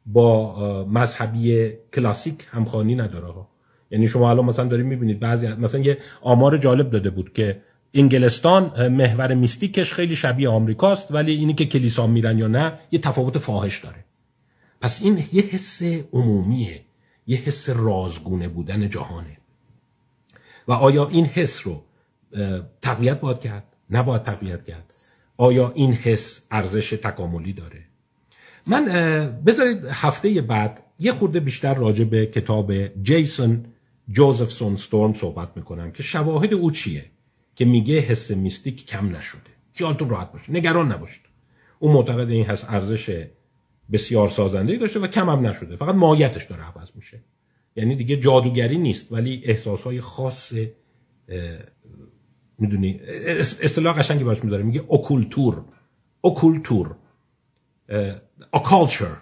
[0.06, 3.48] با مذهبی کلاسیک همخوانی نداره ها.
[3.90, 7.62] یعنی شما الان مثلا دارید می‌بینید بعضی مثلا یه آمار جالب داده بود که
[7.94, 13.38] انگلستان محور میستیکش خیلی شبیه آمریکاست ولی اینی که کلیسا میرن یا نه یه تفاوت
[13.38, 14.04] فاحش داره.
[14.80, 15.82] پس این یه حس
[16.12, 16.80] عمومیه.
[17.26, 19.36] یه حس رازگونه بودن جهانه.
[20.68, 21.84] و آیا این حس رو
[22.82, 24.94] تقویت باید کرد؟ نباید تقویت کرد.
[25.36, 27.82] آیا این حس ارزش تکاملی داره؟
[28.66, 28.84] من
[29.46, 32.72] بذارید هفته بعد یه خورده بیشتر راجع به کتاب
[33.02, 33.64] جیسون
[34.08, 37.04] جوزفسون ستورم صحبت می‌کنم که شواهد او چیه
[37.56, 39.40] که میگه حس میستیک کم نشده.
[39.74, 40.52] خیالتون راحت باشه.
[40.52, 41.22] نگران نباشید.
[41.78, 43.26] اون معتقد این حس ارزش
[43.92, 45.76] بسیار سازنده داشته و کم هم نشده.
[45.76, 47.20] فقط مایتش داره عوض میشه.
[47.76, 50.52] یعنی دیگه جادوگری نیست ولی احساس های خاص
[52.58, 53.00] می‌دونی
[53.62, 54.62] اصطلاح قشنگی باش می‌ذاره.
[54.62, 55.64] میگه اوکولتور
[56.20, 56.96] اوکولتور
[58.52, 59.16] occulture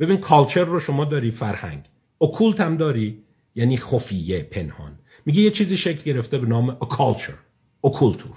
[0.00, 1.84] ببین culture رو شما داری فرهنگ.
[2.18, 3.22] occult هم داری
[3.54, 4.98] یعنی خفیه پنهان.
[5.26, 7.34] میگه یه چیزی شکل گرفته به نام occulture
[7.80, 8.36] occulture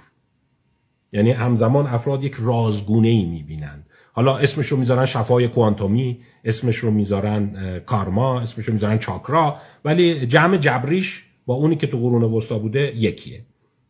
[1.12, 3.87] یعنی همزمان افراد یک رازگونه ای می‌بینند
[4.18, 10.26] حالا اسمش رو می‌ذارن شفای کوانتومی اسمش رو می‌ذارن کارما اسمش رو می‌ذارن چاکرا ولی
[10.26, 13.46] جمع جبریش با اونی که تو قرون وسطا بوده یکیه.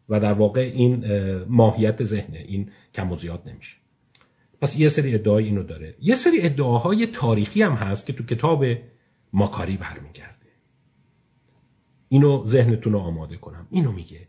[0.08, 1.04] و در واقع این
[1.44, 3.76] ماهیت ذهنه این کم و زیاد نمیشه.
[4.60, 5.94] پس یه سری ادعای اینو داره.
[6.00, 8.64] یه سری ادعاهای تاریخی هم هست که تو کتاب
[9.32, 10.48] ماکاری برمیگرده.
[12.08, 13.66] اینو ذهنتون رو آماده کنم.
[13.70, 14.28] اینو میگه.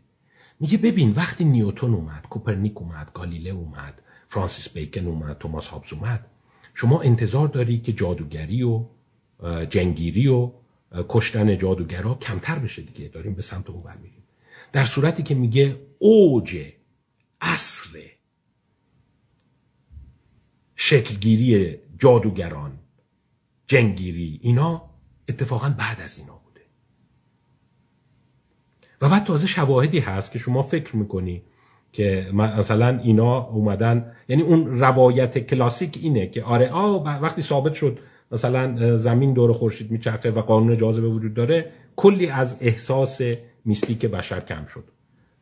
[0.60, 6.26] میگه ببین وقتی نیوتون اومد کوپرنیک اومد گالیله اومد فرانسیس بیکن اومد توماس هابز اومد.
[6.74, 8.84] شما انتظار داری که جادوگری و
[9.70, 10.50] جنگیری و
[11.08, 14.22] کشتن جادوگرا کمتر بشه دیگه؟ داریم به سمت اون میریم
[14.72, 16.72] در صورتی که میگه اوج
[17.40, 18.00] اصر
[20.74, 22.78] شکلگیری جادوگران
[23.66, 24.90] جنگیری اینا
[25.28, 26.60] اتفاقا بعد از اینا بوده.
[29.00, 31.42] و بعد تازه شواهدی هست که شما فکر می‌کنی
[31.92, 37.98] که مثلا اینا اومدن یعنی اون روایت کلاسیک اینه که آره آ وقتی ثابت شد
[38.32, 43.20] مثلا زمین دور خورشید میچرخه و قانون جاذبه وجود داره کلی از احساس
[43.64, 44.84] میستیک بشر کم شد.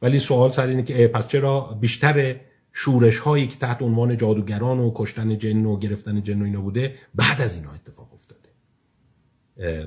[0.02, 2.36] ولی سوال سر اینه که پس چرا بیشتر
[2.72, 6.94] شورش هایی که تحت عنوان جادوگران و کشتن جن و گرفتن جن و اینا بوده
[7.14, 8.48] بعد از اینا اتفاق افتاده.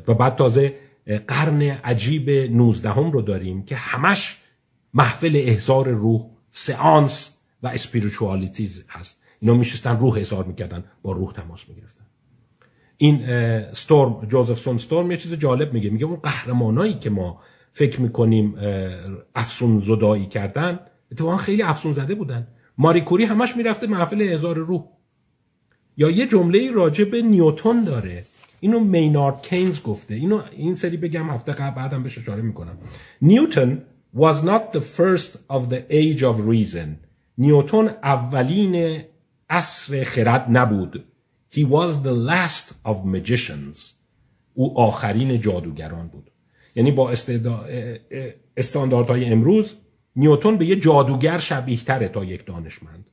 [0.07, 0.73] و بعد تازه
[1.27, 4.37] قرن عجیب 19 هم رو داریم که همش
[4.93, 6.21] محفل احزار روح
[6.51, 7.33] سئانس
[7.63, 9.21] و اسپیریچوالیتیز هست.
[9.39, 12.05] اینا میشستن روح احضار می‌کردن با روح تماس می‌گرفتن.
[12.97, 13.23] این
[13.73, 15.89] ستورم جوزف ستورم یه چیز جالب میگه.
[15.89, 17.39] میگه اون قهرمانایی که ما
[17.73, 18.55] فکر می‌کنیم
[19.35, 20.79] افسون زدایی کردن
[21.11, 22.47] اتفاقا خیلی افسون زده بودن.
[22.77, 24.83] ماری کوری همش می‌رفته محفل هزار روح.
[25.97, 28.25] یا یه جمله راجع به نیوتون داره.
[28.59, 30.13] اینو مینارد کینز گفته.
[30.13, 32.77] اینو این سری بگم هفته قبل بعدم بهش اشاره می‌کنم.
[33.21, 33.83] نیوتن
[34.13, 36.87] was not the first of the age of reason.
[37.37, 39.03] نیوتون اولین
[39.49, 41.03] عصر خرد نبود.
[41.53, 43.77] He was the last of magicians.
[44.53, 46.31] او آخرین جادوگران بود.
[46.75, 47.13] یعنی با
[48.57, 49.75] استانداردهای امروز
[50.15, 53.05] نیوتون به یه جادوگر شبیه تره تا یک دانشمند.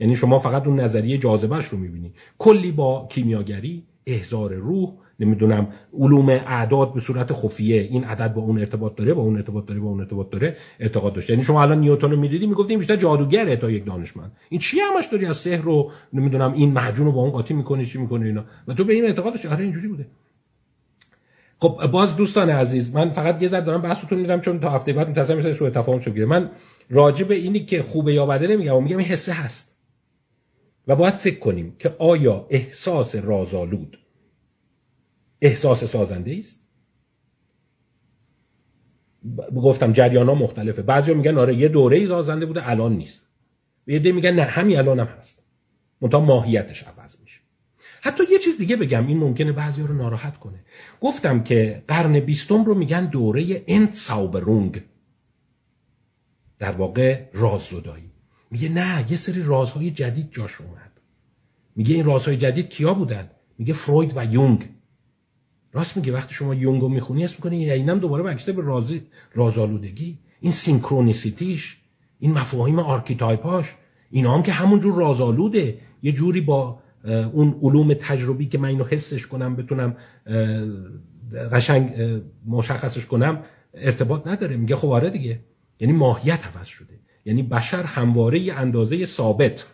[0.00, 2.12] یعنی شما فقط اون نظریه جاذبهش رو می‌بینی.
[2.38, 5.68] کلی با کیمیاگری احزار روح نمی‌دونم
[5.98, 9.80] علوم اعداد به صورت خفیه این عدد با اون ارتباط داره با اون ارتباط داره
[9.80, 13.56] با اون ارتباط داره اعتقاد داشته یعنی شما الان نیوتن رو می‌دیدی می‌گفتیم بیشتر جادوگره
[13.56, 14.32] تا یک دانشمند.
[14.48, 17.84] این چی همش داری از سحر رو نمی‌دونم این محجون رو با اون قاطی می‌کنی
[17.84, 19.48] چی می‌کنی اینا؟ و تو به این اعتقاد داشتی.
[19.48, 20.06] آره اینجوری بوده.
[21.58, 25.06] خب باز دوستان عزیز من فقط یه ذره دارم بحثتون میدم چون تا هفته بعد
[25.06, 26.26] منتظر میشه سوء تفاهم گیره.
[26.26, 26.50] من
[26.90, 29.76] راجع به اینی که خوبه یا بده نمیگم میگم این حسه هست.
[30.88, 33.98] و باید فکر کنیم که آیا احساس رازآلود
[35.44, 36.60] احساس سازنده است
[39.56, 40.82] گفتم جریان ها مختلفه.
[40.82, 43.22] بعضی میگن آره یه دوره ای سازنده بوده الان نیست.
[43.86, 45.42] یه ده میگن نه همین الان هم هست.
[46.00, 47.40] منتها ماهیتش عوض میشه.
[48.00, 50.64] حتی یه چیز دیگه بگم این ممکنه بعضی رو ناراحت کنه.
[51.00, 54.82] گفتم که قرن بیستم رو میگن دوره Entzauberung
[56.58, 58.10] در واقع راززدایی.
[58.50, 61.00] میگه نه یه سری رازهای جدید جاش اومد.
[61.76, 64.73] میگه این رازهای جدید کیا بودن؟ میگه فروید و یونگ.
[65.74, 69.02] راست میگه وقتی شما یونگ رو می‌خونی اسم می‌کنی اینم دوباره برگشته به رازی
[69.32, 70.18] رازآلودگی.
[70.40, 71.76] این synchronicity ش
[72.18, 73.74] این مفاهیم archetype اش
[74.10, 75.78] اینا هم که همونجور رازآلوده.
[76.02, 76.78] یه جوری با
[77.32, 79.96] اون علوم تجربی که من اینو حسش کنم بتونم
[81.52, 81.94] قشنگ
[82.46, 83.42] مشخصش کنم
[83.74, 84.56] ارتباط نداره.
[84.56, 85.40] میگه خب آره دیگه.
[85.80, 87.00] یعنی ماهیت عوض شده.
[87.24, 89.66] یعنی بشر همواره یه اندازه ثابت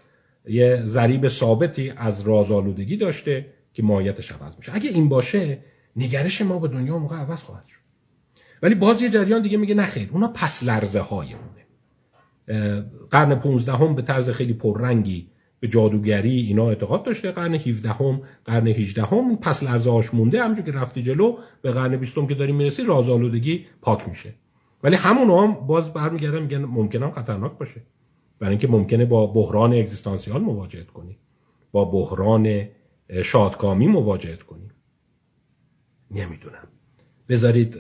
[0.49, 4.75] یه ضریب ثابتی از رازآلودگی داشته که ماهیتش عوض میشه.
[4.75, 5.59] اگه این باشه
[5.97, 7.81] نگرش ما به دنیا موقع عوض خواهد شد.
[8.63, 11.61] ولی باز یه جریان دیگه میگه نخیر اونا پس لرزه های مونه
[13.11, 15.31] قرن 15 هم به طرز خیلی پررنگی
[15.61, 17.33] به جادوگری اینا اعتقاد داشته.
[17.33, 20.43] قرن 17 هم قرن 18 هم پس لرزه هاش مونده.
[20.43, 24.35] همونجور که رفتی جلو به قرن 20 که داریم می‌رسی رازآلودگی پاک میشه.
[24.83, 27.83] ولی همون هم باز برمیگردن میگن ممکنه هم خطرناک باشه.
[28.39, 31.19] برای اینکه ممکنه با بحران اگزیستانسیال مواجهت کنی.
[31.73, 32.69] با بحران
[33.25, 34.70] شادکامی مواجهت کنی.
[36.11, 36.69] نمی‌دونم.
[37.29, 37.77] بذارید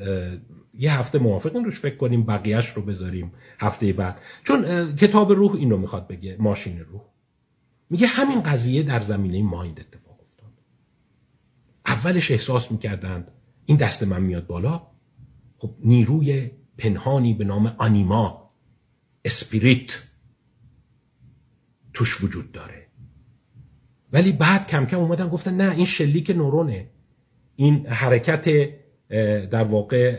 [0.75, 4.21] یه هفته موافقین روش فکر کنیم بقیهش رو بذاریم هفته بعد.
[4.45, 7.03] چون کتاب روح اینو می‌خواد بگه ماشین روح.
[7.91, 10.53] میگه همین قضیه در زمینه مایند اتفاق افتاد.
[11.87, 13.31] اولش احساس می‌کردند
[13.67, 14.87] این دست من میاد بالا.
[15.59, 18.51] خب نیروی پنهانی به نام آنیما
[19.25, 20.03] اسپریت
[21.93, 22.87] توش وجود داره.
[24.13, 26.91] ولی بعد کم کم اومدن گفتن نه این شلیک نورونه.
[27.61, 28.69] این حرکت
[29.51, 30.17] در واقع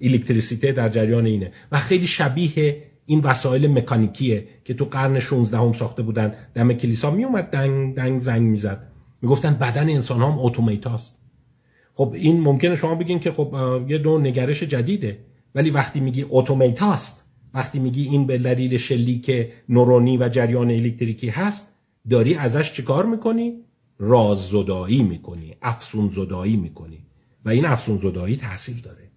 [0.00, 1.52] الکتریسیته در جریان اینه.
[1.72, 6.34] و خیلی شبیه این وسایل مکانیکیه که تو قرن 16 هم ساخته بودن.
[6.54, 8.86] دم کلیسا می اومد دنگ دنگ زنگ می‌زد.
[9.22, 11.16] می‌گفتن بدن انسان هم اتومات هاست.
[11.94, 15.18] خب این ممکنه شما بگین که خب یه دو نگرش جدیده.
[15.54, 17.24] ولی وقتی میگی اتومات هاست
[17.54, 21.68] وقتی میگی این به دلیل شلیک نورونی و جریان الکتریکی هست
[22.10, 23.54] داری ازش چیکار می‌کنی؟
[24.08, 27.06] راز زدایی می‌کنی افسون زدایی می‌کنی
[27.44, 29.10] و این افسون زدایی تاثیر داره.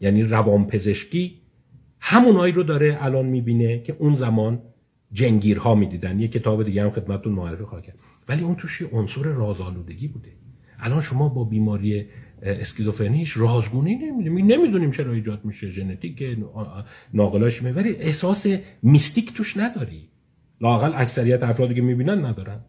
[0.00, 1.40] یعنی روان پزشکی
[2.00, 4.62] همونایی رو داره الان می‌بینه که اون زمان
[5.12, 6.20] جنگیرها می‌دیدن.
[6.20, 8.00] یه کتاب دیگه هم خدمتتون معرفی خواهد کرد.
[8.28, 10.32] ولی اون توش عنصر رازآلودگی بوده.
[10.78, 12.06] الان شما با بیماری
[12.42, 15.68] اسکیزوفرنیش رازگونی نمی‌دونیم نمی‌دونیم چرا ایجاد میشه.
[15.68, 16.38] ژنتیک
[17.14, 18.46] ناقلاش می ولی احساس
[18.82, 20.08] میستیک توش نداری.
[20.60, 22.60] لاقل اکثریت افرادی که می‌بینن ندارن.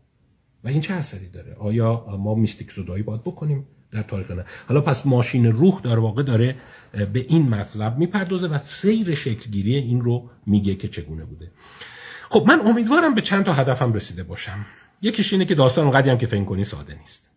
[0.64, 4.82] و این چه اثری داره؟ آیا ما میستیک زدایی باید بکنیم در تاریخ نه؟ حالا
[4.82, 6.56] پس ماشین روح در واقع داره
[7.14, 11.52] به این مطلب می‌پردازه و سیر شکلگیری این رو میگه که چگونه بوده.
[12.30, 14.66] خب من امیدوارم به چند تا هدفم رسیده باشم.
[15.02, 17.30] یکیش اینه که داستان اونقدی هم که فکر کنی ساده نیست.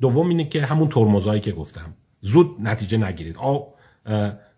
[0.00, 3.36] دوم اینه که همون ترمزایی که گفتم زود نتیجه نگیرید.
[3.36, 3.58] آ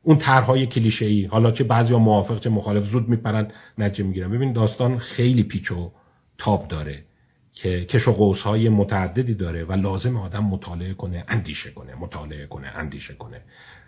[0.02, 4.30] اون طرحهای کلیشه ای حالا چه بعضیا موافق چه مخالف زود میپرن نتیجه می‌گیرن.
[4.30, 5.92] ببین داستان خیلی پیچ و
[6.38, 7.04] تاب داره.
[7.52, 12.68] که کش و های متعددی داره و لازم آدم مطالعه کنه اندیشه کنه مطالعه کنه
[12.74, 13.40] اندیشه کنه.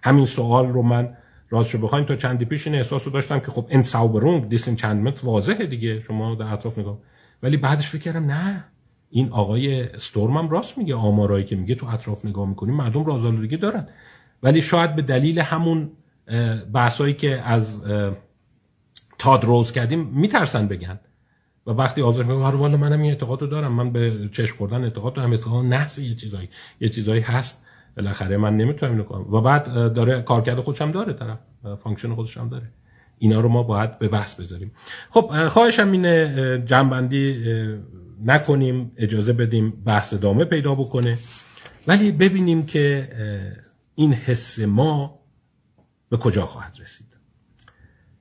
[0.03, 1.17] همین سوال رو من
[1.51, 6.01] راستشو بخوایم تا چندی پیش این احساس رو داشتم که خب انساوبرونگ دیسنچندمنت واضحه دیگه
[6.01, 6.99] شما در اطراف نگاه.
[7.43, 8.65] ولی بعدش فکر کردم نه
[9.11, 13.57] این آقای استورم هم راست میگه آمارایی که میگه تو اطراف نگاه می‌کنیم مردم رازآلودگی
[13.57, 13.89] دارن.
[14.43, 15.91] ولی شاید به دلیل همون
[16.73, 17.83] بحثایی که از
[19.19, 21.01] تاد روز کردیم میترسن بگن.
[21.67, 23.73] و وقتی آزار میگه هر منم این اعتقاد رو دارم.
[23.73, 25.31] من به چشم خوردن اعتقاد دارم.
[25.31, 26.49] اعتقاد نحس یه چیزایی.
[26.81, 27.63] یه چیزایی هست.
[27.97, 29.35] بالاخره من نمی‌تونم اینو کنم.
[29.35, 31.39] و بعد داره کارکرد خودش هم داره طرف.
[31.83, 32.71] function خودش هم داره.
[33.19, 34.73] اینا رو ما باید به بحث بذاریم.
[35.11, 37.45] خب خواهشم اینه جنبندی
[38.25, 38.93] نکنیم.
[38.97, 41.19] اجازه بدیم بحث ادامه پیدا بکنه.
[41.87, 43.09] ولی ببینیم که
[43.95, 45.19] این حس ما
[46.09, 47.17] به کجا خواهد رسید.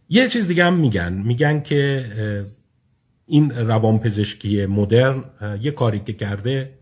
[0.09, 1.13] یه چیز دیگه هم میگن.
[1.13, 2.05] میگن که
[3.25, 5.23] این روانپزشکی مدرن
[5.61, 6.79] یه کاری که کرده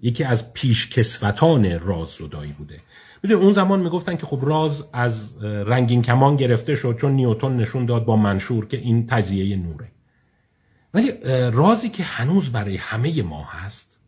[0.00, 2.80] یکی از پیشکسوتان راز زدایی بوده.
[3.22, 7.86] می‌دونی اون زمان می‌گفتن که خب راز از رنگین کمان گرفته شد چون نیوتون نشون
[7.86, 9.88] داد با منشور که این تجزیه نوره.
[10.94, 11.12] ولی
[11.52, 14.00] رازی که هنوز برای همه ما هست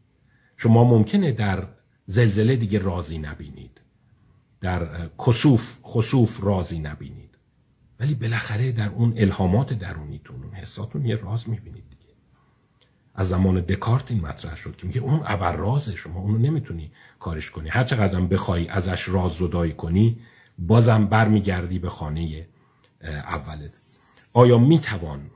[0.57, 1.65] شما ممکنه در
[2.07, 3.81] زلزله دیگه رازی نبینید.
[4.61, 7.28] در کسوف خسوف رازی نبینید.
[8.01, 12.15] ولی بالاخره در اون الهامات درونیتون اون حساتون یه راز می‌بینید دیگه.
[13.15, 17.51] از زمان دکارت این مطرح شد که میگه اون ابر رازه شما اونو نمی‌تونی کارش
[17.51, 17.69] کنی.
[17.69, 20.21] هر چقدر بخوای ازش راز زدایی کنی
[20.59, 22.49] بازم برمیگردی به خانه
[23.03, 23.99] اولت.
[24.33, 25.31] آیا می‌توان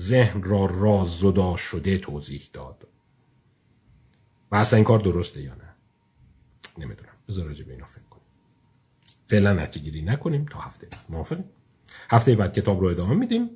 [0.00, 2.88] ذهن را راز زدا شده توضیح داد؟
[4.50, 5.74] و اصلا این کار درسته یا نه؟
[6.78, 7.12] نمی‌دونم.
[7.28, 8.26] بذار راجع به اینا فکر کنیم.
[9.26, 11.44] فعلا نتیجه گیری نکنیم تا هفته موافقیم
[12.10, 13.50] هفته بعد کتاب رو ادامه میدیم.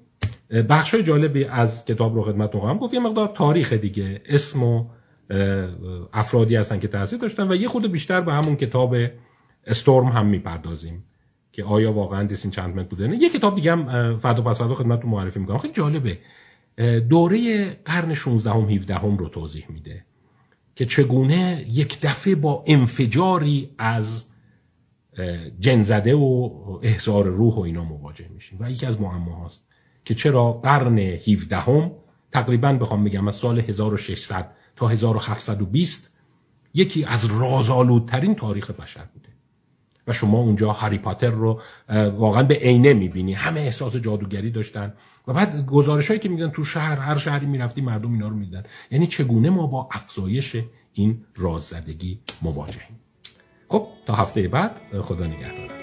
[0.68, 2.94] بخش جالبی از کتاب رو خدمتتون خواهم گفت.
[2.94, 4.22] یه مقدار تاریخ دیگه.
[4.26, 4.84] اسم و
[6.12, 8.96] افرادی هستن که تاثیر داشتن و یه خود بیشتر به همون کتاب
[9.66, 11.04] استورم هم می‌پردازیم
[11.52, 15.10] که آیا واقعا دیسین چند بوده؟ نه یه کتاب دیگه هم فردا پس فردا خدمتتون
[15.10, 15.58] معرفی می‌کنم.
[15.58, 16.18] خیلی جالبه.
[17.08, 20.04] دوره قرن 16 هم 17 هم رو توضیح میده
[20.74, 24.24] که چگونه یک دفعه با انفجاری از
[25.60, 26.50] جنزده و
[26.82, 28.58] احضار روح و اینا مواجه میشیم.
[28.60, 29.60] و یکی از معماهاست
[30.04, 31.92] که چرا قرن 17 هم
[32.32, 36.12] تقریبا بخوام بگم از سال 1600 تا 1720
[36.74, 39.28] یکی از رازآلودترین تاریخ بشر بوده.
[40.06, 41.60] و شما اونجا هری پاتر رو
[42.16, 43.32] واقعا به عینه می‌بینی.
[43.32, 44.94] همه احساس جادوگری داشتن.
[45.28, 48.62] و بعد گزارش هایی که میدن تو شهر هر شهری می‌رفتی مردم اینا رو میدن
[48.90, 50.56] یعنی چگونه ما با افزایش
[50.92, 53.00] این راززدگی مواجهیم؟
[53.68, 54.70] خب تا هفته بعد
[55.02, 55.75] خدا نگهدار.